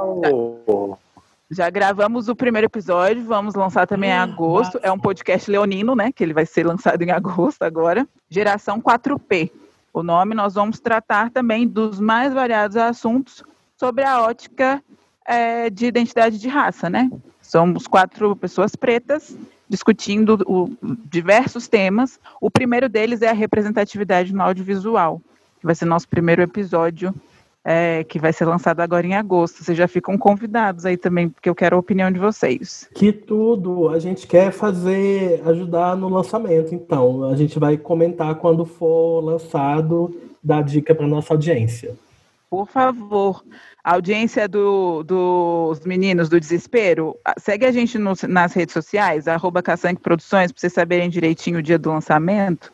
já 1.53 1.69
gravamos 1.69 2.29
o 2.29 2.35
primeiro 2.35 2.67
episódio, 2.67 3.23
vamos 3.25 3.55
lançar 3.55 3.87
também 3.87 4.09
em 4.09 4.15
agosto. 4.15 4.81
É 4.83 4.91
um 4.91 4.99
podcast 4.99 5.51
leonino, 5.51 5.95
né? 5.95 6.11
Que 6.11 6.25
ele 6.25 6.33
vai 6.33 6.47
ser 6.47 6.67
lançado 6.67 7.03
em 7.03 7.11
agosto 7.11 7.63
agora. 7.63 8.09
Geração 8.31 8.81
4P. 8.81 9.51
O 9.93 10.03
nome 10.03 10.35
nós 10.35 10.55
vamos 10.55 10.81
tratar 10.81 11.31
também 11.31 11.69
dos 11.69 12.01
mais 12.01 12.33
variados 12.33 12.79
assuntos 12.79 13.45
sobre 13.77 14.03
a 14.03 14.23
ótica 14.23 14.83
é, 15.27 15.69
de 15.69 15.85
identidade 15.85 16.39
de 16.39 16.49
raça, 16.49 16.89
né? 16.89 17.11
Somos 17.43 17.87
quatro 17.87 18.35
pessoas 18.35 18.75
pretas 18.75 19.37
discutindo 19.69 20.43
o, 20.47 20.71
diversos 20.83 21.69
temas. 21.69 22.19
O 22.41 22.51
primeiro 22.51 22.89
deles 22.89 23.21
é 23.21 23.29
a 23.29 23.35
representatividade 23.35 24.33
no 24.33 24.43
audiovisual, 24.43 25.21
que 25.61 25.67
vai 25.67 25.75
ser 25.75 25.85
nosso 25.85 26.09
primeiro 26.09 26.41
episódio 26.41 27.15
é, 27.65 28.05
que 28.05 28.19
vai 28.19 28.33
ser 28.33 28.45
lançado 28.45 28.81
agora 28.81 29.07
em 29.07 29.15
agosto. 29.15 29.63
Vocês 29.63 29.77
já 29.77 29.87
ficam 29.87 30.19
convidados 30.19 30.85
aí 30.85 30.97
também, 30.97 31.29
porque 31.29 31.49
eu 31.49 31.55
quero 31.55 31.77
a 31.77 31.79
opinião 31.79 32.11
de 32.11 32.19
vocês. 32.19 32.89
Que 32.95 33.13
tudo! 33.13 33.89
A 33.89 33.99
gente 33.99 34.27
quer 34.27 34.51
fazer, 34.53 35.43
ajudar 35.47 35.97
no 35.97 36.09
lançamento, 36.09 36.75
então. 36.75 37.25
A 37.25 37.37
gente 37.37 37.59
vai 37.59 37.77
comentar 37.77 38.35
quando 38.37 38.65
for 38.65 39.21
lançado, 39.21 40.15
dar 40.43 40.63
dica 40.63 40.95
para 40.95 41.07
nossa 41.07 41.33
audiência. 41.35 41.95
Por 42.51 42.67
favor. 42.67 43.43
A 43.83 43.95
audiência 43.95 44.47
do, 44.47 45.03
dos 45.03 45.81
meninos 45.87 46.29
do 46.29 46.39
desespero, 46.39 47.17
segue 47.39 47.65
a 47.65 47.73
gente 47.73 47.99
no, 47.99 48.13
nas 48.29 48.53
redes 48.53 48.75
sociais, 48.75 49.27
arroba 49.27 49.63
Produções, 50.03 50.53
para 50.53 50.61
vocês 50.61 50.73
saberem 50.73 51.09
direitinho 51.09 51.59
o 51.59 51.63
dia 51.63 51.79
do 51.79 51.91
lançamento. 51.91 52.73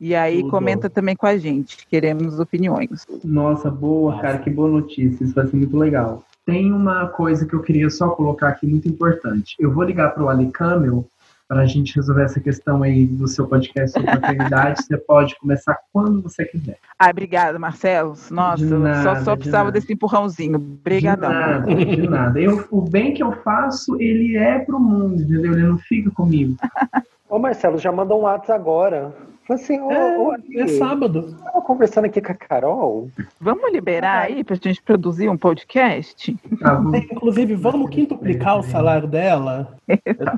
E 0.00 0.14
aí 0.14 0.40
Tudo. 0.40 0.50
comenta 0.50 0.88
também 0.88 1.14
com 1.14 1.26
a 1.26 1.36
gente, 1.36 1.86
queremos 1.86 2.40
opiniões. 2.40 3.06
Nossa, 3.22 3.70
boa, 3.70 4.18
cara, 4.18 4.38
que 4.38 4.48
boa 4.48 4.68
notícia, 4.68 5.22
isso 5.22 5.34
vai 5.34 5.46
ser 5.46 5.56
muito 5.56 5.76
legal. 5.76 6.24
Tem 6.46 6.72
uma 6.72 7.06
coisa 7.08 7.46
que 7.46 7.54
eu 7.54 7.60
queria 7.60 7.90
só 7.90 8.08
colocar 8.08 8.48
aqui 8.48 8.66
muito 8.66 8.88
importante. 8.88 9.54
Eu 9.58 9.70
vou 9.70 9.84
ligar 9.84 10.14
para 10.14 10.24
o 10.24 10.28
Ali 10.30 10.50
Camel 10.50 11.04
para 11.46 11.62
a 11.62 11.66
gente 11.66 11.96
resolver 11.96 12.22
essa 12.22 12.38
questão 12.38 12.82
aí 12.82 13.06
do 13.06 13.26
seu 13.26 13.44
podcast 13.46 13.92
sobre 13.92 14.08
paternidade. 14.08 14.82
você 14.86 14.96
pode 14.96 15.36
começar 15.36 15.76
quando 15.92 16.22
você 16.22 16.44
quiser. 16.44 16.78
Ah, 16.96 17.10
obrigada, 17.10 17.58
Marcelo. 17.58 18.14
Nossa, 18.30 18.78
nada, 18.78 19.02
só, 19.02 19.24
só 19.24 19.34
precisava 19.34 19.64
nada. 19.64 19.78
desse 19.78 19.92
empurrãozinho. 19.92 20.56
Obrigadão. 20.56 21.28
De 21.28 21.36
nada, 21.36 21.74
de 21.84 22.08
nada. 22.08 22.40
Eu, 22.40 22.66
o 22.70 22.80
bem 22.80 23.12
que 23.12 23.22
eu 23.22 23.32
faço, 23.42 24.00
ele 24.00 24.36
é 24.36 24.60
pro 24.60 24.78
mundo, 24.78 25.22
entendeu? 25.22 25.52
Ele 25.52 25.64
não 25.64 25.76
fica 25.76 26.08
comigo. 26.12 26.56
Ô, 27.28 27.38
Marcelo, 27.38 27.78
já 27.78 27.90
mandou 27.90 28.20
um 28.20 28.22
WhatsApp 28.22 28.52
agora. 28.52 29.12
Assim, 29.50 29.80
ô, 29.80 29.90
é, 29.90 30.18
ô, 30.18 30.32
é 30.54 30.66
sábado. 30.68 31.34
Estava 31.36 31.60
conversando 31.62 32.04
aqui 32.04 32.20
com 32.20 32.30
a 32.30 32.34
Carol. 32.36 33.10
Vamos 33.40 33.72
liberar 33.72 34.26
aí 34.26 34.44
para 34.44 34.54
a 34.54 34.58
gente 34.62 34.80
produzir 34.80 35.28
um 35.28 35.36
podcast? 35.36 36.36
Ah, 36.62 36.80
Inclusive, 37.10 37.56
vamos 37.56 37.90
quintuplicar 37.90 38.60
o 38.60 38.62
salário 38.62 39.08
dela. 39.08 39.76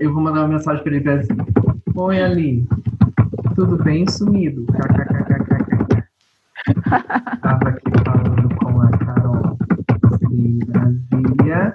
Eu 0.01 0.15
vou 0.15 0.23
mandar 0.23 0.41
uma 0.41 0.49
mensagem 0.49 0.83
para 0.83 0.97
ele 0.97 1.11
assim. 1.11 1.37
Oi, 1.95 2.23
Ali. 2.23 2.67
Tudo 3.55 3.77
bem 3.85 4.09
sumido? 4.09 4.65
Estava 7.35 7.69
aqui 7.69 7.91
falando 8.05 8.57
com 8.57 8.81
a 8.81 8.91
Carol 8.93 9.59
de 10.31 10.65
Brasília. 10.65 11.75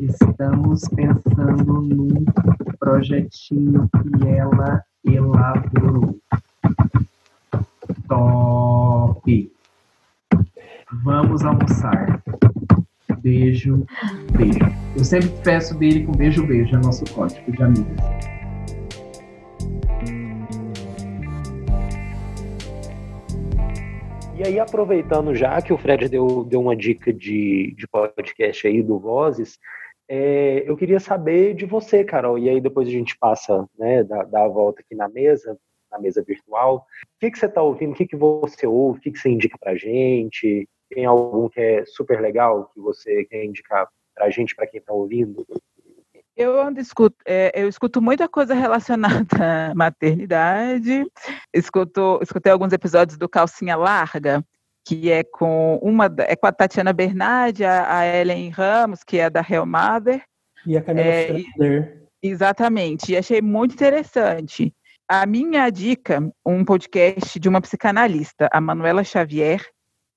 Estamos 0.00 0.82
pensando 0.94 1.82
num 1.82 2.24
projetinho 2.78 3.88
que 3.90 4.28
ela 4.28 4.84
elaborou. 5.04 6.16
Top! 8.08 9.52
Vamos 11.04 11.44
almoçar. 11.44 12.22
Beijo, 13.20 13.86
beijo. 14.32 14.58
Eu 14.96 15.04
sempre 15.04 15.28
peço 15.44 15.78
dele 15.78 16.06
com 16.06 16.12
beijo, 16.12 16.46
beijo, 16.46 16.74
é 16.74 16.78
nosso 16.78 17.04
código 17.12 17.52
de 17.52 17.62
amigos. 17.62 17.96
E 24.36 24.46
aí, 24.46 24.58
aproveitando 24.58 25.34
já 25.34 25.60
que 25.60 25.72
o 25.72 25.76
Fred 25.76 26.08
deu, 26.08 26.44
deu 26.44 26.60
uma 26.60 26.76
dica 26.76 27.12
de, 27.12 27.74
de 27.76 27.86
podcast 27.88 28.66
aí 28.66 28.82
do 28.82 28.98
Vozes, 28.98 29.58
é, 30.08 30.62
eu 30.64 30.76
queria 30.76 30.98
saber 30.98 31.54
de 31.54 31.66
você, 31.66 32.02
Carol, 32.02 32.38
e 32.38 32.48
aí 32.48 32.60
depois 32.60 32.88
a 32.88 32.90
gente 32.90 33.18
passa, 33.18 33.68
né, 33.78 34.02
dá, 34.04 34.44
a 34.44 34.48
volta 34.48 34.80
aqui 34.80 34.94
na 34.94 35.08
mesa. 35.08 35.58
Na 35.90 35.98
mesa 35.98 36.22
virtual. 36.22 36.86
O 37.16 37.20
que, 37.20 37.30
que 37.30 37.38
você 37.38 37.46
está 37.46 37.62
ouvindo? 37.62 37.92
O 37.92 37.94
que, 37.94 38.06
que 38.06 38.16
você 38.16 38.66
ouve? 38.66 38.98
O 38.98 39.02
que, 39.02 39.10
que 39.10 39.18
você 39.18 39.28
indica 39.28 39.56
para 39.58 39.76
gente? 39.76 40.68
Tem 40.90 41.04
algum 41.04 41.48
que 41.48 41.60
é 41.60 41.84
super 41.86 42.20
legal 42.20 42.70
que 42.72 42.80
você 42.80 43.24
quer 43.24 43.44
indicar 43.44 43.88
para 44.14 44.26
a 44.26 44.30
gente, 44.30 44.54
para 44.54 44.66
quem 44.66 44.80
está 44.80 44.92
ouvindo? 44.92 45.46
Eu 46.36 46.60
ando, 46.60 46.80
escuto, 46.80 47.16
é, 47.26 47.50
eu 47.54 47.68
escuto 47.68 48.00
muita 48.00 48.28
coisa 48.28 48.54
relacionada 48.54 49.26
à 49.70 49.74
maternidade. 49.74 51.04
Escuto, 51.52 52.20
escutei 52.22 52.52
alguns 52.52 52.72
episódios 52.72 53.18
do 53.18 53.28
Calcinha 53.28 53.76
Larga, 53.76 54.44
que 54.86 55.10
é 55.10 55.24
com 55.24 55.76
uma 55.82 56.08
é 56.18 56.36
com 56.36 56.46
a 56.46 56.52
Tatiana 56.52 56.92
Bernardi, 56.92 57.64
a, 57.64 57.98
a 57.98 58.06
Ellen 58.06 58.50
Ramos, 58.50 59.02
que 59.02 59.18
é 59.18 59.28
da 59.28 59.40
Real 59.40 59.66
Mother. 59.66 60.22
E 60.64 60.76
a 60.76 60.82
Camila 60.82 61.06
é, 61.06 61.98
Exatamente, 62.22 63.12
e 63.12 63.16
achei 63.16 63.40
muito 63.40 63.74
interessante. 63.74 64.72
A 65.10 65.24
minha 65.24 65.70
dica, 65.70 66.20
um 66.44 66.62
podcast 66.62 67.40
de 67.40 67.48
uma 67.48 67.62
psicanalista, 67.62 68.46
a 68.52 68.60
Manuela 68.60 69.02
Xavier, 69.02 69.66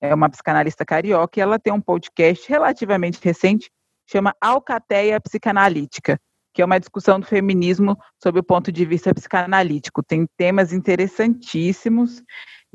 é 0.01 0.13
uma 0.13 0.29
psicanalista 0.29 0.83
carioca, 0.83 1.39
e 1.39 1.41
ela 1.41 1.57
tem 1.57 1.71
um 1.71 1.79
podcast 1.79 2.49
relativamente 2.49 3.17
recente 3.23 3.71
chama 4.05 4.35
Alcateia 4.41 5.21
Psicanalítica, 5.21 6.19
que 6.53 6.61
é 6.61 6.65
uma 6.65 6.77
discussão 6.77 7.21
do 7.21 7.25
feminismo 7.25 7.97
sob 8.21 8.39
o 8.39 8.43
ponto 8.43 8.69
de 8.69 8.83
vista 8.83 9.13
psicanalítico. 9.13 10.03
Tem 10.03 10.27
temas 10.35 10.73
interessantíssimos, 10.73 12.21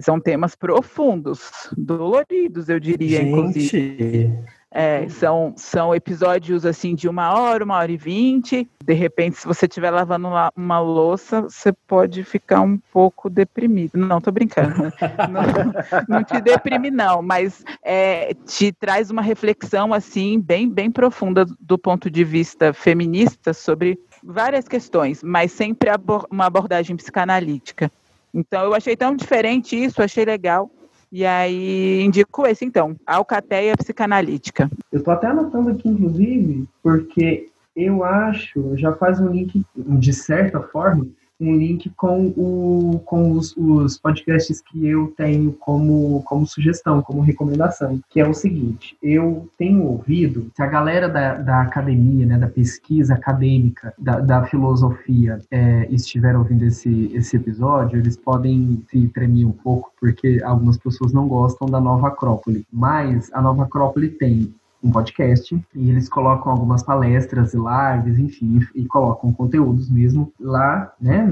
são 0.00 0.18
temas 0.18 0.56
profundos, 0.56 1.50
doloridos, 1.76 2.70
eu 2.70 2.80
diria, 2.80 3.18
Gente. 3.18 3.28
inclusive. 3.28 4.44
É, 4.72 5.08
são, 5.08 5.54
são 5.56 5.94
episódios 5.94 6.66
assim 6.66 6.94
de 6.94 7.08
uma 7.08 7.32
hora, 7.32 7.64
uma 7.64 7.76
hora 7.76 7.90
e 7.90 7.96
vinte. 7.96 8.68
De 8.84 8.92
repente, 8.92 9.38
se 9.38 9.46
você 9.46 9.66
estiver 9.66 9.90
lavando 9.90 10.28
uma, 10.28 10.52
uma, 10.56 10.80
louça, 10.80 11.42
você 11.42 11.72
pode 11.72 12.22
ficar 12.24 12.60
um 12.60 12.76
pouco 12.92 13.30
deprimido. 13.30 13.96
Não, 13.96 14.20
tô 14.20 14.30
brincando. 14.30 14.74
não, 15.30 15.72
não, 16.08 16.24
te 16.24 16.40
deprime, 16.40 16.90
não, 16.90 17.22
mas 17.22 17.64
é, 17.82 18.34
te 18.44 18.72
traz 18.72 19.10
uma 19.10 19.22
reflexão 19.22 19.94
assim 19.94 20.40
bem, 20.40 20.68
bem 20.68 20.90
profunda 20.90 21.46
do 21.60 21.78
ponto 21.78 22.10
de 22.10 22.24
vista 22.24 22.72
feminista 22.72 23.54
sobre 23.54 23.98
várias 24.22 24.66
questões, 24.66 25.22
mas 25.22 25.52
sempre 25.52 25.90
uma 26.30 26.46
abordagem 26.46 26.96
psicanalítica. 26.96 27.90
Então, 28.34 28.64
eu 28.64 28.74
achei 28.74 28.94
tão 28.94 29.16
diferente 29.16 29.82
isso, 29.82 30.02
achei 30.02 30.24
legal. 30.24 30.70
E 31.10 31.24
aí 31.24 32.02
indico 32.02 32.46
esse 32.46 32.64
então, 32.64 32.96
Alcateia 33.06 33.76
Psicanalítica. 33.76 34.70
Eu 34.90 35.02
tô 35.02 35.10
até 35.10 35.28
anotando 35.28 35.70
aqui, 35.70 35.88
inclusive, 35.88 36.68
porque 36.82 37.48
eu 37.76 38.02
acho, 38.04 38.76
já 38.76 38.92
faz 38.94 39.20
um 39.20 39.28
link, 39.28 39.64
de 39.76 40.12
certa 40.12 40.60
forma, 40.60 41.06
um 41.38 41.54
link 41.54 41.90
com, 41.90 42.28
o, 42.36 43.00
com 43.04 43.32
os, 43.32 43.54
os, 43.56 43.98
podcasts 43.98 44.60
que 44.60 44.86
eu 44.86 45.12
tenho 45.16 45.52
como, 45.52 46.22
como 46.24 46.46
sugestão, 46.46 47.02
como 47.02 47.20
recomendação, 47.20 48.00
que 48.08 48.20
é 48.20 48.26
o 48.26 48.32
seguinte, 48.32 48.96
eu 49.02 49.48
tenho 49.58 49.84
ouvido, 49.84 50.50
se 50.54 50.62
a 50.62 50.66
galera 50.66 51.08
da, 51.08 51.34
da 51.34 51.60
academia, 51.60 52.24
né, 52.24 52.38
da 52.38 52.48
pesquisa 52.48 53.14
acadêmica, 53.14 53.92
da, 53.98 54.20
da 54.20 54.44
filosofia, 54.46 55.38
é, 55.50 55.86
estiver 55.90 56.36
ouvindo 56.36 56.64
esse, 56.64 57.10
esse 57.14 57.36
episódio, 57.36 57.98
eles 57.98 58.16
podem 58.16 58.82
se 58.88 59.08
tremer 59.08 59.44
um 59.44 59.52
pouco, 59.52 59.92
porque 60.00 60.40
algumas 60.42 60.78
pessoas 60.78 61.12
não 61.12 61.28
gostam 61.28 61.68
da 61.68 61.80
Nova 61.80 62.08
Acrópole, 62.08 62.66
mas 62.72 63.30
a 63.32 63.42
Nova 63.42 63.64
Acrópole 63.64 64.08
tem 64.08 64.54
um 64.82 64.90
podcast 64.90 65.54
e 65.74 65.90
eles 65.90 66.08
colocam 66.08 66.52
algumas 66.52 66.82
palestras 66.82 67.54
e 67.54 67.56
lives, 67.56 68.18
enfim, 68.18 68.60
e 68.74 68.86
colocam 68.86 69.32
conteúdos 69.32 69.90
mesmo 69.90 70.32
lá, 70.38 70.92
né, 71.00 71.26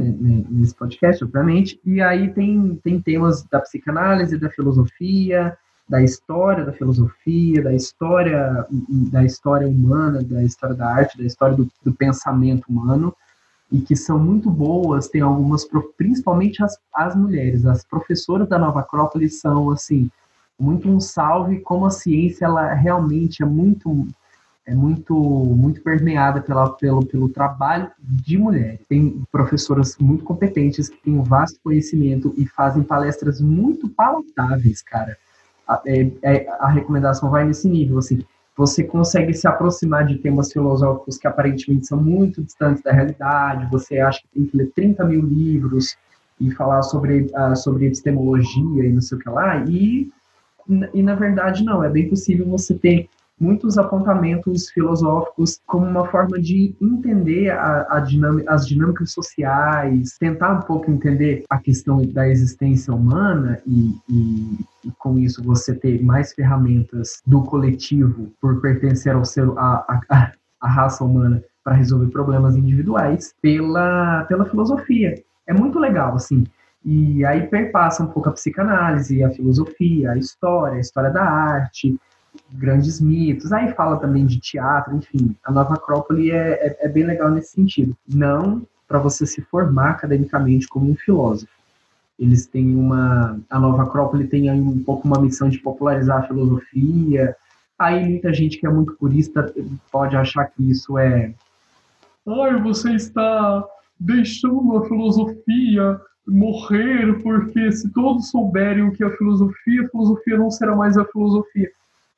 nesse 0.50 0.74
podcast, 0.74 1.22
obviamente. 1.22 1.80
E 1.84 2.00
aí 2.00 2.32
tem, 2.32 2.80
tem 2.82 3.00
temas 3.00 3.42
da 3.44 3.60
psicanálise, 3.60 4.38
da 4.38 4.50
filosofia, 4.50 5.56
da 5.88 6.02
história 6.02 6.64
da 6.64 6.72
filosofia, 6.72 7.62
da 7.62 7.74
história 7.74 8.66
da 9.10 9.24
história 9.24 9.68
humana, 9.68 10.22
da 10.22 10.42
história 10.42 10.74
da 10.74 10.90
arte, 10.90 11.18
da 11.18 11.24
história 11.24 11.54
do, 11.54 11.68
do 11.84 11.92
pensamento 11.92 12.64
humano 12.68 13.14
e 13.70 13.80
que 13.80 13.94
são 13.94 14.18
muito 14.18 14.50
boas. 14.50 15.08
Tem 15.08 15.20
algumas, 15.20 15.66
principalmente 15.96 16.62
as, 16.62 16.78
as 16.94 17.14
mulheres, 17.14 17.66
as 17.66 17.84
professoras 17.84 18.48
da 18.48 18.58
Nova 18.58 18.80
Acrópole 18.80 19.28
são 19.28 19.70
assim 19.70 20.10
muito 20.58 20.88
um 20.88 21.00
salve 21.00 21.60
como 21.60 21.86
a 21.86 21.90
ciência 21.90 22.44
ela 22.44 22.72
realmente 22.74 23.42
é 23.42 23.46
muito 23.46 24.06
é 24.66 24.74
muito 24.74 25.14
muito 25.14 25.82
permeada 25.82 26.40
pela, 26.40 26.70
pelo, 26.70 27.04
pelo 27.04 27.28
trabalho 27.28 27.90
de 27.98 28.38
mulheres. 28.38 28.80
Tem 28.88 29.22
professoras 29.30 29.96
muito 29.98 30.24
competentes 30.24 30.88
que 30.88 30.96
têm 31.02 31.18
um 31.18 31.22
vasto 31.22 31.60
conhecimento 31.62 32.32
e 32.36 32.46
fazem 32.46 32.82
palestras 32.82 33.40
muito 33.40 33.88
palatáveis, 33.90 34.80
cara. 34.80 35.18
A, 35.68 35.82
é, 35.86 36.10
é, 36.22 36.48
a 36.60 36.68
recomendação 36.68 37.30
vai 37.30 37.44
nesse 37.44 37.68
nível, 37.68 37.98
assim, 37.98 38.24
você 38.56 38.84
consegue 38.84 39.34
se 39.34 39.48
aproximar 39.48 40.06
de 40.06 40.18
temas 40.18 40.52
filosóficos 40.52 41.18
que 41.18 41.26
aparentemente 41.26 41.86
são 41.86 42.00
muito 42.00 42.42
distantes 42.42 42.82
da 42.82 42.92
realidade, 42.92 43.70
você 43.70 43.98
acha 43.98 44.20
que 44.20 44.28
tem 44.28 44.46
que 44.46 44.56
ler 44.56 44.70
30 44.74 45.04
mil 45.04 45.22
livros 45.22 45.96
e 46.40 46.50
falar 46.52 46.82
sobre, 46.82 47.22
uh, 47.34 47.56
sobre 47.56 47.86
epistemologia 47.86 48.84
e 48.84 48.92
não 48.92 49.00
sei 49.00 49.18
o 49.18 49.20
que 49.20 49.28
lá, 49.28 49.64
e 49.64 50.10
e 50.92 51.02
na 51.02 51.14
verdade 51.14 51.64
não, 51.64 51.82
é 51.82 51.88
bem 51.88 52.08
possível 52.08 52.46
você 52.46 52.74
ter 52.74 53.08
muitos 53.40 53.76
apontamentos 53.76 54.70
filosóficos 54.70 55.60
como 55.66 55.86
uma 55.86 56.06
forma 56.06 56.40
de 56.40 56.74
entender 56.80 57.50
a, 57.50 57.96
a 57.96 58.00
dinâmica, 58.00 58.52
as 58.52 58.66
dinâmicas 58.66 59.12
sociais, 59.12 60.16
tentar 60.18 60.52
um 60.52 60.60
pouco 60.62 60.90
entender 60.90 61.44
a 61.50 61.58
questão 61.58 62.00
da 62.06 62.28
existência 62.28 62.94
humana 62.94 63.60
e, 63.66 63.94
e, 64.08 64.58
e 64.84 64.90
com 64.98 65.18
isso 65.18 65.42
você 65.42 65.74
ter 65.74 66.02
mais 66.02 66.32
ferramentas 66.32 67.20
do 67.26 67.42
coletivo 67.42 68.32
por 68.40 68.60
pertencer 68.60 69.14
ao 69.14 69.24
ser 69.24 69.48
a, 69.56 70.00
a, 70.10 70.32
a 70.60 70.68
raça 70.68 71.04
humana 71.04 71.42
para 71.64 71.74
resolver 71.74 72.08
problemas 72.08 72.56
individuais 72.56 73.34
pela, 73.40 74.24
pela 74.24 74.44
filosofia. 74.44 75.14
É 75.46 75.52
muito 75.52 75.78
legal, 75.78 76.14
assim. 76.14 76.44
E 76.84 77.24
aí 77.24 77.46
perpassa 77.46 78.02
um 78.02 78.08
pouco 78.08 78.28
a 78.28 78.32
psicanálise, 78.32 79.24
a 79.24 79.30
filosofia, 79.30 80.12
a 80.12 80.18
história, 80.18 80.76
a 80.76 80.80
história 80.80 81.10
da 81.10 81.24
arte, 81.24 81.98
grandes 82.52 83.00
mitos. 83.00 83.52
Aí 83.52 83.72
fala 83.72 83.96
também 83.96 84.26
de 84.26 84.38
teatro, 84.38 84.94
enfim. 84.94 85.34
A 85.44 85.50
Nova 85.50 85.74
Acrópole 85.74 86.30
é, 86.30 86.52
é, 86.52 86.86
é 86.86 86.88
bem 86.88 87.04
legal 87.04 87.30
nesse 87.30 87.52
sentido. 87.52 87.96
Não 88.06 88.66
para 88.86 88.98
você 88.98 89.24
se 89.26 89.40
formar 89.42 89.90
academicamente 89.90 90.68
como 90.68 90.90
um 90.90 90.94
filósofo. 90.94 91.52
Eles 92.18 92.46
têm 92.46 92.76
uma. 92.76 93.40
A 93.50 93.58
Nova 93.58 93.84
Acrópole 93.84 94.26
tem 94.26 94.50
um 94.50 94.84
pouco 94.84 95.06
uma 95.08 95.20
missão 95.20 95.48
de 95.48 95.58
popularizar 95.58 96.18
a 96.18 96.26
filosofia. 96.26 97.34
Aí 97.78 98.08
muita 98.08 98.32
gente 98.32 98.58
que 98.58 98.66
é 98.66 98.70
muito 98.70 98.92
purista 98.94 99.52
pode 99.90 100.14
achar 100.16 100.44
que 100.44 100.70
isso 100.70 100.96
é. 100.98 101.34
Ai, 102.26 102.60
você 102.62 102.92
está 102.92 103.64
deixando 103.98 104.76
a 104.76 104.86
filosofia 104.86 106.00
morrer, 106.26 107.20
porque 107.22 107.70
se 107.72 107.88
todos 107.90 108.30
souberem 108.30 108.84
o 108.84 108.92
que 108.92 109.02
é 109.02 109.06
a 109.06 109.16
filosofia, 109.16 109.82
a 109.84 109.88
filosofia 109.88 110.38
não 110.38 110.50
será 110.50 110.74
mais 110.74 110.96
a 110.96 111.04
filosofia. 111.04 111.70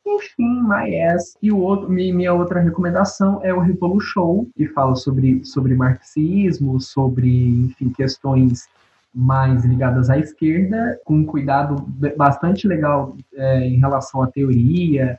Enfim, 0.06 0.62
my 0.62 1.00
ass. 1.02 1.36
E 1.42 1.50
o 1.50 1.58
outro, 1.58 1.90
minha 1.90 2.32
outra 2.32 2.60
recomendação 2.60 3.40
é 3.42 3.52
o 3.52 3.58
Revolu 3.58 4.00
Show, 4.00 4.48
que 4.56 4.68
fala 4.68 4.94
sobre, 4.94 5.44
sobre 5.44 5.74
marxismo, 5.74 6.80
sobre, 6.80 7.48
enfim, 7.66 7.90
questões 7.90 8.68
mais 9.12 9.64
ligadas 9.64 10.10
à 10.10 10.18
esquerda, 10.18 11.00
com 11.04 11.16
um 11.16 11.24
cuidado 11.24 11.76
bastante 12.16 12.68
legal 12.68 13.16
é, 13.34 13.66
em 13.66 13.78
relação 13.78 14.22
à 14.22 14.26
teoria, 14.26 15.18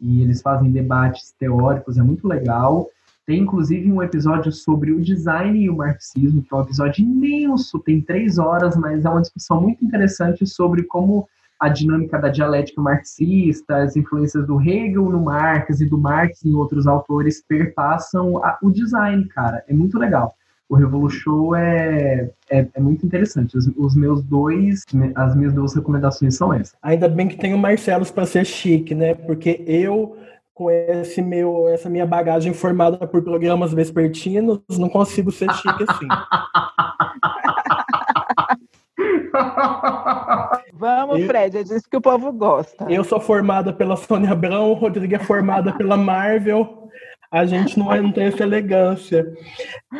e 0.00 0.22
eles 0.22 0.42
fazem 0.42 0.70
debates 0.70 1.34
teóricos, 1.38 1.98
é 1.98 2.02
muito 2.02 2.28
legal. 2.28 2.88
Tem 3.28 3.40
inclusive 3.40 3.92
um 3.92 4.02
episódio 4.02 4.50
sobre 4.50 4.90
o 4.90 5.02
design 5.02 5.58
e 5.58 5.68
o 5.68 5.76
marxismo, 5.76 6.42
que 6.42 6.48
é 6.50 6.56
um 6.56 6.62
episódio 6.62 7.02
imenso, 7.02 7.78
tem 7.78 8.00
três 8.00 8.38
horas, 8.38 8.74
mas 8.74 9.04
é 9.04 9.10
uma 9.10 9.20
discussão 9.20 9.60
muito 9.60 9.84
interessante 9.84 10.46
sobre 10.46 10.84
como 10.84 11.28
a 11.60 11.68
dinâmica 11.68 12.18
da 12.18 12.30
dialética 12.30 12.80
marxista, 12.80 13.82
as 13.82 13.96
influências 13.96 14.46
do 14.46 14.58
Hegel 14.58 15.10
no 15.10 15.20
Marx 15.20 15.78
e 15.82 15.84
do 15.84 15.98
Marx 15.98 16.42
em 16.42 16.54
outros 16.54 16.86
autores 16.86 17.44
perpassam 17.46 18.42
a, 18.42 18.56
o 18.62 18.70
design, 18.70 19.26
cara. 19.26 19.62
É 19.68 19.74
muito 19.74 19.98
legal. 19.98 20.34
O 20.66 20.74
Revolution 20.74 21.54
é, 21.54 22.30
é, 22.48 22.66
é 22.72 22.80
muito 22.80 23.04
interessante. 23.04 23.58
Os, 23.58 23.70
os, 23.76 23.94
meus 23.94 24.22
dois, 24.22 24.86
as 25.14 25.36
minhas 25.36 25.52
duas 25.52 25.74
recomendações 25.74 26.34
são 26.34 26.54
essas. 26.54 26.74
Ainda 26.82 27.10
bem 27.10 27.28
que 27.28 27.36
tem 27.36 27.52
o 27.52 27.58
Marcelos 27.58 28.10
para 28.10 28.24
ser 28.24 28.46
chique, 28.46 28.94
né? 28.94 29.12
Porque 29.14 29.62
eu 29.66 30.16
com 30.58 30.70
esse 30.72 31.22
meu, 31.22 31.68
essa 31.68 31.88
minha 31.88 32.04
bagagem 32.04 32.52
formada 32.52 33.06
por 33.06 33.22
programas 33.22 33.72
vespertinos, 33.72 34.58
não 34.76 34.88
consigo 34.88 35.30
ser 35.30 35.48
chique 35.52 35.84
assim. 35.88 36.08
Vamos, 40.74 41.20
eu, 41.20 41.26
Fred, 41.28 41.58
é 41.58 41.62
disso 41.62 41.88
que 41.88 41.96
o 41.96 42.00
povo 42.00 42.32
gosta. 42.32 42.90
Eu 42.90 43.04
sou 43.04 43.20
formada 43.20 43.72
pela 43.72 43.96
Sônia 43.96 44.32
Abrão, 44.32 44.72
o 44.72 44.74
Rodrigo 44.74 45.14
é 45.14 45.20
formada 45.20 45.72
pela 45.72 45.96
Marvel. 45.96 46.88
A 47.30 47.46
gente 47.46 47.78
não, 47.78 47.92
é, 47.92 48.00
não 48.00 48.10
tem 48.10 48.24
essa 48.24 48.42
elegância. 48.42 49.32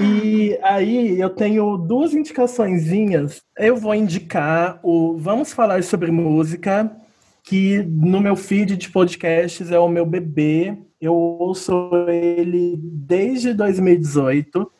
E 0.00 0.58
aí 0.64 1.20
eu 1.20 1.30
tenho 1.30 1.76
duas 1.76 2.14
indicaçõezinhas. 2.14 3.42
Eu 3.56 3.76
vou 3.76 3.94
indicar 3.94 4.80
o 4.82 5.16
Vamos 5.16 5.52
Falar 5.52 5.84
sobre 5.84 6.10
Música, 6.10 6.90
que 7.48 7.82
no 7.82 8.20
meu 8.20 8.36
feed 8.36 8.76
de 8.76 8.90
podcasts 8.90 9.70
é 9.70 9.78
o 9.78 9.88
meu 9.88 10.04
bebê. 10.04 10.76
Eu 11.00 11.14
ouço 11.14 11.90
ele 12.06 12.78
desde 12.78 13.54
2018. 13.54 14.70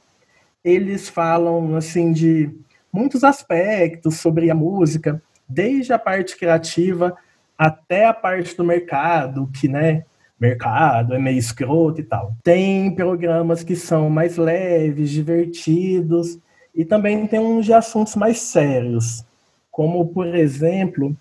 Eles 0.63 1.09
falam 1.09 1.77
assim 1.77 2.13
de 2.13 2.51
muitos 2.93 3.25
aspectos 3.25 4.17
sobre 4.17 4.51
a 4.51 4.55
música, 4.55 5.23
desde 5.49 5.95
a 5.95 5.99
parte 5.99 6.37
criativa 6.37 7.17
até 7.57 8.05
a 8.05 8.13
parte 8.13 8.55
do 8.55 8.65
mercado, 8.65 9.49
que, 9.59 9.67
né, 9.67 10.05
mercado 10.39 11.15
é 11.15 11.19
meio 11.19 11.39
escroto 11.39 12.03
e 12.03 12.05
tal. 12.05 12.37
Tem 12.45 12.95
programas 12.95 13.65
que 13.65 13.75
são 13.75 14.11
mais 14.11 14.37
leves, 14.37 15.09
divertidos, 15.09 16.39
e 16.75 16.85
também 16.85 17.27
tem 17.27 17.41
uns 17.41 17.65
de 17.65 17.73
assuntos 17.73 18.15
mais 18.15 18.39
sérios, 18.41 19.25
como, 19.71 20.07
por 20.09 20.27
exemplo, 20.27 21.17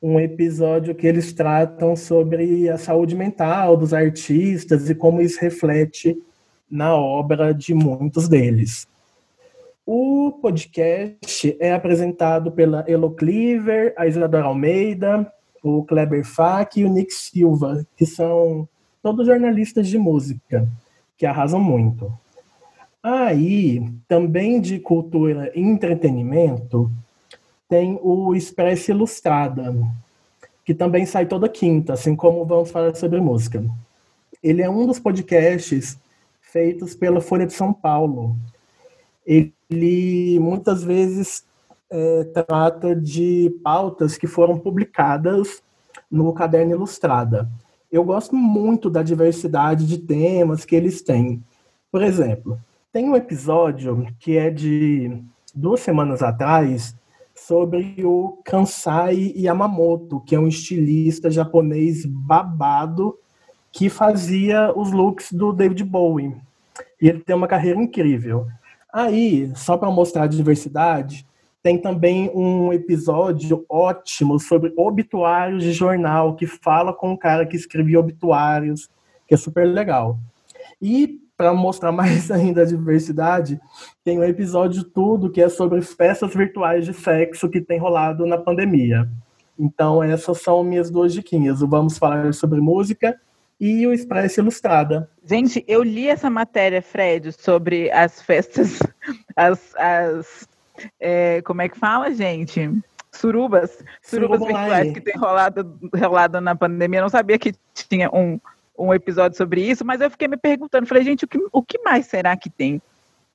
um 0.00 0.18
episódio 0.20 0.94
que 0.94 1.06
eles 1.06 1.32
tratam 1.32 1.96
sobre 1.96 2.68
a 2.68 2.78
saúde 2.78 3.16
mental 3.16 3.76
dos 3.76 3.92
artistas 3.92 4.88
e 4.88 4.94
como 4.94 5.20
isso 5.20 5.40
reflete 5.40 6.16
na 6.70 6.94
obra 6.94 7.52
de 7.52 7.74
muitos 7.74 8.28
deles. 8.28 8.86
O 9.84 10.32
podcast 10.40 11.56
é 11.58 11.72
apresentado 11.72 12.52
pela 12.52 12.84
Elo 12.86 13.10
Cleaver, 13.10 13.94
a 13.96 14.06
Isadora 14.06 14.44
Almeida, 14.44 15.32
o 15.62 15.82
Kleber 15.82 16.24
Fak 16.24 16.78
e 16.78 16.84
o 16.84 16.92
Nick 16.92 17.12
Silva, 17.12 17.86
que 17.96 18.04
são 18.04 18.68
todos 19.02 19.26
jornalistas 19.26 19.88
de 19.88 19.98
música, 19.98 20.68
que 21.16 21.24
arrasam 21.24 21.60
muito. 21.60 22.12
Aí, 23.02 23.82
também 24.06 24.60
de 24.60 24.78
cultura 24.78 25.50
e 25.54 25.60
entretenimento, 25.60 26.90
tem 27.68 27.98
o 28.02 28.34
Express 28.34 28.88
Ilustrada, 28.88 29.74
que 30.64 30.74
também 30.74 31.06
sai 31.06 31.26
toda 31.26 31.48
quinta, 31.48 31.92
assim 31.92 32.16
como 32.16 32.44
vamos 32.44 32.70
falar 32.70 32.94
sobre 32.94 33.20
música. 33.20 33.64
Ele 34.42 34.62
é 34.62 34.70
um 34.70 34.86
dos 34.86 34.98
podcasts 34.98 35.98
feitos 36.40 36.94
pela 36.94 37.20
Folha 37.20 37.46
de 37.46 37.52
São 37.52 37.72
Paulo, 37.72 38.36
ele 39.26 40.38
muitas 40.40 40.82
vezes 40.82 41.44
é, 41.90 42.24
trata 42.24 42.96
de 42.96 43.54
pautas 43.62 44.16
que 44.16 44.26
foram 44.26 44.58
publicadas 44.58 45.62
no 46.10 46.32
Caderno 46.32 46.72
Ilustrada. 46.72 47.48
Eu 47.92 48.04
gosto 48.04 48.34
muito 48.34 48.88
da 48.88 49.02
diversidade 49.02 49.86
de 49.86 49.98
temas 49.98 50.64
que 50.64 50.74
eles 50.74 51.02
têm. 51.02 51.42
Por 51.90 52.02
exemplo, 52.02 52.58
tem 52.92 53.08
um 53.08 53.16
episódio 53.16 54.06
que 54.18 54.36
é 54.36 54.50
de 54.50 55.22
duas 55.54 55.80
semanas 55.80 56.22
atrás 56.22 56.94
sobre 57.48 58.04
o 58.04 58.42
Kansai 58.44 59.32
Yamamoto, 59.34 60.20
que 60.20 60.34
é 60.34 60.38
um 60.38 60.46
estilista 60.46 61.30
japonês 61.30 62.04
babado 62.04 63.18
que 63.72 63.88
fazia 63.88 64.70
os 64.76 64.92
looks 64.92 65.32
do 65.32 65.50
David 65.50 65.82
Bowie. 65.82 66.36
E 67.00 67.08
ele 67.08 67.20
tem 67.20 67.34
uma 67.34 67.48
carreira 67.48 67.80
incrível. 67.80 68.46
Aí, 68.92 69.50
só 69.56 69.78
para 69.78 69.90
mostrar 69.90 70.24
a 70.24 70.26
diversidade, 70.26 71.26
tem 71.62 71.78
também 71.78 72.30
um 72.34 72.70
episódio 72.70 73.64
ótimo 73.66 74.38
sobre 74.38 74.74
obituários 74.76 75.64
de 75.64 75.72
jornal, 75.72 76.36
que 76.36 76.46
fala 76.46 76.92
com 76.92 77.12
um 77.12 77.16
cara 77.16 77.46
que 77.46 77.56
escrevia 77.56 77.98
obituários, 77.98 78.90
que 79.26 79.32
é 79.32 79.38
super 79.38 79.64
legal. 79.64 80.18
E 80.82 81.18
para 81.38 81.54
mostrar 81.54 81.92
mais 81.92 82.28
ainda 82.32 82.62
a 82.62 82.66
diversidade, 82.66 83.60
tem 84.04 84.18
um 84.18 84.24
episódio 84.24 84.82
tudo 84.82 85.30
que 85.30 85.40
é 85.40 85.48
sobre 85.48 85.80
festas 85.80 86.34
virtuais 86.34 86.84
de 86.84 86.92
sexo 86.92 87.48
que 87.48 87.60
tem 87.60 87.78
rolado 87.78 88.26
na 88.26 88.36
pandemia. 88.36 89.08
Então, 89.56 90.02
essas 90.02 90.42
são 90.42 90.64
minhas 90.64 90.90
duas 90.90 91.12
diquinhas. 91.12 91.60
Vamos 91.60 91.96
falar 91.96 92.34
sobre 92.34 92.60
música 92.60 93.18
e 93.60 93.86
o 93.86 93.92
Express 93.92 94.36
Ilustrada. 94.36 95.08
Gente, 95.24 95.64
eu 95.66 95.82
li 95.82 96.08
essa 96.08 96.28
matéria, 96.28 96.82
Fred, 96.82 97.32
sobre 97.32 97.90
as 97.92 98.20
festas, 98.20 98.80
as, 99.34 99.74
as 99.76 100.48
é, 101.00 101.40
como 101.42 101.62
é 101.62 101.68
que 101.68 101.78
fala, 101.78 102.12
gente? 102.12 102.70
Surubas, 103.12 103.82
surubas 104.02 104.38
Suruba 104.38 104.46
virtuais 104.46 104.92
que 104.92 105.00
tem 105.00 105.16
rolado, 105.16 105.78
rolado 105.96 106.40
na 106.40 106.54
pandemia. 106.54 106.98
Eu 106.98 107.02
não 107.02 107.08
sabia 107.08 107.38
que 107.38 107.52
tinha 107.74 108.08
um, 108.12 108.38
um 108.78 108.94
episódio 108.94 109.36
sobre 109.36 109.62
isso, 109.62 109.84
mas 109.84 110.00
eu 110.00 110.10
fiquei 110.10 110.28
me 110.28 110.36
perguntando, 110.36 110.86
falei, 110.86 111.02
gente, 111.02 111.24
o 111.24 111.28
que, 111.28 111.38
o 111.52 111.62
que 111.62 111.78
mais 111.80 112.06
será 112.06 112.36
que 112.36 112.48
tem? 112.48 112.80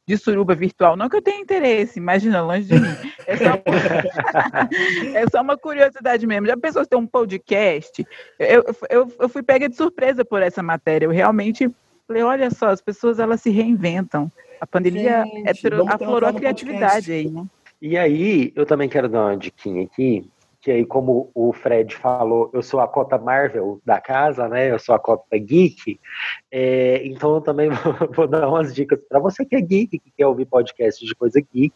de 0.05 0.17
suruba 0.17 0.53
virtual. 0.53 0.95
Não 0.95 1.09
que 1.09 1.15
eu 1.15 1.21
tenha 1.21 1.39
interesse, 1.39 1.99
imagina, 1.99 2.41
longe 2.41 2.67
de 2.67 2.79
mim. 2.79 2.95
É 3.25 3.37
só, 3.37 3.53
é 5.15 5.29
só 5.31 5.41
uma 5.41 5.57
curiosidade 5.57 6.27
mesmo. 6.27 6.47
Já 6.47 6.57
pensou 6.57 6.83
se 6.83 6.89
tem 6.89 6.99
um 6.99 7.07
podcast? 7.07 8.05
Eu, 8.37 8.65
eu, 8.89 9.13
eu 9.19 9.29
fui 9.29 9.41
pega 9.41 9.69
de 9.69 9.75
surpresa 9.75 10.25
por 10.25 10.41
essa 10.41 10.61
matéria. 10.61 11.05
Eu 11.05 11.11
realmente 11.11 11.69
falei, 12.05 12.23
olha 12.23 12.51
só, 12.51 12.67
as 12.67 12.81
pessoas 12.81 13.19
elas 13.19 13.41
se 13.41 13.49
reinventam. 13.49 14.31
A 14.59 14.67
pandemia 14.67 15.23
Gente, 15.23 15.67
é, 15.67 15.93
aflorou 15.93 16.29
a 16.29 16.33
criatividade 16.33 17.11
aí, 17.11 17.29
né? 17.29 17.45
E 17.81 17.97
aí, 17.97 18.53
eu 18.55 18.65
também 18.65 18.87
quero 18.87 19.09
dar 19.09 19.25
uma 19.25 19.37
diquinha 19.37 19.83
aqui, 19.83 20.25
que 20.63 20.71
aí, 20.71 20.85
como 20.85 21.29
o 21.35 21.51
Fred 21.51 21.93
falou, 21.93 22.49
eu 22.53 22.63
sou 22.63 22.79
a 22.79 22.87
cota 22.87 23.17
Marvel 23.17 23.81
da 23.85 23.99
casa, 23.99 24.47
né? 24.47 24.71
Eu 24.71 24.79
sou 24.79 24.95
a 24.95 24.99
cota 24.99 25.37
geek. 25.37 25.99
É, 26.49 27.05
então, 27.05 27.35
eu 27.35 27.41
também 27.41 27.69
vou, 28.15 28.25
dar 28.25 28.47
umas 28.47 28.73
dicas 28.73 28.97
para 29.09 29.19
você 29.19 29.45
que 29.45 29.57
é 29.57 29.61
geek, 29.61 29.99
que 29.99 30.11
quer 30.17 30.25
ouvir 30.25 30.45
podcast 30.45 31.05
de 31.05 31.13
coisa 31.15 31.41
geek. 31.53 31.75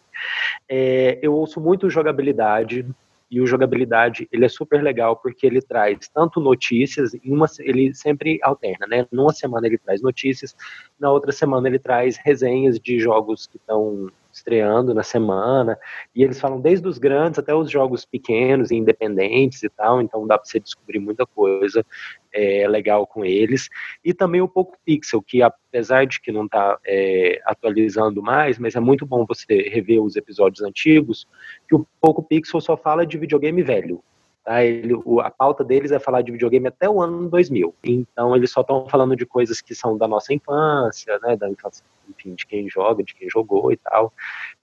É, 0.69 1.19
eu 1.21 1.33
ouço 1.33 1.59
muito 1.59 1.89
jogabilidade, 1.89 2.87
e 3.29 3.41
o 3.41 3.45
jogabilidade 3.45 4.25
ele 4.31 4.45
é 4.45 4.49
super 4.49 4.81
legal 4.81 5.17
porque 5.17 5.45
ele 5.45 5.61
traz 5.61 6.07
tanto 6.07 6.39
notícias, 6.39 7.11
uma, 7.25 7.45
ele 7.59 7.93
sempre 7.93 8.39
alterna, 8.41 8.87
né? 8.87 9.05
Numa 9.11 9.33
semana 9.33 9.67
ele 9.67 9.77
traz 9.77 10.01
notícias, 10.01 10.55
na 10.97 11.11
outra 11.11 11.33
semana 11.33 11.67
ele 11.67 11.77
traz 11.77 12.17
resenhas 12.23 12.79
de 12.79 12.97
jogos 13.01 13.45
que 13.45 13.57
estão 13.57 14.09
estreando 14.37 14.93
na 14.93 15.03
semana, 15.03 15.77
e 16.15 16.23
eles 16.23 16.39
falam 16.39 16.61
desde 16.61 16.87
os 16.87 16.97
grandes 16.97 17.39
até 17.39 17.53
os 17.53 17.69
jogos 17.69 18.05
pequenos 18.05 18.71
e 18.71 18.75
independentes 18.75 19.63
e 19.63 19.69
tal, 19.69 20.01
então 20.01 20.25
dá 20.25 20.37
para 20.37 20.45
você 20.45 20.59
descobrir 20.59 20.99
muita 20.99 21.25
coisa 21.25 21.85
é, 22.31 22.67
legal 22.67 23.05
com 23.05 23.25
eles. 23.25 23.69
E 24.03 24.13
também 24.13 24.41
o 24.41 24.47
Poco 24.47 24.77
Pixel, 24.85 25.21
que 25.21 25.41
apesar 25.41 26.05
de 26.05 26.21
que 26.21 26.31
não 26.31 26.45
está 26.45 26.77
é, 26.85 27.41
atualizando 27.45 28.21
mais, 28.21 28.57
mas 28.57 28.75
é 28.75 28.79
muito 28.79 29.05
bom 29.05 29.25
você 29.25 29.69
rever 29.69 30.01
os 30.01 30.15
episódios 30.15 30.61
antigos, 30.61 31.27
que 31.67 31.75
o 31.75 31.85
Poco 31.99 32.23
Pixel 32.23 32.61
só 32.61 32.77
fala 32.77 33.05
de 33.05 33.17
videogame 33.17 33.63
velho. 33.63 34.03
Tá? 34.47 34.63
Ele, 34.63 34.93
o, 35.03 35.19
a 35.19 35.29
pauta 35.29 35.61
deles 35.61 35.91
é 35.91 35.99
falar 35.99 36.21
de 36.21 36.31
videogame 36.31 36.69
até 36.69 36.89
o 36.89 37.01
ano 37.01 37.29
2000. 37.29 37.75
Então, 37.83 38.33
eles 38.33 38.49
só 38.49 38.61
estão 38.61 38.87
falando 38.87 39.13
de 39.13 39.25
coisas 39.25 39.59
que 39.59 39.75
são 39.75 39.97
da 39.97 40.07
nossa 40.07 40.33
infância, 40.33 41.19
né, 41.19 41.35
da 41.35 41.49
infância, 41.49 41.83
enfim, 42.09 42.33
de 42.33 42.47
quem 42.47 42.69
joga, 42.69 43.03
de 43.03 43.13
quem 43.13 43.29
jogou 43.29 43.73
e 43.73 43.75
tal, 43.75 44.13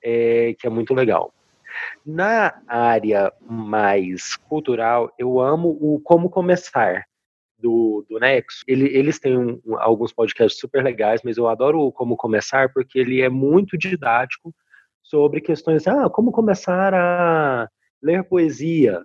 é, 0.02 0.56
que 0.58 0.66
é 0.66 0.70
muito 0.70 0.94
legal. 0.94 1.34
Na 2.06 2.62
área 2.66 3.30
mais 3.46 4.36
cultural, 4.36 5.12
eu 5.18 5.38
amo 5.38 5.76
o 5.78 6.00
Como 6.00 6.30
Começar, 6.30 7.04
do, 7.58 8.06
do 8.08 8.18
Nexo, 8.18 8.64
ele, 8.66 8.86
eles 8.86 9.18
têm 9.18 9.36
um, 9.36 9.60
alguns 9.78 10.14
podcasts 10.14 10.58
super 10.58 10.82
legais, 10.82 11.20
mas 11.22 11.36
eu 11.36 11.46
adoro 11.46 11.80
o 11.80 11.92
Como 11.92 12.16
Começar 12.16 12.72
porque 12.72 12.98
ele 12.98 13.20
é 13.20 13.28
muito 13.28 13.76
didático 13.76 14.54
sobre 15.02 15.42
questões, 15.42 15.86
ah, 15.86 16.08
como 16.08 16.32
começar 16.32 16.94
a 16.94 17.68
ler 18.02 18.24
poesia, 18.24 19.04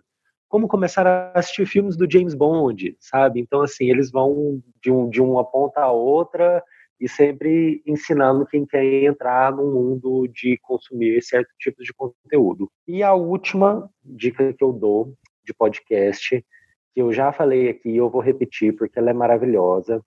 como 0.50 0.68
começar 0.68 1.06
a 1.06 1.32
assistir 1.36 1.68
filmes 1.68 1.96
do 1.96 2.12
James 2.12 2.34
Bond, 2.34 2.98
sabe? 3.00 3.40
Então, 3.40 3.62
assim, 3.62 3.90
eles 3.90 4.12
vão 4.12 4.62
de, 4.82 4.92
um, 4.92 5.08
de 5.08 5.22
uma 5.22 5.46
ponta 5.46 5.82
a 5.82 5.92
outra 5.92 6.62
e 7.00 7.08
sempre 7.08 7.82
ensinando 7.86 8.46
quem 8.46 8.66
quer 8.66 8.84
entrar 9.04 9.56
no 9.56 9.72
mundo 9.72 10.28
de 10.28 10.58
consumir 10.64 11.22
certo 11.22 11.50
tipo 11.60 11.82
de 11.84 11.94
conteúdo. 11.94 12.70
E 12.88 13.04
a 13.04 13.14
última 13.14 13.90
dica 14.04 14.52
que 14.52 14.64
eu 14.64 14.74
dou 14.74 15.14
de 15.46 15.54
podcast, 15.54 16.44
que 16.94 17.02
eu 17.02 17.14
já 17.14 17.32
falei 17.32 17.70
aqui, 17.70 17.96
eu 17.96 18.10
vou 18.10 18.22
repetir 18.22 18.76
porque 18.76 18.98
ela 18.98 19.12
é 19.12 19.14
maravilhosa, 19.14 20.04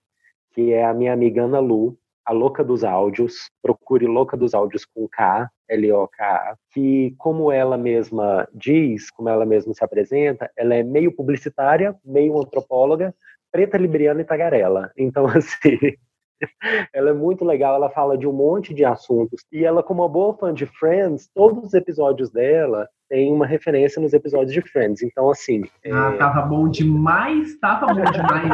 que 0.51 0.73
é 0.73 0.85
a 0.85 0.93
minha 0.93 1.13
amiga 1.13 1.43
Ana 1.43 1.59
Lu, 1.59 1.97
a 2.25 2.31
Louca 2.31 2.63
dos 2.63 2.83
Áudios, 2.83 3.49
procure 3.61 4.05
Louca 4.07 4.37
dos 4.37 4.53
Áudios 4.53 4.85
com 4.85 5.07
K, 5.07 5.49
L-O-K-A, 5.69 6.55
que, 6.71 7.13
como 7.17 7.51
ela 7.51 7.77
mesma 7.77 8.47
diz, 8.53 9.09
como 9.11 9.29
ela 9.29 9.45
mesma 9.45 9.73
se 9.73 9.83
apresenta, 9.83 10.49
ela 10.55 10.75
é 10.75 10.83
meio 10.83 11.15
publicitária, 11.15 11.95
meio 12.03 12.39
antropóloga, 12.39 13.13
preta, 13.51 13.77
libriana 13.77 14.21
e 14.21 14.25
tagarela. 14.25 14.91
Então, 14.97 15.25
assim, 15.27 15.77
ela 16.93 17.09
é 17.09 17.13
muito 17.13 17.45
legal, 17.45 17.75
ela 17.75 17.89
fala 17.89 18.17
de 18.17 18.27
um 18.27 18.33
monte 18.33 18.73
de 18.73 18.85
assuntos. 18.85 19.45
E 19.51 19.63
ela, 19.63 19.83
como 19.83 20.01
uma 20.01 20.09
boa 20.09 20.33
fã 20.33 20.53
de 20.53 20.65
Friends, 20.65 21.29
todos 21.33 21.63
os 21.63 21.73
episódios 21.73 22.31
dela 22.31 22.87
tem 23.09 23.31
uma 23.31 23.45
referência 23.45 24.01
nos 24.01 24.13
episódios 24.13 24.53
de 24.53 24.61
Friends. 24.61 25.01
Então, 25.03 25.29
assim. 25.29 25.63
Ah, 25.85 26.11
é... 26.13 26.17
tava 26.17 26.41
bom 26.43 26.67
demais, 26.67 27.57
tava 27.59 27.87
bom 27.87 28.03
demais. 28.03 28.49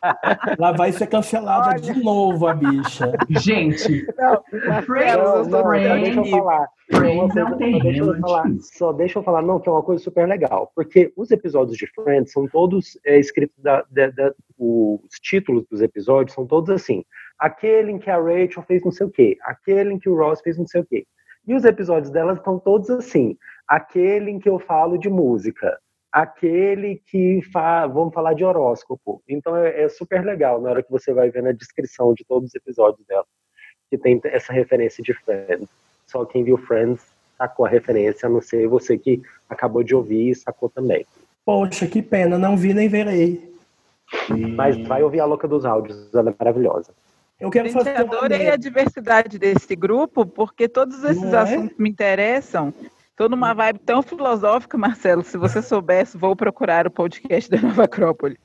Lá 0.58 0.72
vai 0.72 0.92
ser 0.92 1.06
cancelada 1.06 1.70
Olha. 1.70 1.80
de 1.80 2.02
novo 2.02 2.46
a 2.46 2.54
bicha. 2.54 3.12
Gente, 3.28 4.06
não, 4.16 4.82
Friends, 4.82 5.16
não, 5.16 5.44
não, 5.44 5.66
Friends, 5.66 6.02
deixa 6.02 6.20
eu 6.20 6.24
falar. 6.26 6.68
Friends 6.90 7.36
é 7.36 7.44
um 7.44 7.56
terreno 7.58 7.82
deixa 7.82 8.02
eu 8.02 8.20
falar, 8.20 8.44
Só 8.60 8.92
deixa 8.92 9.18
eu 9.18 9.22
falar, 9.22 9.42
não, 9.42 9.60
que 9.60 9.68
é 9.68 9.72
uma 9.72 9.82
coisa 9.82 10.02
super 10.02 10.26
legal. 10.26 10.72
Porque 10.74 11.12
os 11.16 11.30
episódios 11.30 11.76
de 11.76 11.86
Friends 11.88 12.32
são 12.32 12.48
todos 12.48 12.98
é, 13.04 13.18
escritos, 13.18 13.56
da, 13.62 13.84
da, 13.90 14.08
da, 14.08 14.32
os 14.58 15.18
títulos 15.20 15.66
dos 15.70 15.82
episódios 15.82 16.34
são 16.34 16.46
todos 16.46 16.70
assim. 16.70 17.04
Aquele 17.38 17.92
em 17.92 17.98
que 17.98 18.10
a 18.10 18.16
Rachel 18.16 18.62
fez 18.66 18.82
não 18.82 18.90
sei 18.90 19.06
o 19.06 19.10
quê, 19.10 19.36
aquele 19.42 19.92
em 19.92 19.98
que 19.98 20.08
o 20.08 20.16
Ross 20.16 20.40
fez 20.40 20.56
não 20.56 20.66
sei 20.66 20.80
o 20.80 20.86
quê. 20.86 21.06
E 21.46 21.54
os 21.54 21.64
episódios 21.64 22.10
delas 22.10 22.38
estão 22.38 22.58
todos 22.58 22.90
assim 22.90 23.36
aquele 23.68 24.30
em 24.30 24.38
que 24.38 24.48
eu 24.48 24.58
falo 24.58 24.98
de 24.98 25.10
música, 25.10 25.78
aquele 26.10 27.02
que 27.06 27.42
fa 27.52 27.86
vamos 27.86 28.14
falar 28.14 28.32
de 28.32 28.44
horóscopo. 28.44 29.22
Então 29.28 29.54
é, 29.54 29.82
é, 29.82 29.88
super 29.88 30.24
legal 30.24 30.60
na 30.60 30.70
hora 30.70 30.82
que 30.82 30.90
você 30.90 31.12
vai 31.12 31.30
ver 31.30 31.42
na 31.42 31.52
descrição 31.52 32.14
de 32.14 32.24
todos 32.24 32.48
os 32.48 32.54
episódios 32.54 33.06
dela, 33.06 33.26
que 33.90 33.98
tem 33.98 34.20
essa 34.24 34.52
referência 34.52 35.04
de 35.04 35.12
Friends. 35.12 35.68
Só 36.06 36.24
quem 36.24 36.42
viu 36.42 36.56
Friends 36.56 37.02
sacou 37.36 37.66
a 37.66 37.68
referência, 37.68 38.26
a 38.26 38.30
não 38.30 38.40
ser 38.40 38.66
você 38.66 38.96
que 38.98 39.22
acabou 39.48 39.82
de 39.82 39.94
ouvir 39.94 40.30
e 40.30 40.34
sacou 40.34 40.68
também. 40.68 41.06
Poxa, 41.44 41.86
que 41.86 42.02
pena, 42.02 42.38
não 42.38 42.56
vi 42.56 42.74
nem 42.74 42.88
verei. 42.88 43.48
Mas 44.56 44.76
vai 44.86 45.02
ouvir 45.02 45.20
a 45.20 45.26
Louca 45.26 45.46
dos 45.46 45.64
Áudios, 45.64 46.12
ela 46.14 46.30
é 46.30 46.34
maravilhosa. 46.36 46.92
Eu 47.38 47.50
quero 47.50 47.70
fazer 47.70 47.96
adorei 47.96 48.50
a 48.50 48.56
diversidade 48.56 49.38
desse 49.38 49.76
grupo, 49.76 50.26
porque 50.26 50.68
todos 50.68 51.04
esses 51.04 51.32
é? 51.32 51.36
assuntos 51.36 51.76
me 51.78 51.88
interessam. 51.88 52.74
Tô 53.18 53.28
numa 53.28 53.52
vibe 53.52 53.80
tão 53.80 54.00
filosófica, 54.00 54.78
Marcelo. 54.78 55.24
Se 55.24 55.36
você 55.36 55.60
soubesse, 55.60 56.16
vou 56.16 56.36
procurar 56.36 56.86
o 56.86 56.90
podcast 56.90 57.50
da 57.50 57.60
Nova 57.60 57.82
Acrópole. 57.82 58.38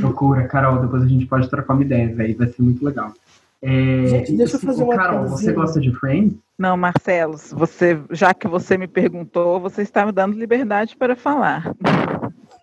Procura, 0.00 0.46
Carol. 0.46 0.80
Depois 0.80 1.02
a 1.02 1.08
gente 1.08 1.26
pode 1.26 1.50
trocar 1.50 1.74
uma 1.74 1.82
ideia, 1.82 2.14
velho. 2.14 2.38
Vai 2.38 2.46
ser 2.46 2.62
muito 2.62 2.84
legal. 2.84 3.12
É, 3.60 4.06
gente, 4.06 4.36
deixa 4.36 4.56
eu 4.56 4.60
fazer 4.60 4.84
uma 4.84 4.94
Carol, 4.94 5.26
você 5.26 5.52
gosta 5.52 5.80
de 5.80 5.92
Friends? 5.92 6.36
Não, 6.56 6.76
Marcelo, 6.76 7.36
você, 7.52 7.98
já 8.10 8.32
que 8.32 8.46
você 8.46 8.78
me 8.78 8.86
perguntou, 8.86 9.58
você 9.58 9.82
está 9.82 10.06
me 10.06 10.12
dando 10.12 10.38
liberdade 10.38 10.96
para 10.96 11.16
falar. 11.16 11.74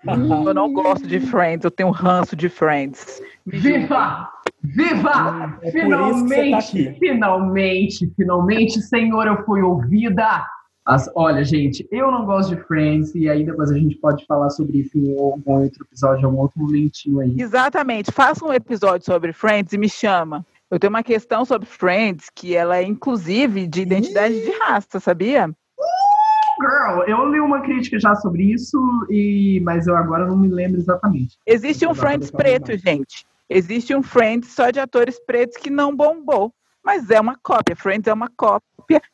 eu 0.08 0.54
não 0.54 0.72
gosto 0.72 1.06
de 1.06 1.20
Friends, 1.20 1.66
eu 1.66 1.72
tenho 1.72 1.90
ranço 1.90 2.38
de 2.38 2.48
Friends. 2.48 3.22
Viva! 3.46 4.30
Viva! 4.64 5.58
É 5.62 5.72
finalmente, 5.72 6.86
tá 6.86 6.94
finalmente, 7.00 8.14
finalmente, 8.16 8.82
Senhor, 8.82 9.28
eu 9.28 9.44
fui 9.44 9.62
ouvida. 9.62 10.46
As, 10.90 11.08
olha, 11.14 11.44
gente, 11.44 11.88
eu 11.92 12.12
não 12.12 12.26
gosto 12.26 12.56
de 12.56 12.64
Friends, 12.64 13.14
e 13.14 13.30
aí 13.30 13.46
depois 13.46 13.70
a 13.70 13.78
gente 13.78 13.96
pode 13.98 14.26
falar 14.26 14.50
sobre 14.50 14.80
isso 14.80 14.98
em 14.98 15.16
algum 15.16 15.62
outro 15.62 15.86
episódio, 15.86 16.24
em 16.24 16.26
algum 16.26 16.40
outro 16.40 16.60
momentinho 16.60 17.20
aí. 17.20 17.36
Exatamente. 17.38 18.12
Faça 18.12 18.44
um 18.44 18.52
episódio 18.52 19.06
sobre 19.06 19.32
Friends 19.32 19.72
e 19.72 19.78
me 19.78 19.88
chama. 19.88 20.44
Eu 20.68 20.80
tenho 20.80 20.90
uma 20.90 21.04
questão 21.04 21.46
sobre 21.46 21.68
Friends 21.68 22.32
que 22.34 22.56
ela 22.56 22.78
é 22.78 22.82
inclusive 22.82 23.68
de 23.68 23.84
identidade 23.84 24.34
de 24.42 24.50
raça, 24.58 25.00
sabia? 25.00 25.52
Girl, 26.60 27.04
eu 27.08 27.32
li 27.32 27.40
uma 27.40 27.62
crítica 27.62 28.00
já 28.00 28.16
sobre 28.16 28.52
isso, 28.52 28.80
e 29.12 29.62
mas 29.64 29.86
eu 29.86 29.96
agora 29.96 30.26
não 30.26 30.36
me 30.36 30.48
lembro 30.48 30.80
exatamente. 30.80 31.38
Existe 31.46 31.86
um 31.86 31.94
Friends 31.94 32.32
preto, 32.32 32.76
gente. 32.76 33.28
Existe 33.48 33.94
um 33.94 34.02
Friends 34.02 34.50
só 34.54 34.72
de 34.72 34.80
atores 34.80 35.20
pretos 35.24 35.56
que 35.56 35.70
não 35.70 35.96
bombou 35.96 36.52
mas 36.84 37.10
é 37.12 37.20
uma 37.20 37.38
cópia. 37.44 37.76
Friends 37.76 38.08
é 38.08 38.14
uma 38.14 38.30
cópia 38.36 38.68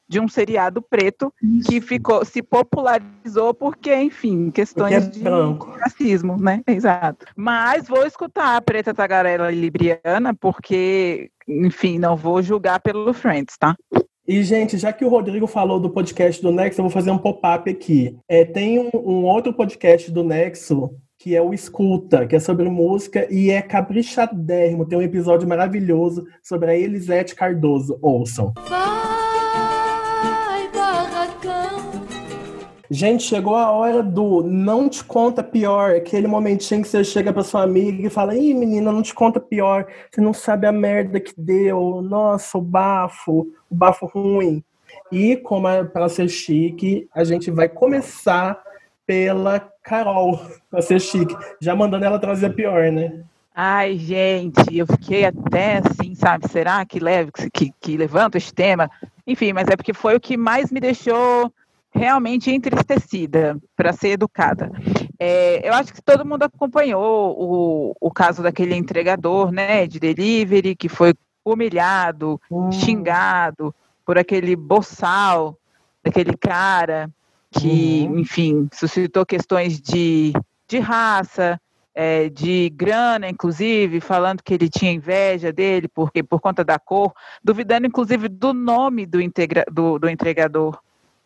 de 0.07 0.19
um 0.19 0.27
seriado 0.27 0.81
preto 0.81 1.33
Isso. 1.41 1.69
que 1.69 1.81
ficou 1.81 2.23
se 2.23 2.41
popularizou 2.41 3.53
porque, 3.53 3.95
enfim, 3.95 4.51
questões 4.51 4.93
é 4.93 4.99
de 4.99 5.19
branco. 5.19 5.71
racismo, 5.79 6.37
né? 6.37 6.61
Exato. 6.67 7.25
Mas 7.35 7.87
vou 7.87 8.05
escutar 8.05 8.55
a 8.55 8.61
Preta 8.61 8.93
Tagarela 8.93 9.49
Libriana 9.49 10.33
porque, 10.33 11.29
enfim, 11.47 11.97
não 11.97 12.15
vou 12.15 12.41
julgar 12.41 12.79
pelo 12.79 13.13
Friends, 13.13 13.57
tá? 13.57 13.75
E, 14.27 14.43
gente, 14.43 14.77
já 14.77 14.91
que 14.91 15.05
o 15.05 15.09
Rodrigo 15.09 15.45
falou 15.45 15.79
do 15.79 15.89
podcast 15.89 16.41
do 16.41 16.51
Nexo, 16.51 16.79
eu 16.79 16.83
vou 16.83 16.91
fazer 16.91 17.11
um 17.11 17.17
pop-up 17.17 17.69
aqui. 17.69 18.17
É, 18.27 18.43
tem 18.43 18.79
um, 18.79 18.89
um 18.93 19.23
outro 19.25 19.53
podcast 19.53 20.11
do 20.11 20.23
Nexo 20.23 20.89
que 21.17 21.35
é 21.35 21.41
o 21.41 21.53
Escuta, 21.53 22.27
que 22.27 22.35
é 22.35 22.39
sobre 22.39 22.69
música 22.69 23.27
e 23.31 23.49
é 23.49 23.61
caprichadérrimo. 23.61 24.85
Tem 24.85 24.97
um 24.97 25.01
episódio 25.01 25.47
maravilhoso 25.47 26.25
sobre 26.43 26.69
a 26.69 26.77
Elisete 26.77 27.33
Cardoso. 27.33 27.97
Ouçam. 28.01 28.53
Vai, 28.67 29.24
Gente, 32.89 33.23
chegou 33.23 33.55
a 33.55 33.71
hora 33.71 34.03
do 34.03 34.43
não 34.43 34.87
te 34.87 35.03
conta 35.03 35.41
pior, 35.41 35.95
aquele 35.95 36.27
momentinho 36.27 36.83
que 36.83 36.87
você 36.87 37.03
chega 37.03 37.33
pra 37.33 37.43
sua 37.43 37.63
amiga 37.63 38.05
e 38.05 38.09
fala: 38.09 38.35
Ih, 38.35 38.53
menina, 38.53 38.91
não 38.91 39.01
te 39.01 39.13
conta 39.13 39.39
pior, 39.39 39.87
você 40.11 40.21
não 40.21 40.33
sabe 40.33 40.67
a 40.67 40.71
merda 40.71 41.19
que 41.19 41.33
deu, 41.35 42.01
nossa, 42.01 42.57
o 42.57 42.61
bafo, 42.61 43.47
o 43.69 43.75
bafo 43.75 44.05
ruim. 44.05 44.63
E 45.11 45.35
como 45.35 45.67
é 45.67 45.83
para 45.83 46.09
ser 46.09 46.29
chique, 46.29 47.07
a 47.13 47.23
gente 47.23 47.49
vai 47.49 47.67
começar 47.67 48.61
pela 49.05 49.59
Carol, 49.83 50.39
pra 50.69 50.81
ser 50.81 51.01
chique. 51.01 51.35
Já 51.59 51.75
mandando 51.75 52.05
ela 52.05 52.19
trazer 52.19 52.47
a 52.47 52.53
pior, 52.53 52.91
né? 52.91 53.23
Ai, 53.57 53.97
gente, 53.97 54.77
eu 54.77 54.85
fiquei 54.85 55.23
até 55.23 55.77
assim, 55.77 56.13
sabe? 56.13 56.47
Será 56.49 56.85
que, 56.85 56.99
leve, 56.99 57.31
que, 57.53 57.73
que 57.79 57.95
levanta 57.95 58.37
esse 58.37 58.53
tema? 58.53 58.91
Enfim, 59.25 59.53
mas 59.53 59.69
é 59.69 59.77
porque 59.77 59.93
foi 59.93 60.15
o 60.15 60.19
que 60.19 60.35
mais 60.35 60.71
me 60.71 60.79
deixou 60.79 61.51
realmente 61.95 62.51
entristecida, 62.51 63.57
para 63.75 63.93
ser 63.93 64.09
educada. 64.09 64.69
É, 65.17 65.67
eu 65.67 65.73
acho 65.73 65.93
que 65.93 66.01
todo 66.01 66.25
mundo 66.25 66.43
acompanhou 66.43 67.35
o, 67.39 67.95
o 67.99 68.11
caso 68.11 68.43
daquele 68.43 68.75
entregador, 68.75 69.49
né, 69.51 69.87
de 69.87 69.99
delivery, 69.99 70.75
que 70.75 70.89
foi 70.89 71.13
humilhado, 71.43 72.39
hum. 72.51 72.71
xingado 72.71 73.73
por 74.05 74.17
aquele 74.17 74.55
boçal 74.55 75.57
daquele 76.03 76.35
cara 76.35 77.09
que, 77.49 78.05
uhum. 78.09 78.19
enfim, 78.19 78.67
suscitou 78.73 79.25
questões 79.25 79.79
de, 79.79 80.33
de 80.67 80.79
raça, 80.79 81.59
é, 81.93 82.27
de 82.27 82.69
grana, 82.75 83.29
inclusive, 83.29 84.01
falando 84.01 84.43
que 84.43 84.53
ele 84.53 84.67
tinha 84.67 84.91
inveja 84.91 85.53
dele 85.53 85.87
porque 85.87 86.21
por 86.21 86.41
conta 86.41 86.63
da 86.63 86.77
cor, 86.77 87.13
duvidando 87.41 87.87
inclusive 87.87 88.27
do 88.27 88.53
nome 88.53 89.05
do, 89.05 89.21
integra, 89.21 89.63
do, 89.71 89.97
do 89.97 90.09
entregador 90.09 90.77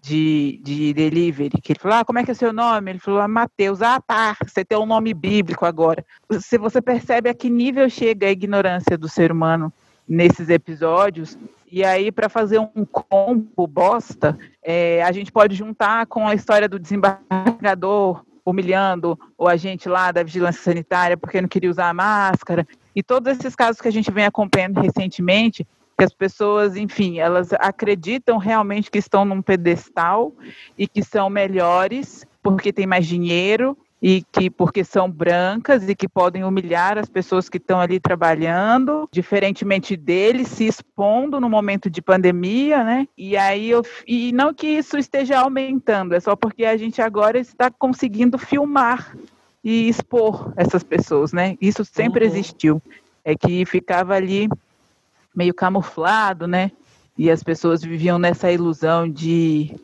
de, 0.02 0.60
de 0.64 0.94
delivery, 0.94 1.50
que 1.62 1.74
ele 1.74 1.80
falou, 1.80 1.98
ah, 1.98 2.06
como 2.06 2.20
é 2.20 2.24
que 2.24 2.32
é 2.32 2.34
seu 2.34 2.54
nome? 2.54 2.92
Ele 2.92 3.00
falou, 3.00 3.20
ah, 3.20 3.28
Mateus, 3.28 3.82
ah, 3.82 4.00
tá, 4.00 4.36
você 4.46 4.64
tem 4.64 4.78
um 4.78 4.86
nome 4.86 5.14
bíblico 5.14 5.66
agora. 5.66 6.06
Se 6.40 6.58
você 6.58 6.82
percebe 6.82 7.30
a 7.30 7.34
que 7.34 7.50
nível 7.50 7.90
chega 7.90 8.28
a 8.28 8.32
ignorância 8.32 8.98
do 8.98 9.10
ser 9.10 9.32
humano 9.32 9.74
nesses 10.08 10.50
episódios, 10.50 11.38
e 11.72 11.84
aí, 11.84 12.12
para 12.12 12.28
fazer 12.28 12.58
um 12.58 12.84
combo 12.84 13.68
bosta, 13.68 14.38
é, 14.64 15.04
a 15.04 15.12
gente 15.12 15.32
pode 15.32 15.56
juntar 15.56 16.08
com 16.08 16.28
a 16.28 16.34
história 16.34 16.68
do 16.68 16.80
desembargador 16.80 18.26
humilhando 18.44 19.20
o 19.38 19.48
agente 19.48 19.88
lá 19.88 20.12
da 20.12 20.24
vigilância 20.24 20.64
sanitária 20.64 21.16
porque 21.16 21.40
não 21.40 21.48
queria 21.48 21.70
usar 21.70 21.90
a 21.90 21.94
máscara. 21.94 22.68
E 22.96 23.04
todos 23.04 23.38
esses 23.38 23.56
casos 23.56 23.80
que 23.80 23.88
a 23.88 23.92
gente 23.92 24.10
vem 24.10 24.26
acompanhando 24.26 24.82
recentemente, 24.82 25.68
que 26.00 26.06
as 26.06 26.14
pessoas, 26.14 26.78
enfim, 26.78 27.20
elas 27.20 27.52
acreditam 27.54 28.38
realmente 28.38 28.90
que 28.90 28.98
estão 28.98 29.26
num 29.26 29.42
pedestal 29.42 30.34
e 30.78 30.88
que 30.88 31.04
são 31.04 31.30
melhores 31.30 32.26
porque 32.42 32.72
tem 32.72 32.88
mais 32.88 33.06
dinheiro 33.06 33.78
e 34.02 34.24
que 34.32 34.50
porque 34.50 34.82
são 34.82 35.12
brancas 35.12 35.90
e 35.90 35.94
que 35.94 36.08
podem 36.08 36.46
humilhar 36.46 36.98
as 36.98 37.10
pessoas 37.10 37.50
que 37.50 37.58
estão 37.58 37.82
ali 37.82 38.00
trabalhando, 38.00 39.10
diferentemente 39.12 39.98
deles, 39.98 40.48
se 40.48 40.66
expondo 40.66 41.38
no 41.38 41.50
momento 41.50 41.90
de 41.90 42.02
pandemia, 42.02 42.82
né? 42.82 43.06
E 43.18 43.36
aí 43.36 43.70
eu 43.70 43.84
e 44.08 44.32
não 44.32 44.54
que 44.54 44.68
isso 44.68 44.98
esteja 44.98 45.40
aumentando, 45.40 46.16
é 46.16 46.20
só 46.22 46.34
porque 46.34 46.64
a 46.64 46.78
gente 46.78 47.02
agora 47.02 47.38
está 47.38 47.70
conseguindo 47.70 48.38
filmar 48.38 49.18
e 49.62 49.90
expor 49.90 50.54
essas 50.56 50.82
pessoas, 50.82 51.34
né? 51.34 51.58
Isso 51.60 51.84
sempre 51.84 52.24
uhum. 52.24 52.32
existiu. 52.32 52.82
É 53.26 53.36
que 53.36 53.66
ficava 53.66 54.16
ali 54.16 54.48
meio 55.36 55.54
camuflado, 55.54 56.48
né? 56.48 56.72
E 57.18 57.30
as 57.30 57.44
pessoas 57.44 57.84
viviam 57.84 58.18
nessa 58.18 58.52
ilusão 58.52 59.10
de 59.10 59.76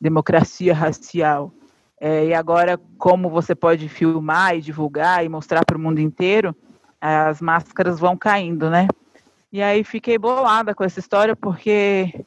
democracia 0.00 0.74
racial. 0.74 1.52
É, 2.00 2.26
e 2.26 2.34
agora, 2.34 2.78
como 2.98 3.30
você 3.30 3.54
pode 3.54 3.88
filmar 3.88 4.56
e 4.56 4.60
divulgar 4.60 5.24
e 5.24 5.28
mostrar 5.28 5.64
para 5.64 5.76
o 5.76 5.80
mundo 5.80 6.00
inteiro, 6.00 6.54
as 7.00 7.40
máscaras 7.40 7.98
vão 7.98 8.16
caindo, 8.16 8.68
né? 8.68 8.88
E 9.52 9.60
aí 9.60 9.84
fiquei 9.84 10.16
bolada 10.16 10.74
com 10.74 10.82
essa 10.82 10.98
história, 10.98 11.36
porque, 11.36 12.24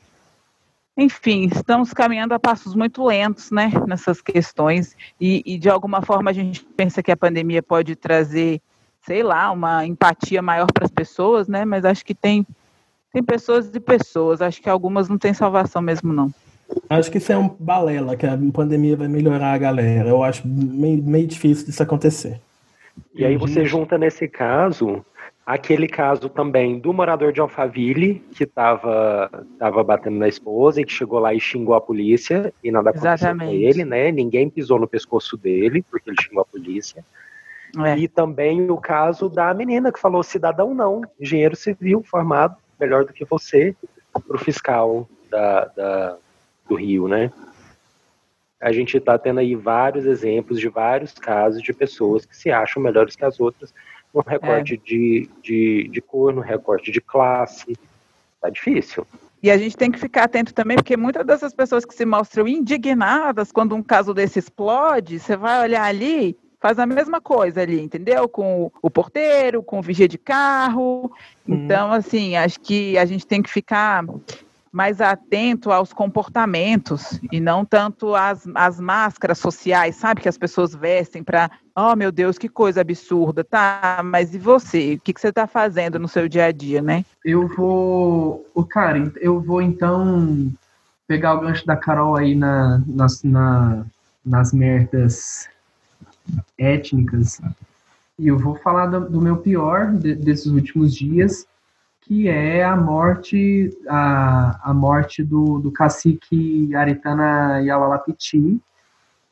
enfim, 0.95 1.49
estamos 1.51 1.91
caminhando 1.91 2.33
a 2.35 2.39
passos 2.39 2.75
muito 2.75 3.03
lentos, 3.03 3.49
né, 3.49 3.71
nessas 3.87 4.21
questões, 4.21 4.95
e, 5.19 5.41
e 5.43 5.57
de 5.57 5.67
alguma 5.67 6.03
forma 6.03 6.29
a 6.29 6.33
gente 6.33 6.63
pensa 6.77 7.01
que 7.01 7.11
a 7.11 7.17
pandemia 7.17 7.63
pode 7.63 7.95
trazer, 7.95 8.61
sei 9.01 9.23
lá, 9.23 9.51
uma 9.51 9.83
empatia 9.87 10.39
maior 10.39 10.67
para 10.71 10.85
as 10.85 10.91
pessoas, 10.91 11.47
né, 11.47 11.65
mas 11.65 11.83
acho 11.83 12.05
que 12.05 12.13
tem, 12.13 12.45
tem 13.15 13.23
pessoas 13.23 13.73
e 13.73 13.79
pessoas, 13.79 14.41
acho 14.41 14.61
que 14.61 14.69
algumas 14.69 15.07
não 15.07 15.17
têm 15.17 15.33
salvação 15.33 15.81
mesmo, 15.81 16.11
não. 16.11 16.29
Acho 16.89 17.09
que 17.09 17.17
isso 17.17 17.31
é 17.31 17.37
um 17.37 17.47
balela, 17.47 18.17
que 18.17 18.25
a 18.25 18.37
pandemia 18.51 18.97
vai 18.97 19.07
melhorar 19.07 19.53
a 19.53 19.57
galera. 19.57 20.09
Eu 20.09 20.21
acho 20.21 20.45
meio, 20.45 21.01
meio 21.01 21.25
difícil 21.25 21.65
disso 21.65 21.81
acontecer. 21.81 22.41
E 23.13 23.23
aí 23.23 23.37
você 23.37 23.63
junta 23.63 23.97
nesse 23.97 24.27
caso 24.27 25.05
aquele 25.45 25.87
caso 25.87 26.27
também 26.27 26.77
do 26.77 26.91
morador 26.91 27.31
de 27.31 27.39
Alphaville 27.39 28.15
que 28.33 28.43
estava 28.43 29.29
tava 29.59 29.81
batendo 29.81 30.17
na 30.17 30.27
esposa 30.27 30.81
e 30.81 30.85
que 30.85 30.91
chegou 30.91 31.19
lá 31.19 31.33
e 31.33 31.39
xingou 31.39 31.75
a 31.75 31.81
polícia 31.81 32.53
e 32.61 32.69
nada 32.69 32.89
aconteceu 32.89 33.13
Exatamente. 33.13 33.49
com 33.49 33.55
ele, 33.55 33.85
né? 33.85 34.11
Ninguém 34.11 34.49
pisou 34.49 34.77
no 34.77 34.87
pescoço 34.87 35.37
dele 35.37 35.85
porque 35.89 36.09
ele 36.09 36.21
xingou 36.21 36.41
a 36.41 36.45
polícia. 36.45 37.05
É. 37.77 37.97
E 37.97 38.09
também 38.09 38.69
o 38.69 38.77
caso 38.77 39.29
da 39.29 39.53
menina 39.53 39.91
que 39.91 39.99
falou 39.99 40.21
cidadão 40.21 40.73
não, 40.73 41.01
engenheiro 41.19 41.55
civil 41.55 42.03
formado, 42.03 42.57
melhor 42.79 43.05
do 43.05 43.13
que 43.13 43.25
você, 43.25 43.75
para 44.11 44.35
o 44.35 44.39
fiscal 44.39 45.09
da, 45.29 45.65
da, 45.65 46.17
do 46.67 46.75
Rio, 46.75 47.07
né? 47.07 47.31
A 48.59 48.71
gente 48.71 48.97
está 48.97 49.17
tendo 49.17 49.39
aí 49.39 49.53
vários 49.55 50.05
exemplos 50.05 50.59
de 50.59 50.69
vários 50.69 51.13
casos 51.13 51.61
de 51.61 51.73
pessoas 51.73 52.25
que 52.25 52.35
se 52.35 52.49
acham 52.49 52.81
melhores 52.81 53.15
que 53.15 53.25
as 53.25 53.39
outras 53.39 53.73
no 54.13 54.21
recorte 54.21 54.75
é. 54.75 54.77
de, 54.77 55.29
de, 55.43 55.89
de 55.89 56.01
cor, 56.01 56.33
no 56.33 56.41
recorte 56.41 56.91
de 56.91 57.01
classe. 57.01 57.77
Tá 58.39 58.49
difícil. 58.49 59.05
E 59.43 59.51
a 59.51 59.57
gente 59.57 59.75
tem 59.75 59.91
que 59.91 59.99
ficar 59.99 60.23
atento 60.23 60.53
também, 60.53 60.77
porque 60.77 60.97
muitas 60.97 61.25
dessas 61.25 61.53
pessoas 61.53 61.85
que 61.85 61.93
se 61.93 62.05
mostram 62.05 62.47
indignadas 62.47 63.51
quando 63.51 63.75
um 63.75 63.83
caso 63.83 64.13
desse 64.13 64.39
explode, 64.39 65.19
você 65.19 65.35
vai 65.35 65.61
olhar 65.61 65.83
ali, 65.83 66.35
faz 66.59 66.79
a 66.79 66.85
mesma 66.85 67.21
coisa 67.21 67.61
ali, 67.61 67.81
entendeu? 67.81 68.27
Com 68.27 68.71
o 68.81 68.89
porteiro, 68.89 69.63
com 69.63 69.79
o 69.79 69.81
vigia 69.81 70.07
de 70.07 70.17
carro. 70.17 71.11
Uhum. 71.47 71.55
Então, 71.55 71.91
assim, 71.91 72.35
acho 72.35 72.59
que 72.59 72.97
a 72.97 73.05
gente 73.05 73.25
tem 73.25 73.41
que 73.41 73.49
ficar 73.49 74.03
mais 74.75 74.99
atento 74.99 75.71
aos 75.71 75.93
comportamentos 75.93 77.17
e 77.31 77.39
não 77.39 77.63
tanto 77.63 78.13
às, 78.13 78.45
às 78.53 78.77
máscaras 78.77 79.37
sociais, 79.37 79.95
sabe? 79.95 80.19
Que 80.19 80.27
as 80.27 80.37
pessoas 80.37 80.75
vestem 80.75 81.23
para, 81.23 81.49
oh 81.73 81.95
meu 81.95 82.11
Deus, 82.11 82.37
que 82.37 82.49
coisa 82.49 82.81
absurda, 82.81 83.41
tá? 83.41 84.01
Mas 84.03 84.35
e 84.35 84.37
você? 84.37 84.95
O 84.95 84.99
que, 84.99 85.13
que 85.13 85.21
você 85.21 85.29
está 85.29 85.47
fazendo 85.47 85.97
no 85.97 86.09
seu 86.09 86.27
dia 86.27 86.47
a 86.47 86.51
dia, 86.51 86.81
né? 86.81 87.05
Eu 87.23 87.47
vou. 87.47 88.45
O 88.53 88.65
cara, 88.65 89.13
eu 89.21 89.39
vou 89.39 89.61
então 89.61 90.51
pegar 91.07 91.35
o 91.35 91.39
gancho 91.39 91.65
da 91.65 91.77
Carol 91.77 92.17
aí 92.17 92.35
na, 92.35 92.81
nas, 92.85 93.23
na, 93.23 93.85
nas 94.25 94.51
merdas 94.51 95.47
étnicas. 96.57 97.41
E 98.17 98.27
eu 98.27 98.37
vou 98.37 98.55
falar 98.55 98.87
do, 98.87 99.09
do 99.09 99.21
meu 99.21 99.37
pior 99.37 99.91
de, 99.91 100.15
desses 100.15 100.47
últimos 100.47 100.95
dias, 100.95 101.45
que 102.01 102.27
é 102.27 102.63
a 102.63 102.75
morte 102.75 103.75
a, 103.87 104.69
a 104.69 104.73
morte 104.73 105.23
do, 105.23 105.59
do 105.59 105.71
cacique 105.71 106.73
Aritana 106.75 107.59
Yawalapiti, 107.61 108.61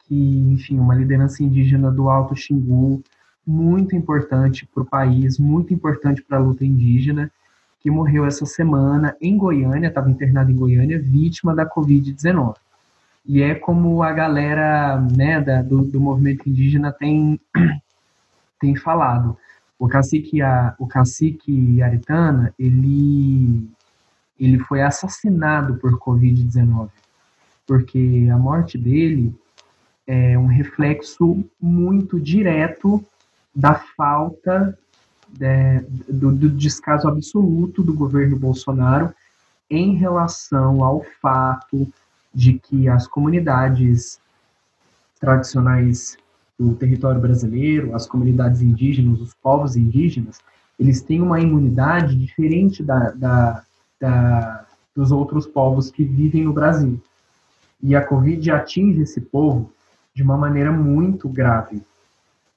que, 0.05 0.39
enfim, 0.51 0.79
uma 0.79 0.95
liderança 0.95 1.43
indígena 1.43 1.89
do 1.91 2.09
Alto 2.09 2.35
Xingu, 2.35 3.01
muito 3.45 3.95
importante 3.95 4.65
para 4.65 4.83
o 4.83 4.85
país, 4.85 5.37
muito 5.37 5.73
importante 5.73 6.21
para 6.21 6.37
a 6.37 6.41
luta 6.41 6.65
indígena, 6.65 7.31
que 7.79 7.91
morreu 7.91 8.25
essa 8.25 8.45
semana 8.45 9.15
em 9.21 9.37
Goiânia, 9.37 9.89
estava 9.89 10.09
internado 10.09 10.49
em 10.49 10.55
Goiânia, 10.55 11.01
vítima 11.01 11.53
da 11.53 11.69
Covid-19. 11.69 12.55
E 13.25 13.41
é 13.41 13.55
como 13.55 14.03
a 14.03 14.11
galera 14.11 14.99
né, 15.15 15.39
da, 15.39 15.61
do, 15.61 15.83
do 15.83 15.99
movimento 15.99 16.49
indígena 16.49 16.91
tem, 16.91 17.39
tem 18.59 18.75
falado. 18.75 19.37
O 19.79 19.87
cacique, 19.87 20.41
a, 20.41 20.75
o 20.77 20.87
cacique 20.87 21.81
Aritana, 21.81 22.53
ele, 22.59 23.69
ele 24.39 24.59
foi 24.59 24.81
assassinado 24.81 25.75
por 25.75 25.97
Covid-19, 25.99 26.89
porque 27.65 28.27
a 28.31 28.37
morte 28.37 28.77
dele 28.77 29.33
é 30.05 30.37
um 30.37 30.47
reflexo 30.47 31.43
muito 31.61 32.19
direto 32.19 33.03
da 33.55 33.75
falta 33.75 34.77
de, 35.29 35.79
do, 36.11 36.31
do 36.31 36.49
descaso 36.49 37.07
absoluto 37.07 37.81
do 37.81 37.93
governo 37.93 38.37
Bolsonaro 38.37 39.13
em 39.69 39.95
relação 39.95 40.83
ao 40.83 41.03
fato 41.21 41.91
de 42.33 42.59
que 42.59 42.87
as 42.87 43.07
comunidades 43.07 44.19
tradicionais 45.19 46.17
do 46.57 46.75
território 46.75 47.21
brasileiro, 47.21 47.95
as 47.95 48.07
comunidades 48.07 48.61
indígenas, 48.61 49.21
os 49.21 49.33
povos 49.33 49.75
indígenas, 49.75 50.39
eles 50.79 51.01
têm 51.01 51.21
uma 51.21 51.39
imunidade 51.39 52.15
diferente 52.15 52.83
da, 52.83 53.11
da, 53.11 53.63
da, 53.99 54.65
dos 54.95 55.11
outros 55.11 55.45
povos 55.45 55.91
que 55.91 56.03
vivem 56.03 56.43
no 56.43 56.53
Brasil. 56.53 57.01
E 57.81 57.95
a 57.95 58.05
Covid 58.05 58.49
atinge 58.51 59.01
esse 59.01 59.21
povo 59.21 59.71
de 60.13 60.23
uma 60.23 60.37
maneira 60.37 60.71
muito 60.71 61.27
grave. 61.27 61.81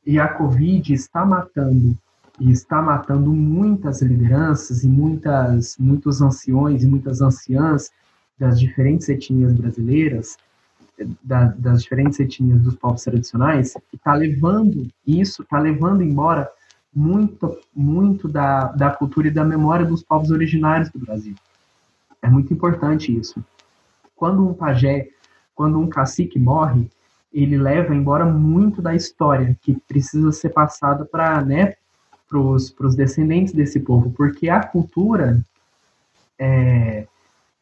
E 0.05 0.19
a 0.19 0.29
Covid 0.29 0.93
está 0.93 1.25
matando 1.25 1.97
e 2.39 2.51
está 2.51 2.83
matando 2.83 3.33
muitas 3.33 4.03
lideranças 4.03 4.85
e 4.85 4.89
muitas 4.89 5.77
muitos 5.79 6.21
anciões 6.21 6.83
e 6.83 6.87
muitas 6.87 7.23
anciãs 7.23 7.91
das 8.39 8.59
diferentes 8.61 9.09
etnias 9.09 9.53
brasileiras 9.55 10.37
da, 11.23 11.49
das 11.59 11.83
diferentes 11.83 12.19
etnias 12.21 12.61
dos 12.63 12.75
povos 12.77 13.03
tradicionais, 13.03 13.75
está 13.93 14.15
levando 14.15 14.89
isso, 15.07 15.43
está 15.43 15.59
levando 15.59 16.03
embora 16.03 16.51
muito, 16.95 17.59
muito 17.75 18.29
da, 18.29 18.73
da 18.73 18.91
cultura 18.91 19.29
e 19.29 19.31
da 19.31 19.45
memória 19.45 19.85
dos 19.85 20.03
povos 20.03 20.31
originários 20.31 20.91
do 20.91 20.99
Brasil. 20.99 21.35
É 22.23 22.29
muito 22.29 22.53
importante 22.53 23.15
isso. 23.15 23.45
Quando 24.15 24.49
um 24.49 24.55
pajé, 24.55 25.09
quando 25.55 25.79
um 25.79 25.89
cacique 25.89 26.39
morre, 26.39 26.91
ele 27.33 27.59
leva 27.59 27.95
embora 27.95 28.25
muito 28.25 28.81
da 28.81 28.95
história 28.95 29.57
que 29.61 29.79
precisa 29.87 30.33
ser 30.33 30.51
passada 30.51 31.05
para 31.05 31.45
né, 31.45 31.75
os 32.33 32.97
descendentes 32.97 33.53
desse 33.53 33.79
povo, 33.79 34.11
porque 34.11 34.49
a 34.49 34.63
cultura 34.67 35.45
é, 36.39 37.07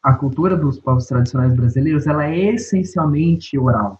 a 0.05 0.13
cultura 0.13 0.55
dos 0.55 0.79
povos 0.79 1.07
tradicionais 1.07 1.55
brasileiros 1.55 2.05
ela 2.05 2.27
é 2.27 2.53
essencialmente 2.53 3.57
oral. 3.57 3.99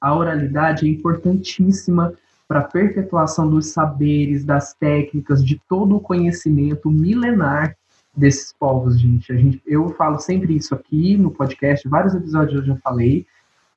A 0.00 0.14
oralidade 0.14 0.86
é 0.86 0.88
importantíssima 0.88 2.14
para 2.48 2.60
a 2.60 2.64
perpetuação 2.64 3.46
dos 3.46 3.66
saberes, 3.66 4.46
das 4.46 4.72
técnicas, 4.72 5.44
de 5.44 5.60
todo 5.68 5.96
o 5.96 6.00
conhecimento 6.00 6.90
milenar 6.90 7.76
desses 8.16 8.50
povos, 8.50 8.98
gente. 8.98 9.30
A 9.30 9.36
gente 9.36 9.60
eu 9.66 9.90
falo 9.90 10.18
sempre 10.18 10.56
isso 10.56 10.74
aqui 10.74 11.18
no 11.18 11.30
podcast, 11.30 11.86
vários 11.86 12.14
episódios 12.14 12.60
eu 12.60 12.74
já 12.74 12.76
falei. 12.76 13.26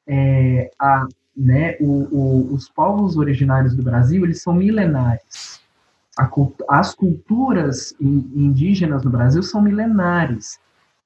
É, 0.07 0.71
a, 0.79 1.09
né, 1.35 1.75
o, 1.81 2.07
o, 2.09 2.53
os 2.53 2.69
povos 2.69 3.17
originários 3.17 3.75
do 3.75 3.83
Brasil, 3.83 4.23
eles 4.23 4.41
são 4.41 4.53
milenares. 4.53 5.59
A, 6.17 6.29
as 6.69 6.95
culturas 6.95 7.93
indígenas 7.99 9.03
no 9.03 9.11
Brasil 9.11 9.43
são 9.43 9.61
milenares 9.61 10.57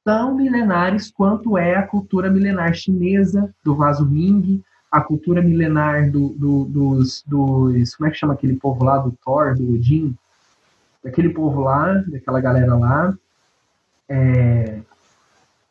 tão 0.03 0.35
milenares 0.35 1.09
quanto 1.11 1.57
é 1.57 1.75
a 1.75 1.87
cultura 1.87 2.29
milenar 2.29 2.73
chinesa 2.73 3.53
do 3.63 3.75
vaso 3.75 4.05
Ming, 4.05 4.63
a 4.91 5.01
cultura 5.01 5.41
milenar 5.41 6.11
do, 6.11 6.29
do, 6.29 6.65
dos, 6.65 7.23
dos. 7.25 7.95
Como 7.95 8.07
é 8.07 8.11
que 8.11 8.17
chama 8.17 8.33
aquele 8.33 8.55
povo 8.55 8.83
lá 8.83 8.97
do 8.97 9.11
Thor, 9.23 9.55
do 9.55 9.73
Odin? 9.73 10.15
Daquele 11.03 11.29
povo 11.29 11.61
lá, 11.61 11.93
daquela 12.07 12.39
galera 12.39 12.75
lá. 12.75 13.17
É, 14.07 14.81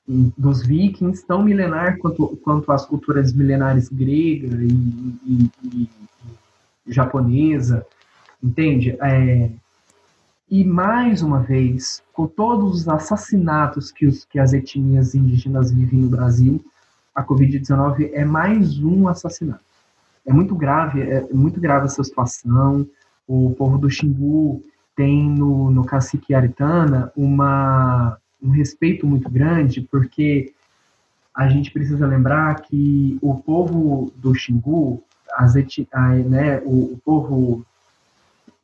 dos 0.07 0.67
vikings, 0.67 1.25
tão 1.25 1.43
milenar 1.43 1.99
quanto, 1.99 2.37
quanto 2.39 2.73
as 2.73 2.85
culturas 2.85 3.33
milenares 3.33 3.89
grega 3.89 4.49
e, 4.49 4.73
e, 5.25 5.51
e, 5.63 5.91
e 6.87 6.93
japonesa, 6.93 7.87
entende? 8.43 8.97
É, 9.01 9.51
e 10.53 10.63
mais 10.65 11.23
uma 11.23 11.41
vez, 11.41 12.03
com 12.13 12.27
todos 12.27 12.83
os 12.83 12.87
assassinatos 12.87 13.91
que, 13.91 14.05
os, 14.05 14.27
que 14.27 14.39
as 14.39 14.53
etnias 14.53 15.15
indígenas 15.15 15.73
vivem 15.73 16.01
no 16.01 16.11
Brasil, 16.11 16.63
a 17.15 17.25
Covid-19 17.25 18.11
é 18.13 18.23
mais 18.23 18.79
um 18.79 19.09
assassinato. 19.09 19.65
É 20.27 20.31
muito 20.33 20.55
grave, 20.55 21.01
é 21.01 21.27
muito 21.33 21.59
grave 21.59 21.87
essa 21.87 22.05
situação. 22.05 22.87
O 23.27 23.55
povo 23.57 23.79
do 23.79 23.89
Xingu 23.89 24.63
tem 24.95 25.27
no, 25.31 25.71
no 25.71 25.87
cacique 25.87 26.35
Aritana 26.35 27.11
uma, 27.17 28.19
um 28.43 28.51
respeito 28.51 29.07
muito 29.07 29.31
grande, 29.31 29.81
porque 29.81 30.53
a 31.35 31.49
gente 31.49 31.71
precisa 31.71 32.07
lembrar 32.07 32.61
que 32.61 33.19
o 33.23 33.37
povo 33.37 34.13
do 34.17 34.35
Xingu, 34.35 35.03
as 35.35 35.57
eti, 35.57 35.89
a, 35.91 36.11
né, 36.11 36.61
o, 36.67 36.93
o 36.93 37.01
povo 37.03 37.65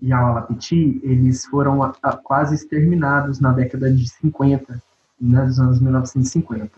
e 0.00 0.12
a 0.12 0.18
Alapiti, 0.18 1.00
eles 1.02 1.44
foram 1.46 1.92
quase 2.22 2.54
exterminados 2.54 3.40
na 3.40 3.52
década 3.52 3.92
de 3.92 4.08
50, 4.08 4.82
né, 5.20 5.44
nos 5.44 5.58
anos 5.58 5.80
1950. 5.80 6.70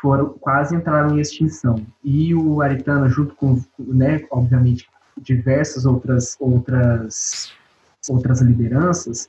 Foram, 0.00 0.30
quase 0.40 0.74
entraram 0.74 1.16
em 1.16 1.20
extinção. 1.20 1.86
E 2.04 2.34
o 2.34 2.60
Aritana, 2.60 3.08
junto 3.08 3.34
com, 3.34 3.62
né, 3.78 4.26
obviamente, 4.30 4.88
diversas 5.18 5.86
outras, 5.86 6.36
outras, 6.38 7.52
outras 8.08 8.40
lideranças, 8.40 9.28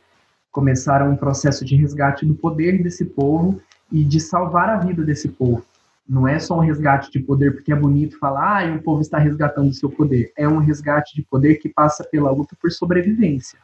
começaram 0.52 1.12
um 1.12 1.16
processo 1.16 1.64
de 1.64 1.76
resgate 1.76 2.26
do 2.26 2.34
poder 2.34 2.82
desse 2.82 3.06
povo 3.06 3.62
e 3.92 4.04
de 4.04 4.20
salvar 4.20 4.70
a 4.70 4.78
vida 4.78 5.04
desse 5.04 5.30
povo. 5.30 5.64
Não 6.08 6.28
é 6.28 6.40
só 6.40 6.56
um 6.56 6.62
resgate 6.62 7.12
de 7.12 7.20
poder 7.20 7.54
porque 7.54 7.72
é 7.72 7.76
bonito 7.76 8.18
falar, 8.18 8.66
ah, 8.66 8.76
o 8.76 8.82
povo 8.82 9.02
está 9.02 9.18
resgatando 9.18 9.74
seu 9.74 9.90
poder. 9.90 10.32
É 10.38 10.48
um 10.48 10.60
resgate 10.60 11.16
de 11.16 11.22
poder 11.22 11.56
que 11.56 11.68
passa 11.68 12.04
pela 12.04 12.32
luta 12.32 12.56
por 12.62 12.72
sobrevivência, 12.72 13.60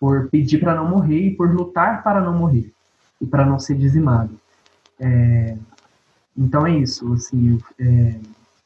por 0.00 0.28
pedir 0.30 0.58
para 0.58 0.74
não 0.74 0.88
morrer 0.88 1.26
e 1.26 1.36
por 1.36 1.54
lutar 1.54 2.02
para 2.02 2.20
não 2.20 2.38
morrer 2.38 2.72
e 3.20 3.26
para 3.26 3.44
não 3.44 3.58
ser 3.58 3.76
dizimado. 3.76 4.34
É, 4.98 5.56
então 6.36 6.66
é 6.66 6.78
isso, 6.78 7.12
assim, 7.12 7.58
é, 7.78 8.14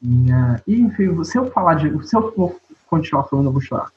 minha. 0.00 0.62
E, 0.66 0.80
enfim, 0.80 1.24
se 1.24 1.36
eu 1.36 1.50
falar 1.50 1.74
de. 1.74 2.06
Se 2.06 2.16
eu 2.16 2.32
for 2.32 2.56
continuar 2.86 3.24
falando, 3.24 3.46
eu 3.46 3.52
vou 3.52 3.60
chorar. 3.60 3.90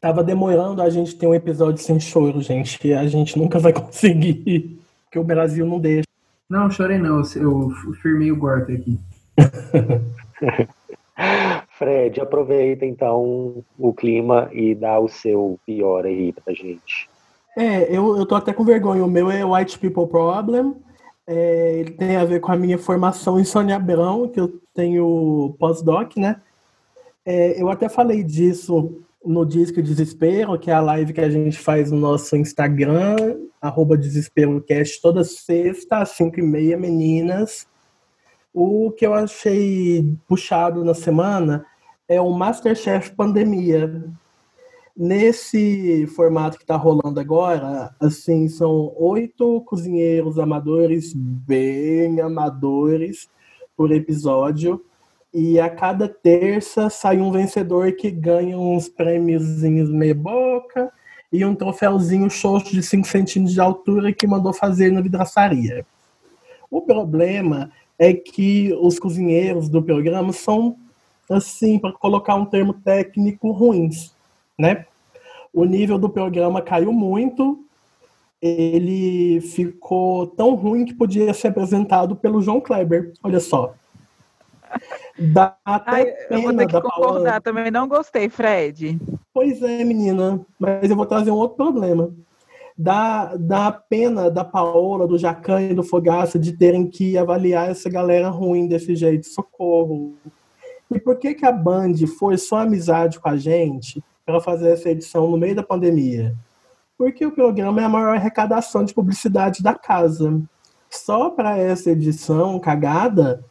Tava 0.00 0.22
demorando 0.22 0.82
a 0.82 0.90
gente 0.90 1.16
ter 1.16 1.26
um 1.26 1.34
episódio 1.34 1.82
sem 1.82 1.98
choro, 1.98 2.42
gente. 2.42 2.92
A 2.92 3.06
gente 3.06 3.38
nunca 3.38 3.58
vai 3.58 3.72
conseguir. 3.74 4.78
Porque 5.04 5.18
o 5.18 5.24
Brasil 5.24 5.64
não 5.64 5.78
deixa. 5.78 6.03
Não, 6.48 6.70
chorei 6.70 6.98
não. 6.98 7.22
Eu 7.36 7.70
firmei 8.02 8.30
o 8.30 8.36
golpe 8.36 8.74
aqui. 8.74 8.98
Fred, 11.78 12.20
aproveita 12.20 12.84
então 12.84 13.64
o 13.78 13.94
clima 13.94 14.48
e 14.52 14.74
dá 14.74 14.98
o 14.98 15.08
seu 15.08 15.58
pior 15.64 16.04
aí 16.04 16.32
pra 16.32 16.52
gente. 16.52 17.08
É, 17.56 17.84
eu, 17.94 18.16
eu 18.16 18.26
tô 18.26 18.34
até 18.34 18.52
com 18.52 18.64
vergonha. 18.64 19.04
O 19.04 19.10
meu 19.10 19.30
é 19.30 19.44
White 19.44 19.78
People 19.78 20.06
Problem. 20.08 20.74
É, 21.26 21.78
ele 21.78 21.92
tem 21.92 22.16
a 22.16 22.24
ver 22.24 22.40
com 22.40 22.52
a 22.52 22.56
minha 22.56 22.76
formação 22.76 23.40
em 23.40 23.44
Sônia 23.44 23.76
Abrão, 23.76 24.28
que 24.28 24.38
eu 24.38 24.60
tenho 24.74 25.54
pós-doc, 25.58 26.16
né? 26.16 26.40
É, 27.24 27.60
eu 27.60 27.70
até 27.70 27.88
falei 27.88 28.22
disso 28.22 29.00
no 29.24 29.44
Disco 29.44 29.82
Desespero, 29.82 30.58
que 30.58 30.70
é 30.70 30.74
a 30.74 30.80
live 30.80 31.12
que 31.12 31.20
a 31.20 31.30
gente 31.30 31.58
faz 31.58 31.90
no 31.90 31.98
nosso 31.98 32.36
Instagram, 32.36 33.16
arroba 33.60 33.96
DesesperoCast, 33.96 35.00
toda 35.00 35.24
sexta, 35.24 35.98
às 35.98 36.10
5 36.10 36.38
e 36.38 36.42
meia, 36.42 36.76
meninas. 36.76 37.66
O 38.52 38.92
que 38.92 39.06
eu 39.06 39.14
achei 39.14 40.16
puxado 40.28 40.84
na 40.84 40.94
semana 40.94 41.64
é 42.06 42.20
o 42.20 42.30
Masterchef 42.30 43.12
Pandemia, 43.14 44.04
Nesse 44.96 46.06
formato 46.06 46.56
que 46.56 46.62
está 46.62 46.76
rolando 46.76 47.18
agora, 47.18 47.92
assim, 47.98 48.46
são 48.46 48.94
oito 48.96 49.60
cozinheiros 49.62 50.38
amadores, 50.38 51.12
bem 51.12 52.20
amadores, 52.20 53.28
por 53.76 53.90
episódio. 53.90 54.84
E 55.34 55.58
a 55.58 55.68
cada 55.68 56.08
terça 56.08 56.88
sai 56.88 57.18
um 57.18 57.32
vencedor 57.32 57.92
que 57.92 58.10
ganha 58.10 58.56
uns 58.56 58.88
prêmiozinhos 58.88 59.90
meia 59.90 60.14
boca 60.14 60.92
e 61.32 61.44
um 61.44 61.54
troféuzinho 61.54 62.30
xoxo 62.30 62.72
de 62.72 62.82
5 62.82 63.06
centímetros 63.06 63.52
de 63.52 63.60
altura 63.60 64.12
que 64.12 64.26
mandou 64.26 64.52
fazer 64.52 64.92
na 64.92 65.00
vidraçaria. 65.00 65.84
O 66.70 66.80
problema 66.80 67.72
é 67.98 68.14
que 68.14 68.72
os 68.80 68.98
cozinheiros 68.98 69.68
do 69.68 69.82
programa 69.82 70.32
são, 70.32 70.76
assim, 71.28 71.78
para 71.78 71.92
colocar 71.92 72.36
um 72.36 72.46
termo 72.46 72.72
técnico, 72.72 73.50
ruins 73.50 74.14
né? 74.58 74.86
O 75.52 75.64
nível 75.64 75.98
do 75.98 76.08
programa 76.08 76.62
caiu 76.62 76.92
muito. 76.92 77.64
Ele 78.40 79.40
ficou 79.40 80.26
tão 80.26 80.54
ruim 80.54 80.84
que 80.84 80.94
podia 80.94 81.32
ser 81.32 81.48
apresentado 81.48 82.14
pelo 82.16 82.42
João 82.42 82.60
Kleber. 82.60 83.12
Olha 83.22 83.40
só. 83.40 83.74
Dá 85.18 85.56
até 85.64 85.90
Ai, 85.90 86.04
pena 86.04 86.40
eu 86.40 86.42
vou 86.42 86.56
ter 86.56 86.66
que 86.66 86.80
concordar, 86.80 87.22
Paola. 87.22 87.40
também 87.40 87.70
não 87.70 87.86
gostei, 87.86 88.28
Fred. 88.28 88.98
Pois 89.32 89.62
é, 89.62 89.84
menina, 89.84 90.44
mas 90.58 90.90
eu 90.90 90.96
vou 90.96 91.06
trazer 91.06 91.30
um 91.30 91.36
outro 91.36 91.56
problema. 91.56 92.12
Dá, 92.76 93.36
dá 93.36 93.70
pena 93.70 94.28
da 94.28 94.44
Paola, 94.44 95.06
do 95.06 95.16
Jacan 95.16 95.60
e 95.62 95.74
do 95.74 95.84
Fogaça 95.84 96.38
de 96.38 96.56
terem 96.56 96.88
que 96.88 97.16
avaliar 97.16 97.70
essa 97.70 97.88
galera 97.88 98.28
ruim 98.28 98.66
desse 98.66 98.96
jeito. 98.96 99.28
Socorro. 99.28 100.14
E 100.90 100.98
por 100.98 101.16
que, 101.16 101.34
que 101.34 101.46
a 101.46 101.52
Band 101.52 101.94
foi 102.18 102.36
só 102.36 102.58
amizade 102.58 103.20
com 103.20 103.28
a 103.28 103.36
gente 103.36 104.02
para 104.26 104.40
fazer 104.40 104.70
essa 104.70 104.90
edição 104.90 105.30
no 105.30 105.38
meio 105.38 105.54
da 105.54 105.62
pandemia? 105.62 106.34
Porque 106.98 107.24
o 107.24 107.32
programa 107.32 107.80
é 107.80 107.84
a 107.84 107.88
maior 107.88 108.16
arrecadação 108.16 108.84
de 108.84 108.92
publicidade 108.92 109.62
da 109.62 109.74
casa. 109.74 110.40
Só 110.90 111.30
para 111.30 111.56
essa 111.56 111.90
edição 111.90 112.58
cagada 112.58 113.44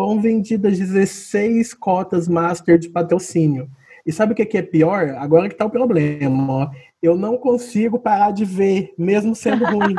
foram 0.00 0.18
vendidas 0.18 0.78
16 0.78 1.74
cotas 1.74 2.26
master 2.26 2.78
de 2.78 2.88
patrocínio. 2.88 3.68
E 4.06 4.10
sabe 4.10 4.32
o 4.32 4.34
que 4.34 4.56
é 4.56 4.62
pior? 4.62 5.10
Agora 5.18 5.46
que 5.46 5.52
está 5.54 5.66
o 5.66 5.70
problema. 5.70 6.50
Ó. 6.50 6.70
Eu 7.02 7.18
não 7.18 7.36
consigo 7.36 7.98
parar 7.98 8.30
de 8.30 8.46
ver, 8.46 8.94
mesmo 8.96 9.34
sendo 9.34 9.66
ruim. 9.66 9.94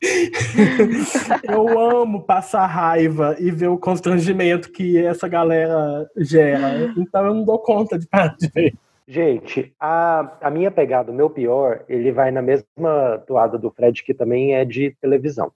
eu 1.42 1.76
amo 1.76 2.22
passar 2.22 2.66
raiva 2.66 3.34
e 3.40 3.50
ver 3.50 3.66
o 3.66 3.76
constrangimento 3.76 4.70
que 4.70 4.96
essa 4.96 5.26
galera 5.26 6.08
gera. 6.16 6.94
Então 6.96 7.26
eu 7.26 7.34
não 7.34 7.44
dou 7.44 7.58
conta 7.58 7.98
de 7.98 8.06
parar 8.06 8.36
de 8.36 8.46
ver. 8.46 8.74
Gente, 9.08 9.74
a, 9.80 10.36
a 10.40 10.50
minha 10.50 10.70
pegada, 10.70 11.10
o 11.10 11.14
meu 11.14 11.28
pior, 11.28 11.84
ele 11.88 12.12
vai 12.12 12.30
na 12.30 12.42
mesma 12.42 13.18
toada 13.26 13.58
do 13.58 13.72
Fred, 13.72 14.04
que 14.04 14.14
também 14.14 14.54
é 14.54 14.64
de 14.64 14.94
televisão. 15.00 15.50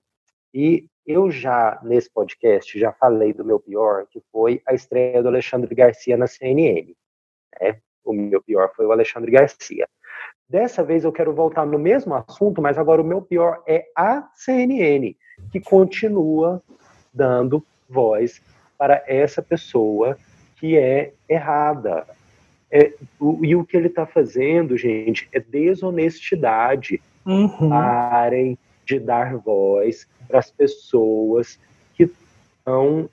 E 0.52 0.86
eu 1.06 1.30
já, 1.30 1.78
nesse 1.82 2.10
podcast, 2.10 2.78
já 2.78 2.92
falei 2.92 3.32
do 3.32 3.44
meu 3.44 3.58
pior, 3.58 4.06
que 4.10 4.22
foi 4.30 4.62
a 4.66 4.74
estreia 4.74 5.22
do 5.22 5.28
Alexandre 5.28 5.74
Garcia 5.74 6.16
na 6.16 6.26
CNN. 6.26 6.94
Né? 7.60 7.78
O 8.04 8.12
meu 8.12 8.42
pior 8.42 8.70
foi 8.74 8.86
o 8.86 8.92
Alexandre 8.92 9.30
Garcia. 9.30 9.88
Dessa 10.48 10.84
vez 10.84 11.04
eu 11.04 11.12
quero 11.12 11.32
voltar 11.32 11.64
no 11.66 11.78
mesmo 11.78 12.14
assunto, 12.14 12.60
mas 12.60 12.76
agora 12.76 13.00
o 13.00 13.04
meu 13.04 13.22
pior 13.22 13.62
é 13.66 13.86
a 13.96 14.28
CNN, 14.34 15.16
que 15.50 15.60
continua 15.60 16.62
dando 17.12 17.64
voz 17.88 18.42
para 18.76 19.02
essa 19.06 19.42
pessoa 19.42 20.16
que 20.56 20.76
é 20.76 21.12
errada, 21.28 22.06
é, 22.70 22.94
o, 23.20 23.44
e 23.44 23.54
o 23.54 23.64
que 23.64 23.76
ele 23.76 23.88
está 23.88 24.06
fazendo, 24.06 24.78
gente, 24.78 25.28
é 25.30 25.38
desonestidade. 25.38 27.02
Uhum. 27.26 27.68
Parem 27.68 28.58
de 28.84 28.98
dar 28.98 29.36
voz 29.36 30.06
para 30.28 30.38
as 30.38 30.50
pessoas 30.50 31.58
que 31.94 32.10
estão 32.58 33.08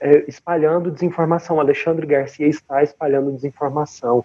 é, 0.00 0.24
espalhando 0.26 0.90
desinformação. 0.90 1.60
Alexandre 1.60 2.06
Garcia 2.06 2.46
está 2.46 2.82
espalhando 2.82 3.32
desinformação. 3.32 4.24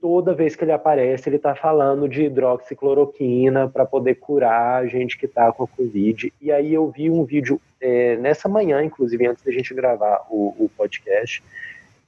Toda 0.00 0.34
vez 0.34 0.54
que 0.54 0.64
ele 0.64 0.72
aparece, 0.72 1.28
ele 1.28 1.36
está 1.36 1.54
falando 1.54 2.08
de 2.08 2.22
hidroxicloroquina 2.22 3.68
para 3.68 3.84
poder 3.84 4.16
curar 4.16 4.82
a 4.82 4.86
gente 4.86 5.18
que 5.18 5.26
está 5.26 5.52
com 5.52 5.64
a 5.64 5.68
Covid. 5.68 6.32
E 6.40 6.52
aí 6.52 6.72
eu 6.72 6.88
vi 6.90 7.10
um 7.10 7.24
vídeo 7.24 7.60
é, 7.80 8.16
nessa 8.16 8.48
manhã, 8.48 8.82
inclusive, 8.82 9.26
antes 9.26 9.42
da 9.42 9.50
gente 9.50 9.74
gravar 9.74 10.26
o, 10.30 10.54
o 10.58 10.70
podcast, 10.76 11.42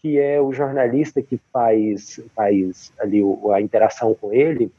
que 0.00 0.18
é 0.18 0.40
o 0.40 0.52
jornalista 0.52 1.22
que 1.22 1.40
faz, 1.52 2.20
faz 2.34 2.92
ali 2.98 3.22
o, 3.22 3.50
a 3.52 3.60
interação 3.60 4.14
com 4.14 4.32
ele, 4.32 4.70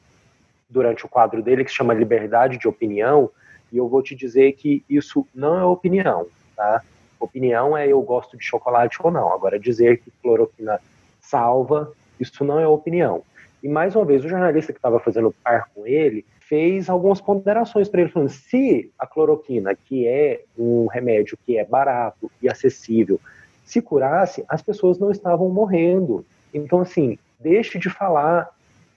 durante 0.70 1.06
o 1.06 1.10
quadro 1.10 1.42
dele, 1.42 1.64
que 1.64 1.72
se 1.72 1.78
chama 1.78 1.94
Liberdade 1.94 2.58
de 2.58 2.68
Opinião, 2.68 3.30
e 3.72 3.78
eu 3.78 3.88
vou 3.88 4.02
te 4.02 4.16
dizer 4.16 4.54
que 4.54 4.84
isso 4.90 5.28
não 5.34 5.58
é 5.60 5.64
opinião, 5.64 6.28
tá? 6.56 6.82
Opinião 7.20 7.76
é 7.76 7.88
eu 7.88 8.02
gosto 8.02 8.38
de 8.38 8.44
chocolate 8.44 8.98
ou 9.02 9.10
não. 9.12 9.32
Agora, 9.34 9.60
dizer 9.60 9.98
que 9.98 10.12
cloroquina 10.22 10.80
salva, 11.20 11.92
isso 12.20 12.44
não 12.44 12.60
é 12.60 12.68
opinião. 12.68 13.24
E 13.64 13.68
mais 13.68 13.96
uma 13.96 14.06
vez, 14.06 14.24
o 14.24 14.30
jornalista 14.30 14.72
que 14.72 14.78
estava 14.78 15.00
fazendo 15.00 15.34
par 15.44 15.70
com 15.74 15.88
ele 15.88 16.24
fez 16.42 16.90
algumas 16.90 17.20
ponderações 17.20 17.90
para 17.90 18.02
ele, 18.02 18.12
falando: 18.12 18.30
se 18.30 18.92
a 19.00 19.08
cloroquina, 19.08 19.76
que 19.76 20.08
é 20.08 20.44
um 20.58 20.86
remédio 20.88 21.38
que 21.46 21.58
é 21.58 21.66
barato 21.66 22.32
e 22.42 22.48
acessível, 22.48 23.20
se 23.64 23.82
curasse, 23.82 24.46
as 24.48 24.62
pessoas 24.62 25.00
não 25.00 25.10
estavam 25.10 25.50
morrendo. 25.50 26.24
Então, 26.54 26.82
assim, 26.82 27.18
deixe 27.40 27.80
de 27.80 27.90
falar 27.90 28.50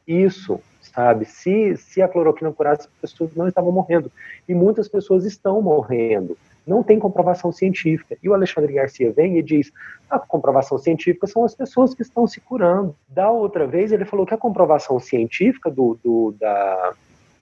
isso, 0.09 0.61
sabe? 0.81 1.27
Se, 1.27 1.77
se 1.77 2.01
a 2.01 2.09
cloroquina 2.09 2.51
curasse, 2.53 2.89
as 2.89 3.11
pessoas 3.11 3.35
não 3.35 3.47
estavam 3.47 3.71
morrendo. 3.71 4.11
E 4.49 4.55
muitas 4.55 4.89
pessoas 4.89 5.25
estão 5.25 5.61
morrendo. 5.61 6.37
Não 6.67 6.83
tem 6.83 6.99
comprovação 6.99 7.53
científica. 7.53 8.17
E 8.23 8.29
o 8.29 8.35
Alexandre 8.35 8.73
Garcia 8.73 9.13
vem 9.13 9.39
e 9.39 9.43
diz: 9.43 9.71
a 10.09 10.19
comprovação 10.19 10.79
científica 10.79 11.27
são 11.27 11.45
as 11.45 11.55
pessoas 11.55 11.95
que 11.95 12.03
estão 12.03 12.27
se 12.27 12.41
curando. 12.41 12.97
Da 13.07 13.31
outra 13.31 13.67
vez, 13.67 13.93
ele 13.93 14.05
falou 14.05 14.27
que 14.27 14.35
a 14.35 14.39
comprovação 14.39 14.99
científica 14.99 15.71
do, 15.71 15.99
do 16.03 16.35
da, 16.39 16.95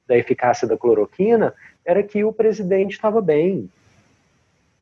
da 0.07 0.17
eficácia 0.17 0.67
da 0.67 0.77
cloroquina 0.77 1.55
era 1.85 2.03
que 2.03 2.25
o 2.25 2.33
presidente 2.33 2.93
estava 2.93 3.21
bem. 3.21 3.69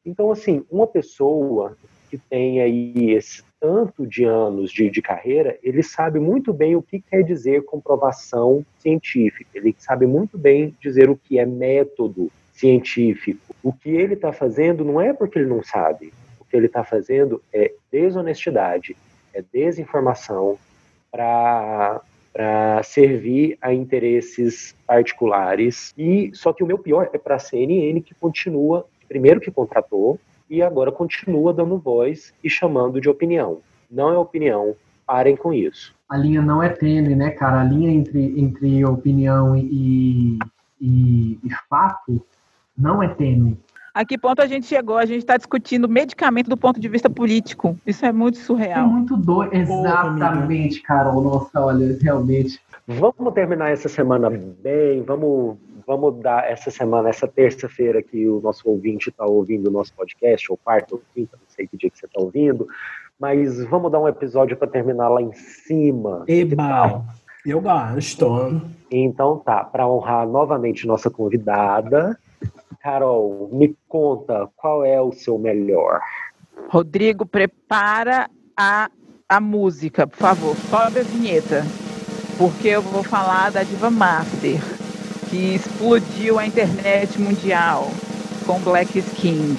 Então, 0.04 0.30
assim, 0.30 0.64
uma 0.70 0.86
pessoa 0.86 1.76
que 2.10 2.18
tem 2.18 2.60
aí 2.60 3.12
esse 3.12 3.42
tanto 3.64 4.06
de 4.06 4.24
anos 4.24 4.70
de, 4.70 4.90
de 4.90 5.00
carreira, 5.00 5.58
ele 5.62 5.82
sabe 5.82 6.20
muito 6.20 6.52
bem 6.52 6.76
o 6.76 6.82
que 6.82 7.00
quer 7.00 7.22
dizer 7.22 7.64
comprovação 7.64 8.62
científica, 8.78 9.48
ele 9.54 9.74
sabe 9.78 10.06
muito 10.06 10.36
bem 10.36 10.76
dizer 10.78 11.08
o 11.08 11.16
que 11.16 11.38
é 11.38 11.46
método 11.46 12.30
científico. 12.52 13.56
O 13.62 13.72
que 13.72 13.88
ele 13.88 14.12
está 14.12 14.34
fazendo 14.34 14.84
não 14.84 15.00
é 15.00 15.14
porque 15.14 15.38
ele 15.38 15.48
não 15.48 15.62
sabe, 15.62 16.12
o 16.38 16.44
que 16.44 16.54
ele 16.54 16.66
está 16.66 16.84
fazendo 16.84 17.40
é 17.50 17.72
desonestidade, 17.90 18.94
é 19.32 19.42
desinformação 19.50 20.58
para 21.10 22.02
para 22.34 22.82
servir 22.82 23.56
a 23.62 23.72
interesses 23.72 24.74
particulares. 24.84 25.94
E 25.96 26.32
só 26.34 26.52
que 26.52 26.64
o 26.64 26.66
meu 26.66 26.76
pior 26.76 27.08
é 27.12 27.16
para 27.16 27.36
a 27.36 27.38
CNN 27.38 28.00
que 28.00 28.12
continua 28.12 28.84
primeiro 29.06 29.40
que 29.40 29.52
contratou 29.52 30.18
e 30.48 30.62
agora 30.62 30.92
continua 30.92 31.52
dando 31.52 31.78
voz 31.78 32.32
e 32.42 32.50
chamando 32.50 33.00
de 33.00 33.08
opinião. 33.08 33.60
Não 33.90 34.10
é 34.10 34.18
opinião, 34.18 34.74
parem 35.06 35.36
com 35.36 35.52
isso. 35.52 35.94
A 36.08 36.16
linha 36.16 36.42
não 36.42 36.62
é 36.62 36.68
tênue, 36.68 37.14
né, 37.14 37.30
cara? 37.30 37.60
A 37.60 37.64
linha 37.64 37.90
entre, 37.90 38.38
entre 38.40 38.84
opinião 38.84 39.56
e, 39.56 40.38
e, 40.80 41.38
e 41.42 41.50
fato 41.68 42.24
não 42.76 43.02
é 43.02 43.08
tênue. 43.08 43.58
A 43.94 44.04
que 44.04 44.18
ponto 44.18 44.42
a 44.42 44.46
gente 44.46 44.66
chegou? 44.66 44.98
A 44.98 45.06
gente 45.06 45.20
está 45.20 45.36
discutindo 45.36 45.88
medicamento 45.88 46.50
do 46.50 46.56
ponto 46.56 46.80
de 46.80 46.88
vista 46.88 47.08
político. 47.08 47.78
Isso 47.86 48.04
é 48.04 48.12
muito 48.12 48.38
surreal. 48.38 48.88
É 48.88 48.90
muito 48.90 49.16
doido. 49.16 49.54
Exatamente, 49.54 50.82
Carol. 50.82 51.22
Nossa, 51.22 51.60
olha, 51.60 51.96
realmente. 52.02 52.60
Vamos 52.88 53.32
terminar 53.32 53.70
essa 53.70 53.88
semana 53.88 54.28
bem. 54.28 55.00
Vamos, 55.02 55.56
vamos 55.86 56.20
dar 56.20 56.50
essa 56.50 56.70
semana, 56.70 57.08
essa 57.08 57.26
terça-feira 57.26 58.02
que 58.02 58.28
o 58.28 58.40
nosso 58.40 58.68
ouvinte 58.68 59.10
está 59.10 59.24
ouvindo 59.24 59.68
o 59.68 59.72
nosso 59.72 59.92
podcast, 59.94 60.50
ou 60.50 60.56
quarta 60.56 60.94
ou 60.94 61.02
quinta, 61.14 61.36
não 61.36 61.48
sei 61.48 61.66
que 61.66 61.76
dia 61.76 61.90
que 61.90 61.98
você 61.98 62.06
está 62.06 62.20
ouvindo. 62.20 62.66
Mas 63.18 63.62
vamos 63.64 63.90
dar 63.92 64.00
um 64.00 64.08
episódio 64.08 64.56
para 64.56 64.68
terminar 64.68 65.08
lá 65.08 65.22
em 65.22 65.32
cima. 65.32 66.24
Eba, 66.26 67.04
eu 67.46 67.60
gosto. 67.60 68.62
Então 68.90 69.38
tá, 69.38 69.64
para 69.64 69.88
honrar 69.88 70.26
novamente 70.26 70.86
nossa 70.86 71.10
convidada, 71.10 72.18
Carol, 72.80 73.48
me 73.52 73.76
conta 73.88 74.48
qual 74.56 74.84
é 74.84 75.00
o 75.00 75.12
seu 75.12 75.38
melhor. 75.38 76.00
Rodrigo, 76.68 77.24
prepara 77.24 78.28
a, 78.56 78.90
a 79.28 79.40
música, 79.40 80.06
por 80.06 80.16
favor. 80.16 80.56
Sobe 80.56 81.00
a 81.00 81.02
vinheta. 81.02 81.62
Porque 82.36 82.68
eu 82.68 82.82
vou 82.82 83.04
falar 83.04 83.52
da 83.52 83.62
Diva 83.62 83.90
Master, 83.90 84.60
que 85.34 85.56
explodiu 85.56 86.38
a 86.38 86.46
internet 86.46 87.20
mundial 87.20 87.90
com 88.46 88.60
Black 88.60 89.02
King. 89.16 89.58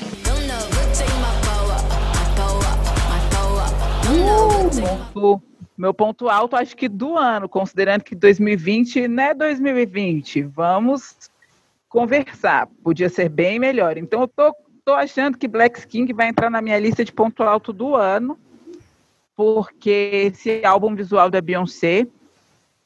Uh, 5.13 5.41
meu 5.77 5.93
ponto 5.93 6.29
alto, 6.29 6.55
acho 6.55 6.77
que 6.77 6.87
do 6.87 7.17
ano, 7.17 7.49
considerando 7.49 8.03
que 8.03 8.15
2020 8.15 9.09
não 9.09 9.21
é 9.21 9.33
2020. 9.33 10.43
Vamos 10.43 11.29
conversar. 11.89 12.69
Podia 12.81 13.09
ser 13.09 13.27
bem 13.27 13.59
melhor. 13.59 13.97
Então, 13.97 14.21
eu 14.21 14.27
tô, 14.29 14.55
tô 14.85 14.93
achando 14.93 15.37
que 15.37 15.45
Black 15.45 15.85
King 15.87 16.13
vai 16.13 16.29
entrar 16.29 16.49
na 16.49 16.61
minha 16.61 16.79
lista 16.79 17.03
de 17.03 17.11
ponto 17.11 17.43
alto 17.43 17.73
do 17.73 17.97
ano, 17.97 18.39
porque 19.35 20.31
esse 20.31 20.65
álbum 20.65 20.95
visual 20.95 21.29
da 21.29 21.41
Beyoncé 21.41 22.07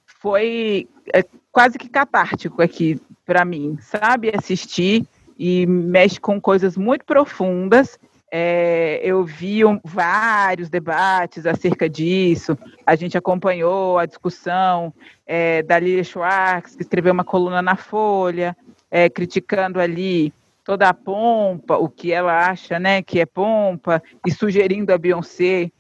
foi 0.08 0.88
é, 1.14 1.24
quase 1.52 1.78
que 1.78 1.90
catártico 1.90 2.62
aqui 2.62 3.00
para 3.26 3.44
mim, 3.46 3.78
sabe? 3.82 4.32
Assistir 4.34 5.06
e 5.38 5.66
mexe 5.66 6.20
com 6.20 6.40
coisas 6.40 6.76
muito 6.76 7.06
profundas. 7.06 7.98
É, 8.32 9.00
eu 9.04 9.24
vi 9.24 9.66
um, 9.66 9.80
vários 9.84 10.70
debates 10.70 11.46
acerca 11.46 11.90
disso. 11.90 12.58
A 12.86 12.96
gente 12.96 13.18
acompanhou 13.18 13.98
a 13.98 14.06
discussão 14.06 14.94
é, 15.26 15.64
da 15.64 15.80
Lilia 15.80 16.04
Schwartz, 16.04 16.76
que 16.76 16.84
escreveu 16.84 17.14
uma 17.14 17.24
coluna 17.24 17.62
na 17.62 17.76
Folha, 17.76 18.56
é, 18.92 19.10
criticando 19.10 19.80
ali 19.80 20.34
toda 20.64 20.88
a 20.88 20.94
pompa, 20.94 21.78
o 21.78 21.90
que 21.90 22.12
ela 22.12 22.48
acha 22.48 22.78
né, 22.78 23.02
que 23.02 23.20
é 23.20 23.26
pompa, 23.26 24.04
e 24.26 24.32
sugerindo 24.32 24.94
a 24.94 24.98
Beyoncé 24.98 25.72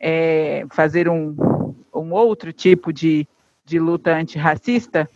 é, 0.00 0.64
fazer 0.70 1.08
um, 1.08 1.36
um 1.94 2.12
outro 2.12 2.50
tipo 2.52 2.90
de, 2.90 3.28
de 3.66 3.78
luta 3.78 4.14
antirracista. 4.14 5.10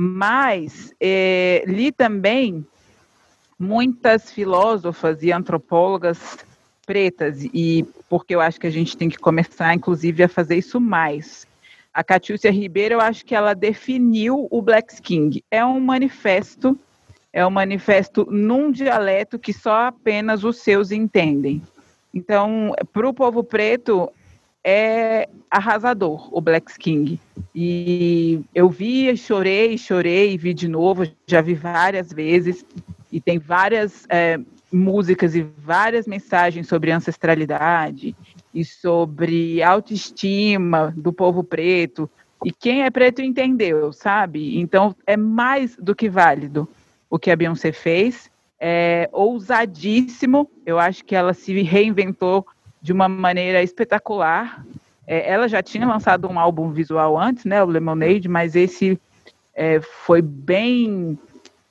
Mas 0.00 0.94
é, 1.00 1.64
li 1.66 1.90
também 1.90 2.64
muitas 3.58 4.30
filósofas 4.30 5.24
e 5.24 5.32
antropólogas 5.32 6.38
pretas, 6.86 7.42
e 7.52 7.84
porque 8.08 8.32
eu 8.32 8.40
acho 8.40 8.60
que 8.60 8.68
a 8.68 8.70
gente 8.70 8.96
tem 8.96 9.08
que 9.08 9.18
começar, 9.18 9.74
inclusive, 9.74 10.22
a 10.22 10.28
fazer 10.28 10.54
isso 10.54 10.80
mais. 10.80 11.48
A 11.92 12.04
Catiúcia 12.04 12.48
Ribeiro, 12.48 12.94
eu 12.94 13.00
acho 13.00 13.24
que 13.24 13.34
ela 13.34 13.54
definiu 13.54 14.46
o 14.52 14.62
Black 14.62 15.02
King. 15.02 15.42
É 15.50 15.64
um 15.64 15.80
manifesto 15.80 16.78
é 17.32 17.44
um 17.44 17.50
manifesto 17.50 18.24
num 18.30 18.70
dialeto 18.70 19.36
que 19.36 19.52
só 19.52 19.86
apenas 19.86 20.44
os 20.44 20.58
seus 20.58 20.92
entendem. 20.92 21.60
Então, 22.14 22.72
para 22.92 23.08
o 23.08 23.12
povo 23.12 23.42
preto, 23.42 24.08
é 24.64 25.28
arrasador 25.50 26.28
o 26.36 26.40
Black 26.40 26.76
King. 26.78 27.18
E 27.54 28.40
eu 28.54 28.68
vi, 28.68 29.16
chorei, 29.16 29.78
chorei, 29.78 30.36
vi 30.36 30.52
de 30.52 30.68
novo, 30.68 31.04
já 31.26 31.40
vi 31.40 31.54
várias 31.54 32.12
vezes, 32.12 32.64
e 33.10 33.20
tem 33.20 33.38
várias 33.38 34.04
é, 34.08 34.38
músicas 34.72 35.34
e 35.34 35.42
várias 35.42 36.06
mensagens 36.06 36.68
sobre 36.68 36.90
ancestralidade 36.90 38.14
e 38.54 38.64
sobre 38.64 39.62
autoestima 39.62 40.92
do 40.96 41.12
povo 41.12 41.42
preto. 41.42 42.10
E 42.44 42.52
quem 42.52 42.82
é 42.82 42.90
preto 42.90 43.22
entendeu, 43.22 43.92
sabe? 43.92 44.58
Então 44.58 44.94
é 45.06 45.16
mais 45.16 45.76
do 45.76 45.94
que 45.94 46.08
válido 46.08 46.68
o 47.10 47.18
que 47.18 47.30
a 47.30 47.36
Beyoncé 47.36 47.72
fez. 47.72 48.30
É 48.60 49.08
ousadíssimo, 49.12 50.50
eu 50.66 50.78
acho 50.78 51.04
que 51.04 51.14
ela 51.14 51.32
se 51.32 51.62
reinventou 51.62 52.44
de 52.80 52.92
uma 52.92 53.08
maneira 53.08 53.62
espetacular. 53.62 54.64
É, 55.06 55.30
ela 55.30 55.48
já 55.48 55.62
tinha 55.62 55.86
lançado 55.86 56.28
um 56.28 56.38
álbum 56.38 56.70
visual 56.70 57.18
antes, 57.18 57.44
né, 57.44 57.62
o 57.62 57.66
Lemonade, 57.66 58.28
mas 58.28 58.54
esse 58.54 59.00
é, 59.54 59.80
foi 59.80 60.22
bem 60.22 61.18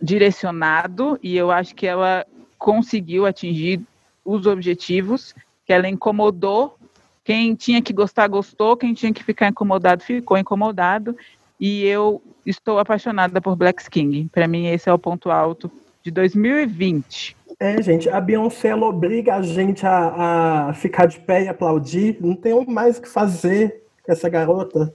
direcionado 0.01 1.17
e 1.23 1.37
eu 1.37 1.51
acho 1.51 1.73
que 1.73 1.87
ela 1.87 2.25
conseguiu 2.57 3.25
atingir 3.25 3.81
os 4.25 4.45
objetivos 4.45 5.33
que 5.65 5.71
ela 5.71 5.87
incomodou. 5.87 6.77
Quem 7.23 7.55
tinha 7.55 7.81
que 7.81 7.93
gostar, 7.93 8.27
gostou. 8.27 8.75
Quem 8.75 8.93
tinha 8.93 9.13
que 9.13 9.23
ficar 9.23 9.47
incomodado, 9.47 10.03
ficou 10.03 10.37
incomodado 10.37 11.15
e 11.59 11.83
eu 11.85 12.21
estou 12.45 12.79
apaixonada 12.79 13.41
por 13.41 13.55
Black 13.55 13.89
King. 13.89 14.29
Para 14.31 14.47
mim, 14.47 14.67
esse 14.67 14.89
é 14.89 14.93
o 14.93 14.99
ponto 14.99 15.29
alto 15.31 15.71
de 16.03 16.11
2020. 16.11 17.36
É, 17.59 17.81
gente, 17.81 18.07
a 18.09 18.21
Beyoncé 18.21 18.69
ela 18.69 18.85
obriga 18.85 19.35
a 19.35 19.41
gente 19.41 19.85
a, 19.85 20.67
a 20.69 20.73
ficar 20.73 21.07
de 21.07 21.19
pé 21.19 21.45
e 21.45 21.47
aplaudir. 21.47 22.17
Não 22.21 22.35
tem 22.35 22.65
mais 22.67 22.97
o 22.97 23.01
que 23.01 23.09
fazer 23.09 23.83
com 24.03 24.11
essa 24.11 24.29
garota. 24.29 24.93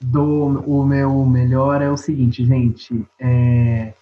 Do, 0.00 0.60
o 0.66 0.84
meu 0.84 1.24
melhor 1.24 1.80
é 1.80 1.90
o 1.90 1.96
seguinte, 1.96 2.44
gente. 2.44 3.06
É... 3.18 3.94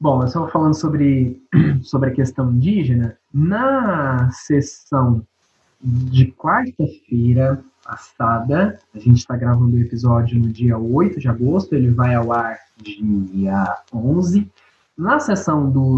Bom, 0.00 0.22
eu 0.22 0.28
só 0.28 0.48
falando 0.48 0.74
sobre, 0.74 1.42
sobre 1.82 2.10
a 2.10 2.14
questão 2.14 2.50
indígena. 2.50 3.18
Na 3.32 4.30
sessão 4.32 5.22
de 5.82 6.32
quarta-feira, 6.32 7.62
passada. 7.90 8.78
A 8.94 8.98
gente 8.98 9.18
está 9.18 9.36
gravando 9.36 9.76
o 9.76 9.80
episódio 9.80 10.38
no 10.38 10.48
dia 10.48 10.78
8 10.78 11.18
de 11.18 11.28
agosto, 11.28 11.74
ele 11.74 11.90
vai 11.90 12.14
ao 12.14 12.32
ar 12.32 12.58
dia 12.76 13.76
11. 13.92 14.48
Na 15.00 15.18
sessão 15.18 15.70
do, 15.70 15.96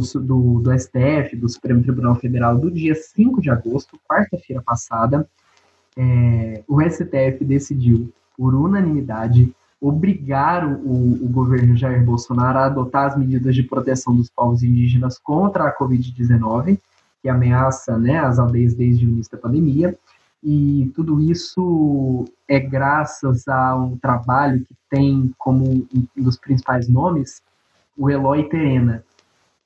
do, 0.60 0.78
STF, 0.78 1.34
do 1.34 1.48
Supremo 1.48 1.82
Tribunal 1.82 2.14
Federal, 2.14 2.56
do 2.56 2.70
dia 2.70 2.94
5 2.94 3.42
de 3.42 3.50
agosto, 3.50 3.98
quarta-feira 4.08 4.62
passada, 4.62 5.28
é, 5.96 6.62
o 6.68 6.80
STF 6.80 7.44
decidiu, 7.44 8.12
por 8.36 8.54
unanimidade, 8.54 9.52
obrigar 9.80 10.64
o, 10.64 11.14
o, 11.14 11.28
governo 11.28 11.76
Jair 11.76 12.04
Bolsonaro 12.04 12.58
a 12.58 12.66
adotar 12.66 13.08
as 13.08 13.18
medidas 13.18 13.56
de 13.56 13.64
proteção 13.64 14.14
dos 14.14 14.30
povos 14.30 14.62
indígenas 14.62 15.18
contra 15.18 15.64
a 15.64 15.76
Covid-19, 15.76 16.78
que 17.20 17.28
ameaça 17.28 17.98
né, 17.98 18.20
as 18.20 18.38
aldeias 18.38 18.72
desde 18.72 19.04
o 19.04 19.08
início 19.08 19.32
da 19.32 19.38
pandemia, 19.38 19.98
e 20.44 20.92
tudo 20.94 21.20
isso 21.20 22.24
é 22.46 22.60
graças 22.60 23.48
a 23.48 23.74
um 23.74 23.96
trabalho 23.96 24.60
que 24.60 24.76
tem 24.88 25.34
como 25.36 25.88
um 25.92 26.22
dos 26.22 26.38
principais 26.38 26.88
nomes 26.88 27.42
o 27.96 28.10
Eloy 28.10 28.48
Terena. 28.48 29.04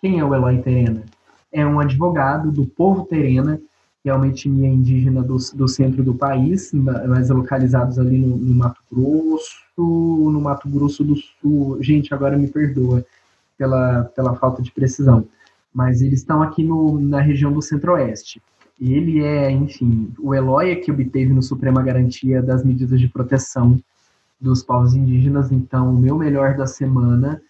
Quem 0.01 0.19
é 0.19 0.25
o 0.25 0.35
Eloy 0.35 0.59
Terena? 0.63 1.05
É 1.53 1.65
um 1.67 1.81
advogado 1.81 2.51
do 2.51 2.67
povo 2.67 3.05
Terena, 3.05 3.61
que 4.03 4.11
é 4.11 4.15
uma 4.15 4.29
etnia 4.29 4.69
indígena 4.69 5.23
do, 5.23 5.37
do 5.55 5.67
centro 5.67 6.03
do 6.03 6.15
país, 6.15 6.71
mas 6.73 7.31
localizados 7.31 7.99
ali 7.99 8.19
no, 8.19 8.37
no 8.37 8.55
Mato 8.55 8.81
Grosso, 8.93 9.57
no 9.77 10.41
Mato 10.41 10.69
Grosso 10.69 11.03
do 11.03 11.17
Sul. 11.17 11.83
Gente, 11.83 12.15
agora 12.15 12.37
me 12.37 12.47
perdoa 12.47 13.05
pela, 13.59 14.05
pela 14.05 14.35
falta 14.37 14.63
de 14.63 14.71
precisão. 14.71 15.27
Mas 15.73 16.01
eles 16.01 16.21
estão 16.21 16.43
aqui 16.43 16.63
no, 16.63 17.01
na 17.01 17.21
região 17.21 17.53
do 17.53 17.61
Centro-Oeste. 17.61 18.41
Ele 18.81 19.23
é, 19.23 19.51
enfim, 19.51 20.13
o 20.19 20.35
Eloy 20.35 20.77
que 20.77 20.93
obteve 20.93 21.33
no 21.33 21.43
Suprema 21.43 21.83
Garantia 21.83 22.43
das 22.43 22.63
medidas 22.63 23.01
de 23.01 23.09
proteção 23.09 23.79
dos 24.41 24.63
povos 24.63 24.95
indígenas. 24.95 25.51
Então, 25.51 25.91
o 25.91 25.99
meu 25.99 26.17
melhor 26.17 26.57
da 26.57 26.67
semana 26.67 27.41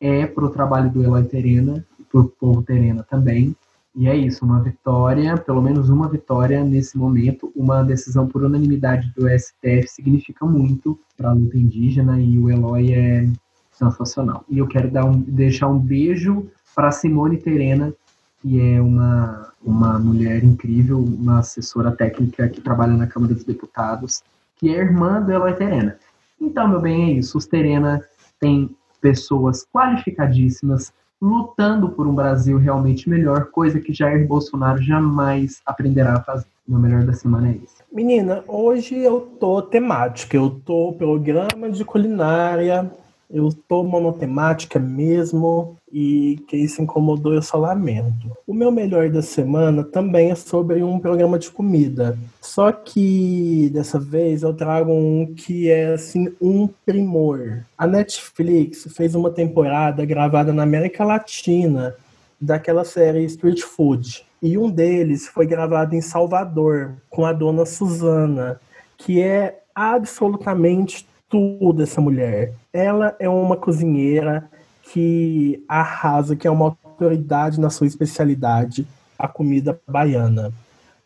é 0.00 0.26
para 0.26 0.44
o 0.44 0.50
trabalho 0.50 0.90
do 0.90 1.02
Eloy 1.02 1.24
Terena, 1.24 1.84
para 2.10 2.20
o 2.20 2.28
povo 2.28 2.62
Terena 2.62 3.02
também. 3.02 3.54
E 3.96 4.08
é 4.08 4.16
isso, 4.16 4.44
uma 4.44 4.60
vitória, 4.60 5.36
pelo 5.36 5.62
menos 5.62 5.88
uma 5.88 6.08
vitória 6.08 6.64
nesse 6.64 6.98
momento, 6.98 7.52
uma 7.54 7.82
decisão 7.84 8.26
por 8.26 8.42
unanimidade 8.42 9.12
do 9.16 9.28
STF 9.28 9.86
significa 9.86 10.44
muito 10.44 10.98
para 11.16 11.30
a 11.30 11.32
luta 11.32 11.56
indígena 11.56 12.20
e 12.20 12.36
o 12.36 12.50
Eloy 12.50 12.92
é 12.92 13.28
sensacional. 13.70 14.44
E 14.48 14.58
eu 14.58 14.66
quero 14.66 14.90
dar 14.90 15.04
um, 15.04 15.20
deixar 15.20 15.68
um 15.68 15.78
beijo 15.78 16.50
para 16.74 16.90
Simone 16.90 17.36
Terena, 17.36 17.94
que 18.42 18.60
é 18.60 18.80
uma, 18.80 19.52
uma 19.62 19.98
mulher 19.98 20.42
incrível, 20.42 20.98
uma 20.98 21.38
assessora 21.38 21.92
técnica 21.92 22.48
que 22.48 22.60
trabalha 22.60 22.94
na 22.94 23.06
Câmara 23.06 23.32
dos 23.32 23.44
Deputados, 23.44 24.22
que 24.56 24.74
é 24.74 24.78
irmã 24.78 25.22
do 25.22 25.30
Eloy 25.30 25.54
Terena. 25.54 25.96
Então, 26.40 26.66
meu 26.66 26.80
bem, 26.80 27.04
é 27.04 27.12
isso. 27.12 27.38
Os 27.38 27.46
Terena 27.46 28.04
tem 28.40 28.74
pessoas 29.04 29.66
qualificadíssimas 29.70 30.90
lutando 31.20 31.90
por 31.90 32.06
um 32.06 32.14
Brasil 32.14 32.56
realmente 32.56 33.08
melhor, 33.08 33.50
coisa 33.50 33.78
que 33.78 33.92
Jair 33.92 34.26
Bolsonaro 34.26 34.82
jamais 34.82 35.60
aprenderá 35.66 36.14
a 36.14 36.22
fazer. 36.22 36.46
Meu 36.66 36.78
melhor 36.78 37.02
da 37.02 37.12
semana 37.12 37.50
é 37.50 37.52
isso. 37.52 37.84
Menina, 37.92 38.42
hoje 38.48 38.96
eu 38.96 39.20
tô 39.20 39.60
temática, 39.60 40.38
eu 40.38 40.48
tô 40.48 40.94
programa 40.94 41.70
de 41.70 41.84
culinária, 41.84 42.90
eu 43.30 43.50
tô 43.68 43.82
monotemática 43.82 44.78
mesmo 44.78 45.76
e 45.92 46.42
quem 46.48 46.66
se 46.66 46.82
incomodou 46.82 47.34
eu 47.34 47.42
só 47.42 47.56
lamento. 47.56 48.30
O 48.46 48.52
meu 48.54 48.70
melhor 48.70 49.08
da 49.10 49.22
semana 49.22 49.84
também 49.84 50.30
é 50.30 50.34
sobre 50.34 50.82
um 50.82 50.98
programa 50.98 51.38
de 51.38 51.50
comida. 51.50 52.18
Só 52.40 52.72
que 52.72 53.70
dessa 53.72 53.98
vez 53.98 54.42
eu 54.42 54.52
trago 54.52 54.92
um 54.92 55.34
que 55.34 55.70
é 55.70 55.94
assim 55.94 56.32
um 56.40 56.68
primor. 56.84 57.64
A 57.78 57.86
Netflix 57.86 58.86
fez 58.94 59.14
uma 59.14 59.30
temporada 59.30 60.04
gravada 60.04 60.52
na 60.52 60.62
América 60.62 61.04
Latina 61.04 61.94
daquela 62.40 62.84
série 62.84 63.24
Street 63.24 63.62
Food. 63.62 64.26
E 64.42 64.58
um 64.58 64.70
deles 64.70 65.26
foi 65.26 65.46
gravado 65.46 65.94
em 65.94 66.00
Salvador 66.00 66.96
com 67.08 67.24
a 67.24 67.32
dona 67.32 67.64
Suzana, 67.64 68.60
que 68.98 69.22
é 69.22 69.60
absolutamente 69.74 71.06
tudo 71.28 71.82
essa 71.82 72.00
mulher. 72.00 72.54
Ela 72.72 73.16
é 73.18 73.28
uma 73.28 73.56
cozinheira 73.56 74.48
que 74.82 75.64
arrasa, 75.68 76.36
que 76.36 76.46
é 76.46 76.50
uma 76.50 76.66
autoridade 76.84 77.60
na 77.60 77.70
sua 77.70 77.86
especialidade, 77.86 78.86
a 79.18 79.26
comida 79.26 79.80
baiana. 79.88 80.52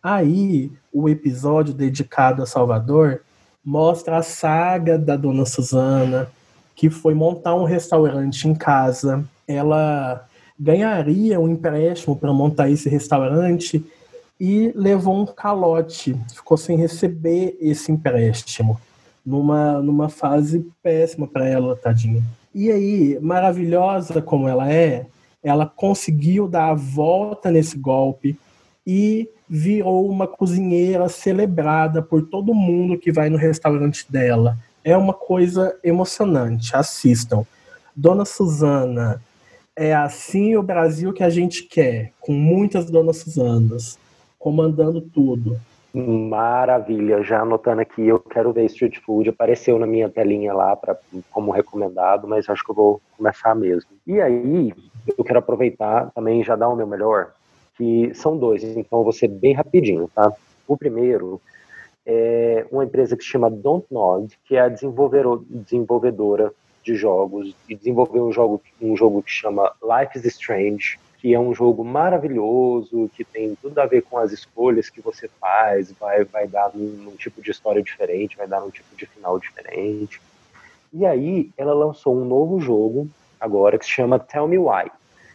Aí, 0.03 0.71
o 0.93 1.09
episódio 1.09 1.75
dedicado 1.75 2.43
a 2.43 2.47
Salvador 2.47 3.23
mostra 3.65 4.19
a 4.19 4.23
saga 4.23 4.99
da 4.99 5.17
dona 5.17 5.45
Suzana, 5.45 6.29
que 6.75 6.89
foi 6.91 7.15
montar 7.15 7.55
um 7.55 7.65
restaurante 7.65 8.49
em 8.49 8.55
casa. 8.55 9.25
Ela 9.47 10.27
ganharia 10.59 11.39
um 11.41 11.49
empréstimo 11.49 12.17
para 12.17 12.33
montar 12.33 12.71
esse 12.71 12.89
restaurante 12.89 13.85
e 14.41 14.73
levou 14.75 15.21
um 15.21 15.27
calote, 15.27 16.17
ficou 16.33 16.57
sem 16.57 16.77
receber 16.77 17.57
esse 17.61 17.91
empréstimo 17.91 18.81
numa, 19.29 19.83
numa 19.83 20.09
fase 20.09 20.67
péssima 20.83 21.29
para 21.29 21.47
ela, 21.47 21.77
tadinha. 21.77 22.23
E 22.55 22.71
aí, 22.71 23.19
maravilhosa 23.21 24.23
como 24.23 24.49
ela 24.49 24.73
é, 24.73 25.07
ela 25.43 25.67
conseguiu 25.67 26.49
dar 26.49 26.71
a 26.71 26.75
volta 26.75 27.51
nesse 27.51 27.79
golpe 27.79 28.39
e 28.87 29.29
virou 29.47 30.09
uma 30.09 30.27
cozinheira 30.27 31.09
celebrada 31.11 32.01
por 32.01 32.23
todo 32.23 32.55
mundo 32.55 32.99
que 32.99 33.13
vai 33.13 33.29
no 33.29 33.37
restaurante 33.37 34.11
dela. 34.11 34.57
É 34.83 34.97
uma 34.97 35.13
coisa 35.13 35.79
emocionante, 35.85 36.75
assistam. 36.75 37.45
Dona 37.95 38.25
Suzana, 38.25 39.23
é 39.77 39.95
assim 39.95 40.57
o 40.57 40.63
Brasil 40.63 41.13
que 41.13 41.23
a 41.23 41.29
gente 41.29 41.65
quer, 41.65 42.13
com 42.19 42.33
muitas 42.33 42.87
Donas 42.87 43.19
Suzanas, 43.19 43.99
comandando 44.39 45.03
tudo. 45.03 45.61
Maravilha, 46.01 47.25
já 47.25 47.41
anotando 47.41 47.81
aqui, 47.81 48.07
eu 48.07 48.21
quero 48.21 48.53
ver 48.53 48.67
Street 48.67 48.99
Food, 48.99 49.31
apareceu 49.31 49.81
na 49.81 49.87
minha 49.87 50.09
telinha 50.09 50.55
lá 50.55 50.77
pra, 50.77 50.97
como 51.33 51.51
recomendado, 51.51 52.29
mas 52.29 52.49
acho 52.49 52.65
que 52.65 52.71
eu 52.71 52.75
vou 52.75 53.01
começar 53.17 53.53
mesmo. 53.57 53.91
E 54.07 54.21
aí, 54.21 54.73
eu 55.17 55.25
quero 55.25 55.41
aproveitar 55.41 56.13
também 56.15 56.45
já 56.45 56.55
dar 56.55 56.69
o 56.69 56.77
meu 56.77 56.87
melhor, 56.87 57.33
que 57.77 58.15
são 58.15 58.39
dois, 58.39 58.63
então 58.63 59.01
eu 59.01 59.03
vou 59.03 59.13
ser 59.13 59.27
bem 59.27 59.55
rapidinho, 59.55 60.09
tá? 60.15 60.33
O 60.69 60.77
primeiro 60.77 61.41
é 62.07 62.65
uma 62.71 62.85
empresa 62.85 63.17
que 63.17 63.25
se 63.25 63.31
chama 63.31 63.51
Don't 63.51 63.87
Nod, 63.91 64.39
que 64.45 64.55
é 64.55 64.61
a 64.61 64.69
desenvolvedora 64.69 66.53
de 66.85 66.95
jogos, 66.95 67.57
e 67.69 67.75
desenvolveu 67.75 68.25
um 68.25 68.33
jogo, 68.33 68.63
um 68.81 68.97
jogo 68.97 69.21
que 69.21 69.33
chama 69.33 69.73
Life 69.83 70.17
is 70.17 70.25
Strange, 70.27 70.97
que 71.19 71.35
é 71.35 71.39
um 71.39 71.53
jogo 71.53 71.85
maravilhoso, 71.85 73.11
que 73.15 73.25
tem 73.25 73.57
tudo 73.61 73.79
a 73.81 73.87
ver 73.87 74.03
com 74.03 74.17
as 74.17 74.31
escolhas 74.31 74.89
que 74.89 75.01
você 75.01 75.29
faz, 75.41 75.91
vai, 75.93 76.25
vai 76.25 76.47
dar 76.47 76.71
um, 76.75 77.13
tipo 77.19 77.43
de 77.43 77.51
história 77.51 77.83
diferente, 77.83 78.37
vai 78.37 78.47
dar 78.47 78.63
um 78.63 78.71
tipo 78.71 78.95
de 78.97 79.05
final 79.05 79.39
diferente. 79.39 80.21
E 80.93 81.05
aí 81.05 81.51
ela 81.57 81.75
lançou 81.75 82.17
um 82.17 82.25
novo 82.25 82.61
jogo 82.61 83.09
agora 83.41 83.79
que 83.79 83.85
se 83.85 83.91
chama 83.91 84.19
Tell 84.19 84.47
Me 84.47 84.59
Why. 84.59 84.91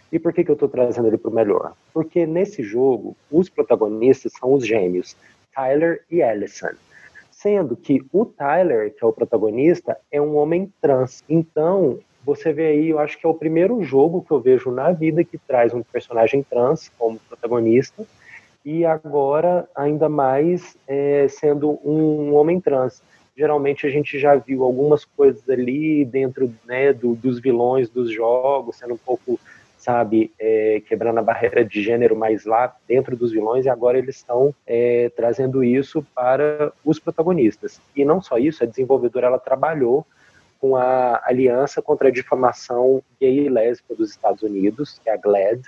E 0.09 0.17
por 0.17 0.31
que, 0.31 0.43
que 0.43 0.51
eu 0.51 0.53
estou 0.53 0.69
trazendo 0.69 1.07
ele 1.07 1.17
para 1.17 1.31
o 1.31 1.33
melhor? 1.33 1.73
Porque 1.93 2.25
nesse 2.25 2.63
jogo, 2.63 3.15
os 3.29 3.49
protagonistas 3.49 4.31
são 4.39 4.53
os 4.53 4.65
gêmeos, 4.65 5.17
Tyler 5.53 6.03
e 6.09 6.23
Allison. 6.23 6.75
Sendo 7.29 7.75
que 7.75 8.01
o 8.13 8.25
Tyler, 8.25 8.93
que 8.93 9.03
é 9.03 9.07
o 9.07 9.11
protagonista, 9.11 9.97
é 10.09 10.21
um 10.21 10.37
homem 10.37 10.71
trans. 10.79 11.23
Então, 11.27 11.99
você 12.25 12.53
vê 12.53 12.67
aí, 12.67 12.89
eu 12.89 12.99
acho 12.99 13.17
que 13.17 13.25
é 13.25 13.29
o 13.29 13.33
primeiro 13.33 13.83
jogo 13.83 14.23
que 14.23 14.31
eu 14.31 14.39
vejo 14.39 14.71
na 14.71 14.91
vida 14.91 15.23
que 15.23 15.37
traz 15.37 15.73
um 15.73 15.83
personagem 15.83 16.41
trans 16.43 16.89
como 16.97 17.19
protagonista, 17.19 18.05
e 18.65 18.85
agora 18.85 19.67
ainda 19.75 20.07
mais 20.07 20.77
é, 20.87 21.27
sendo 21.27 21.79
um 21.83 22.33
homem 22.33 22.61
trans. 22.61 23.01
Geralmente 23.35 23.85
a 23.85 23.89
gente 23.89 24.17
já 24.17 24.35
viu 24.35 24.63
algumas 24.63 25.03
coisas 25.03 25.49
ali 25.49 26.05
dentro 26.05 26.53
né, 26.65 26.93
do, 26.93 27.15
dos 27.15 27.39
vilões 27.39 27.89
dos 27.89 28.11
jogos, 28.11 28.77
sendo 28.77 28.93
um 28.93 28.97
pouco, 28.97 29.39
sabe, 29.77 30.31
é, 30.39 30.81
quebrando 30.87 31.17
a 31.17 31.23
barreira 31.23 31.65
de 31.65 31.81
gênero 31.81 32.15
mais 32.15 32.45
lá 32.45 32.73
dentro 32.87 33.17
dos 33.17 33.31
vilões, 33.31 33.65
e 33.65 33.69
agora 33.69 33.97
eles 33.97 34.17
estão 34.17 34.53
é, 34.65 35.11
trazendo 35.15 35.63
isso 35.63 36.05
para 36.15 36.71
os 36.85 36.99
protagonistas. 36.99 37.81
E 37.95 38.05
não 38.05 38.21
só 38.21 38.37
isso, 38.37 38.63
a 38.63 38.67
desenvolvedora 38.67 39.27
ela 39.27 39.39
trabalhou 39.39 40.05
com 40.63 40.77
a 40.77 41.21
Aliança 41.25 41.81
contra 41.81 42.07
a 42.07 42.11
Difamação 42.11 43.03
Gay 43.19 43.47
e 43.47 43.49
Lésbica 43.49 43.95
dos 43.95 44.11
Estados 44.11 44.43
Unidos, 44.43 44.97
que 45.03 45.09
é 45.09 45.13
a 45.13 45.17
GLAD, 45.17 45.61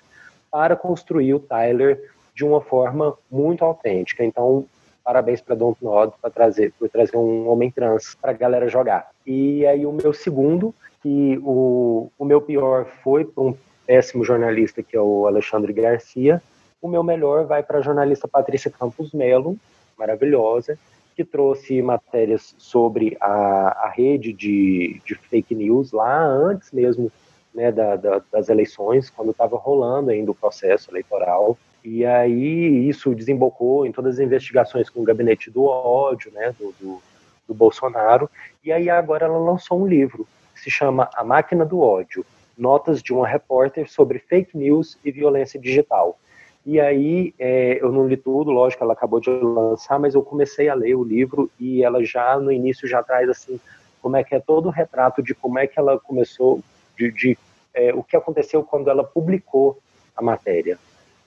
para 0.50 0.74
construir 0.74 1.34
o 1.34 1.40
Tyler 1.40 2.10
de 2.34 2.46
uma 2.46 2.62
forma 2.62 3.14
muito 3.30 3.66
autêntica. 3.66 4.24
Então, 4.24 4.66
parabéns 5.04 5.42
para 5.42 5.54
Don't 5.54 5.84
Nod 5.84 6.14
trazer, 6.34 6.72
por 6.80 6.88
trazer 6.88 7.18
um 7.18 7.50
homem 7.50 7.70
trans 7.70 8.16
para 8.16 8.32
a 8.32 8.34
galera 8.34 8.70
jogar. 8.70 9.10
E 9.28 9.66
aí 9.66 9.86
o 9.86 9.92
meu 9.92 10.14
segundo, 10.14 10.74
que 11.04 11.42
o, 11.44 12.10
o 12.18 12.24
meu 12.24 12.40
pior 12.40 12.86
foi 13.04 13.26
para 13.26 13.44
um 13.44 13.54
péssimo 13.86 14.24
jornalista 14.24 14.82
que 14.82 14.96
é 14.96 15.02
o 15.02 15.28
Alexandre 15.28 15.74
Garcia. 15.74 16.42
O 16.82 16.88
meu 16.88 17.04
melhor 17.04 17.46
vai 17.46 17.62
para 17.62 17.80
a 17.80 17.82
jornalista 17.82 18.30
Patrícia 18.30 18.72
Campos 18.72 19.12
Melo, 19.12 19.58
maravilhosa, 19.98 20.80
que 21.16 21.24
trouxe 21.24 21.82
matérias 21.82 22.54
sobre 22.58 23.16
a, 23.22 23.86
a 23.86 23.90
rede 23.90 24.34
de, 24.34 25.02
de, 25.06 25.16
fake 25.16 25.56
news 25.56 25.92
lá 25.92 26.26
antes 26.26 26.72
mesmo 26.72 27.12
né, 27.54 27.72
da, 27.72 27.96
da, 27.96 28.22
das 28.32 28.50
eleições, 28.50 29.10
quando 29.10 29.32
estava 29.32 29.56
rolando 29.56 30.12
ainda 30.12 30.32
o 30.32 30.36
processo 30.36 30.92
eleitoral. 30.92 31.58
E 31.84 32.06
aí 32.06 32.90
isso 32.90 33.16
desembocou 33.16 33.86
em 33.86 33.92
todas 33.92 34.16
as 34.16 34.20
investigações 34.20 34.90
com 34.90 35.02
o 35.02 35.06
gabinete 35.06 35.50
do 35.50 35.64
ódio, 35.64 36.32
né, 36.34 36.54
do, 36.60 36.74
do, 36.80 37.02
do 37.48 37.54
Bolsonaro. 37.54 38.30
E 38.64 38.72
aí 38.72 38.90
agora 38.90 39.26
ela 39.26 39.38
lançou 39.38 39.82
um 39.82 39.88
livro 39.88 40.28
que 40.54 40.62
se 40.62 40.70
chama 40.70 41.10
A 41.14 41.24
Máquina 41.24 41.66
do 41.66 41.80
Ódio, 41.80 42.26
Notas 42.58 43.02
de 43.04 43.14
uma 43.14 43.28
repórter 43.28 43.90
sobre 43.90 44.18
fake 44.18 44.58
news 44.58 44.98
e 45.04 45.12
violência 45.12 45.60
digital. 45.60 46.18
E 46.66 46.80
aí, 46.80 47.34
é, 47.38 47.78
eu 47.80 47.92
não 47.92 48.08
li 48.08 48.18
tudo, 48.18 48.50
lógico, 48.50 48.84
ela 48.84 48.94
acabou 48.94 49.20
de 49.20 49.30
lançar, 49.30 50.00
mas 50.00 50.16
eu 50.16 50.24
comecei 50.24 50.68
a 50.68 50.74
ler 50.74 50.96
o 50.96 51.04
livro 51.04 51.50
e 51.60 51.84
ela 51.84 52.04
já, 52.04 52.40
no 52.40 52.52
início, 52.52 52.88
já 52.88 53.04
traz, 53.04 53.30
assim, 53.30 53.60
como 54.02 54.16
é 54.16 54.24
que 54.24 54.34
é 54.34 54.40
todo 54.40 54.68
o 54.68 54.72
retrato 54.72 55.22
de 55.22 55.36
como 55.36 55.60
é 55.60 55.68
que 55.68 55.80
ela 55.80 56.00
começou, 56.00 56.62
de, 56.98 57.12
de 57.12 57.38
é, 57.72 57.94
o 57.94 58.02
que 58.02 58.18
aconteceu 58.18 58.64
quando 58.64 58.90
ela 58.90 59.04
publicou 59.04 59.78
a 60.16 60.24
matéria. 60.24 60.80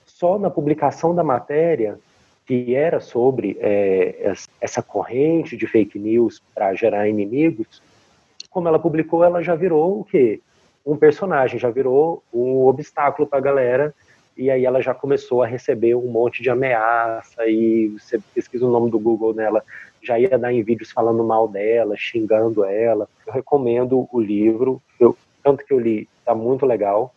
Só 0.05 0.37
na 0.37 0.49
publicação 0.49 1.15
da 1.15 1.23
matéria, 1.23 1.97
que 2.45 2.75
era 2.75 2.99
sobre 2.99 3.57
é, 3.61 4.33
essa 4.59 4.81
corrente 4.81 5.55
de 5.55 5.67
fake 5.67 5.97
news 5.97 6.41
para 6.53 6.73
gerar 6.73 7.07
inimigos, 7.07 7.81
como 8.49 8.67
ela 8.67 8.79
publicou, 8.79 9.23
ela 9.23 9.41
já 9.41 9.55
virou 9.55 10.01
o 10.01 10.03
quê? 10.03 10.41
Um 10.85 10.97
personagem, 10.97 11.59
já 11.59 11.69
virou 11.69 12.23
um 12.33 12.65
obstáculo 12.65 13.27
para 13.27 13.39
a 13.39 13.41
galera 13.41 13.95
e 14.39 14.49
aí 14.49 14.63
ela 14.63 14.81
já 14.81 14.93
começou 14.93 15.43
a 15.43 15.45
receber 15.45 15.95
um 15.95 16.07
monte 16.07 16.41
de 16.41 16.49
ameaça 16.49 17.45
e 17.45 17.89
você 17.89 18.17
pesquisa 18.33 18.65
o 18.65 18.71
nome 18.71 18.89
do 18.89 18.97
Google 18.97 19.33
nela, 19.33 19.61
já 20.01 20.17
ia 20.17 20.37
dar 20.37 20.53
em 20.53 20.63
vídeos 20.63 20.91
falando 20.91 21.21
mal 21.25 21.45
dela, 21.45 21.93
xingando 21.97 22.63
ela. 22.63 23.05
Eu 23.27 23.33
recomendo 23.33 24.07
o 24.09 24.17
livro, 24.17 24.81
eu, 24.97 25.13
tanto 25.43 25.65
que 25.65 25.73
eu 25.73 25.77
li, 25.77 26.07
está 26.19 26.33
muito 26.33 26.65
legal. 26.65 27.13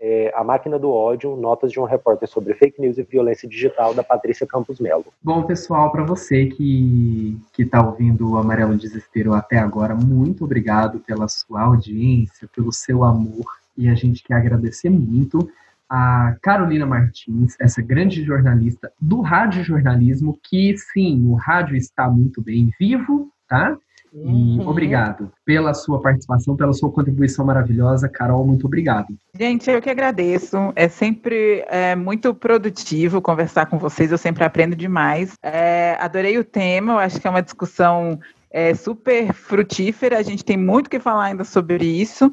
É, 0.00 0.32
a 0.32 0.44
Máquina 0.44 0.78
do 0.78 0.92
Ódio, 0.92 1.34
Notas 1.34 1.72
de 1.72 1.80
um 1.80 1.84
Repórter 1.84 2.28
sobre 2.28 2.54
Fake 2.54 2.80
News 2.80 2.98
e 2.98 3.02
Violência 3.02 3.48
Digital, 3.48 3.92
da 3.92 4.04
Patrícia 4.04 4.46
Campos 4.46 4.78
Melo. 4.78 5.06
Bom, 5.20 5.42
pessoal, 5.42 5.90
para 5.90 6.04
você 6.04 6.46
que 6.46 7.36
está 7.58 7.84
ouvindo 7.84 8.30
o 8.30 8.36
Amarelo 8.36 8.76
Desespero 8.76 9.34
até 9.34 9.58
agora, 9.58 9.92
muito 9.96 10.44
obrigado 10.44 11.00
pela 11.00 11.26
sua 11.26 11.62
audiência, 11.62 12.48
pelo 12.54 12.72
seu 12.72 13.02
amor, 13.02 13.58
e 13.76 13.88
a 13.88 13.94
gente 13.96 14.22
quer 14.22 14.34
agradecer 14.34 14.88
muito 14.88 15.50
a 15.90 16.36
Carolina 16.40 16.86
Martins, 16.86 17.56
essa 17.58 17.82
grande 17.82 18.22
jornalista 18.22 18.92
do 19.00 19.20
rádio 19.20 19.64
jornalismo, 19.64 20.38
que 20.48 20.76
sim, 20.78 21.26
o 21.26 21.34
rádio 21.34 21.76
está 21.76 22.08
muito 22.08 22.40
bem 22.40 22.70
vivo, 22.78 23.28
tá? 23.48 23.76
E 24.12 24.58
uhum. 24.58 24.68
obrigado 24.68 25.32
pela 25.44 25.72
sua 25.72 26.00
participação, 26.00 26.56
pela 26.56 26.72
sua 26.72 26.90
contribuição 26.90 27.44
maravilhosa. 27.44 28.08
Carol, 28.08 28.44
muito 28.44 28.66
obrigado. 28.66 29.06
Gente, 29.38 29.70
eu 29.70 29.80
que 29.80 29.90
agradeço. 29.90 30.72
É 30.74 30.88
sempre 30.88 31.64
é, 31.68 31.94
muito 31.94 32.34
produtivo 32.34 33.20
conversar 33.20 33.66
com 33.66 33.78
vocês, 33.78 34.10
eu 34.10 34.18
sempre 34.18 34.44
aprendo 34.44 34.74
demais. 34.74 35.34
É, 35.42 35.96
adorei 36.00 36.38
o 36.38 36.44
tema, 36.44 36.94
eu 36.94 36.98
acho 36.98 37.20
que 37.20 37.26
é 37.26 37.30
uma 37.30 37.42
discussão 37.42 38.18
é, 38.50 38.74
super 38.74 39.32
frutífera, 39.32 40.18
a 40.18 40.22
gente 40.22 40.44
tem 40.44 40.56
muito 40.56 40.90
que 40.90 40.98
falar 40.98 41.26
ainda 41.26 41.44
sobre 41.44 41.84
isso. 41.84 42.32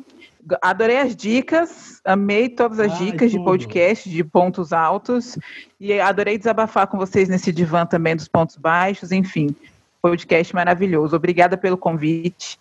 Adorei 0.62 1.00
as 1.00 1.16
dicas, 1.16 2.00
amei 2.06 2.50
todas 2.50 2.80
as 2.80 2.92
Ai, 2.94 2.98
dicas 2.98 3.32
tudo. 3.32 3.40
de 3.40 3.46
podcast, 3.46 4.10
de 4.10 4.24
pontos 4.24 4.72
altos, 4.72 5.38
e 5.80 6.00
adorei 6.00 6.38
desabafar 6.38 6.88
com 6.88 6.98
vocês 6.98 7.28
nesse 7.28 7.52
divã 7.52 7.86
também 7.86 8.16
dos 8.16 8.28
pontos 8.28 8.56
baixos, 8.56 9.12
enfim 9.12 9.56
podcast 10.02 10.56
maravilhoso. 10.56 11.16
Obrigada 11.16 11.58
pelo 11.58 11.78
convite. 11.78 12.58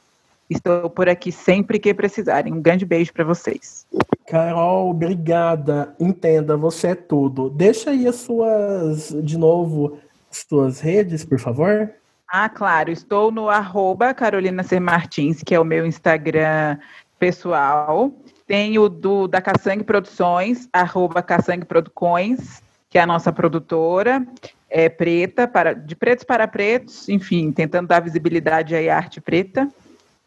Estou 0.48 0.88
por 0.88 1.08
aqui 1.08 1.32
sempre 1.32 1.78
que 1.78 1.92
precisarem. 1.92 2.52
Um 2.52 2.60
grande 2.60 2.84
beijo 2.84 3.12
para 3.12 3.24
vocês. 3.24 3.86
Carol, 4.28 4.90
obrigada. 4.90 5.94
Entenda, 5.98 6.56
você 6.56 6.88
é 6.88 6.94
tudo. 6.94 7.50
Deixa 7.50 7.90
aí 7.90 8.06
as 8.06 8.16
suas, 8.16 9.14
de 9.22 9.36
novo, 9.36 9.98
suas 10.30 10.80
redes, 10.80 11.24
por 11.24 11.38
favor. 11.38 11.90
Ah, 12.28 12.48
claro. 12.48 12.90
Estou 12.90 13.30
no 13.30 13.48
arroba 13.48 14.12
Carolina 14.14 14.62
C. 14.62 14.80
Martins, 14.80 15.42
que 15.42 15.54
é 15.54 15.60
o 15.60 15.64
meu 15.64 15.86
Instagram 15.86 16.78
pessoal. 17.18 18.12
Tenho 18.46 18.88
do 18.88 19.26
da 19.26 19.40
Caçangue 19.40 19.84
Produções, 19.84 20.68
arroba 20.72 21.22
Caçangue 21.22 21.64
Produções, 21.64 22.62
que 22.88 22.98
é 22.98 23.02
a 23.02 23.06
nossa 23.06 23.32
produtora 23.32 24.26
é, 24.68 24.88
preta, 24.88 25.46
para, 25.46 25.72
de 25.72 25.94
pretos 25.94 26.24
para 26.24 26.46
pretos, 26.46 27.08
enfim, 27.08 27.52
tentando 27.52 27.88
dar 27.88 28.00
visibilidade 28.00 28.74
à 28.74 28.96
arte 28.96 29.20
preta. 29.20 29.68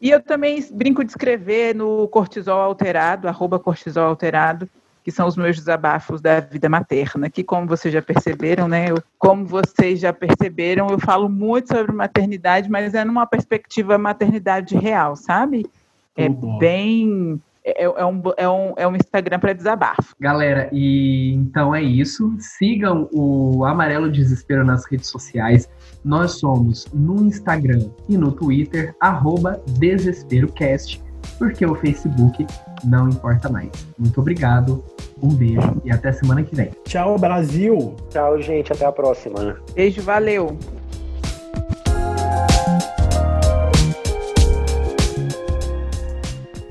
E 0.00 0.10
eu 0.10 0.20
também 0.20 0.66
brinco 0.72 1.04
de 1.04 1.10
escrever 1.10 1.74
no 1.74 2.08
cortisol 2.08 2.60
alterado, 2.60 3.28
arroba 3.28 3.58
cortisol 3.58 4.06
alterado, 4.06 4.68
que 5.04 5.10
são 5.10 5.26
os 5.26 5.36
meus 5.36 5.56
desabafos 5.56 6.20
da 6.20 6.40
vida 6.40 6.68
materna, 6.68 7.28
que 7.28 7.44
como 7.44 7.66
vocês 7.66 7.92
já 7.92 8.02
perceberam, 8.02 8.66
né, 8.66 8.90
eu, 8.90 9.02
como 9.18 9.46
vocês 9.46 10.00
já 10.00 10.12
perceberam, 10.12 10.88
eu 10.88 10.98
falo 10.98 11.28
muito 11.28 11.68
sobre 11.68 11.92
maternidade, 11.92 12.70
mas 12.70 12.94
é 12.94 13.04
numa 13.04 13.26
perspectiva 13.26 13.98
maternidade 13.98 14.76
real, 14.76 15.16
sabe? 15.16 15.66
É 16.16 16.28
bem 16.28 17.40
é, 17.64 17.84
é, 17.84 18.04
um, 18.04 18.22
é, 18.36 18.48
um, 18.48 18.72
é 18.76 18.88
um 18.88 18.96
Instagram 18.96 19.38
para 19.38 19.52
desabafo. 19.52 20.14
Galera, 20.18 20.68
e 20.72 21.34
então 21.34 21.74
é 21.74 21.82
isso. 21.82 22.34
Sigam 22.38 23.08
o 23.12 23.64
Amarelo 23.64 24.10
Desespero 24.10 24.64
nas 24.64 24.84
redes 24.86 25.08
sociais. 25.08 25.68
Nós 26.04 26.32
somos 26.32 26.86
no 26.92 27.22
Instagram 27.26 27.90
e 28.08 28.16
no 28.16 28.32
Twitter, 28.32 28.94
arroba 29.00 29.62
DesesperoCast, 29.78 31.02
porque 31.38 31.64
o 31.66 31.74
Facebook 31.74 32.46
não 32.84 33.08
importa 33.08 33.50
mais. 33.50 33.70
Muito 33.98 34.20
obrigado, 34.20 34.82
um 35.22 35.28
beijo 35.28 35.80
e 35.84 35.92
até 35.92 36.12
semana 36.12 36.42
que 36.42 36.54
vem. 36.54 36.70
Tchau, 36.84 37.18
Brasil! 37.18 37.94
Tchau, 38.08 38.40
gente, 38.40 38.72
até 38.72 38.86
a 38.86 38.92
próxima. 38.92 39.58
Beijo, 39.74 40.00
valeu! 40.00 40.56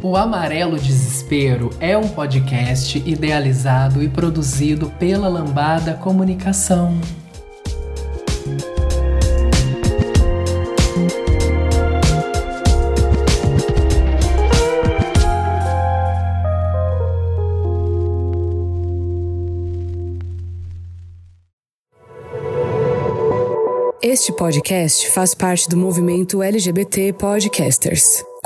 O 0.01 0.15
Amarelo 0.15 0.79
Desespero 0.79 1.71
é 1.77 1.97
um 1.97 2.07
podcast 2.07 3.03
idealizado 3.05 4.01
e 4.01 4.07
produzido 4.07 4.89
pela 4.91 5.27
Lambada 5.27 5.93
Comunicação. 5.93 6.97
Este 24.01 24.31
podcast 24.31 25.09
faz 25.11 25.33
parte 25.35 25.67
do 25.67 25.75
movimento 25.75 26.41
LGBT 26.41 27.11
Podcasters. 27.13 28.28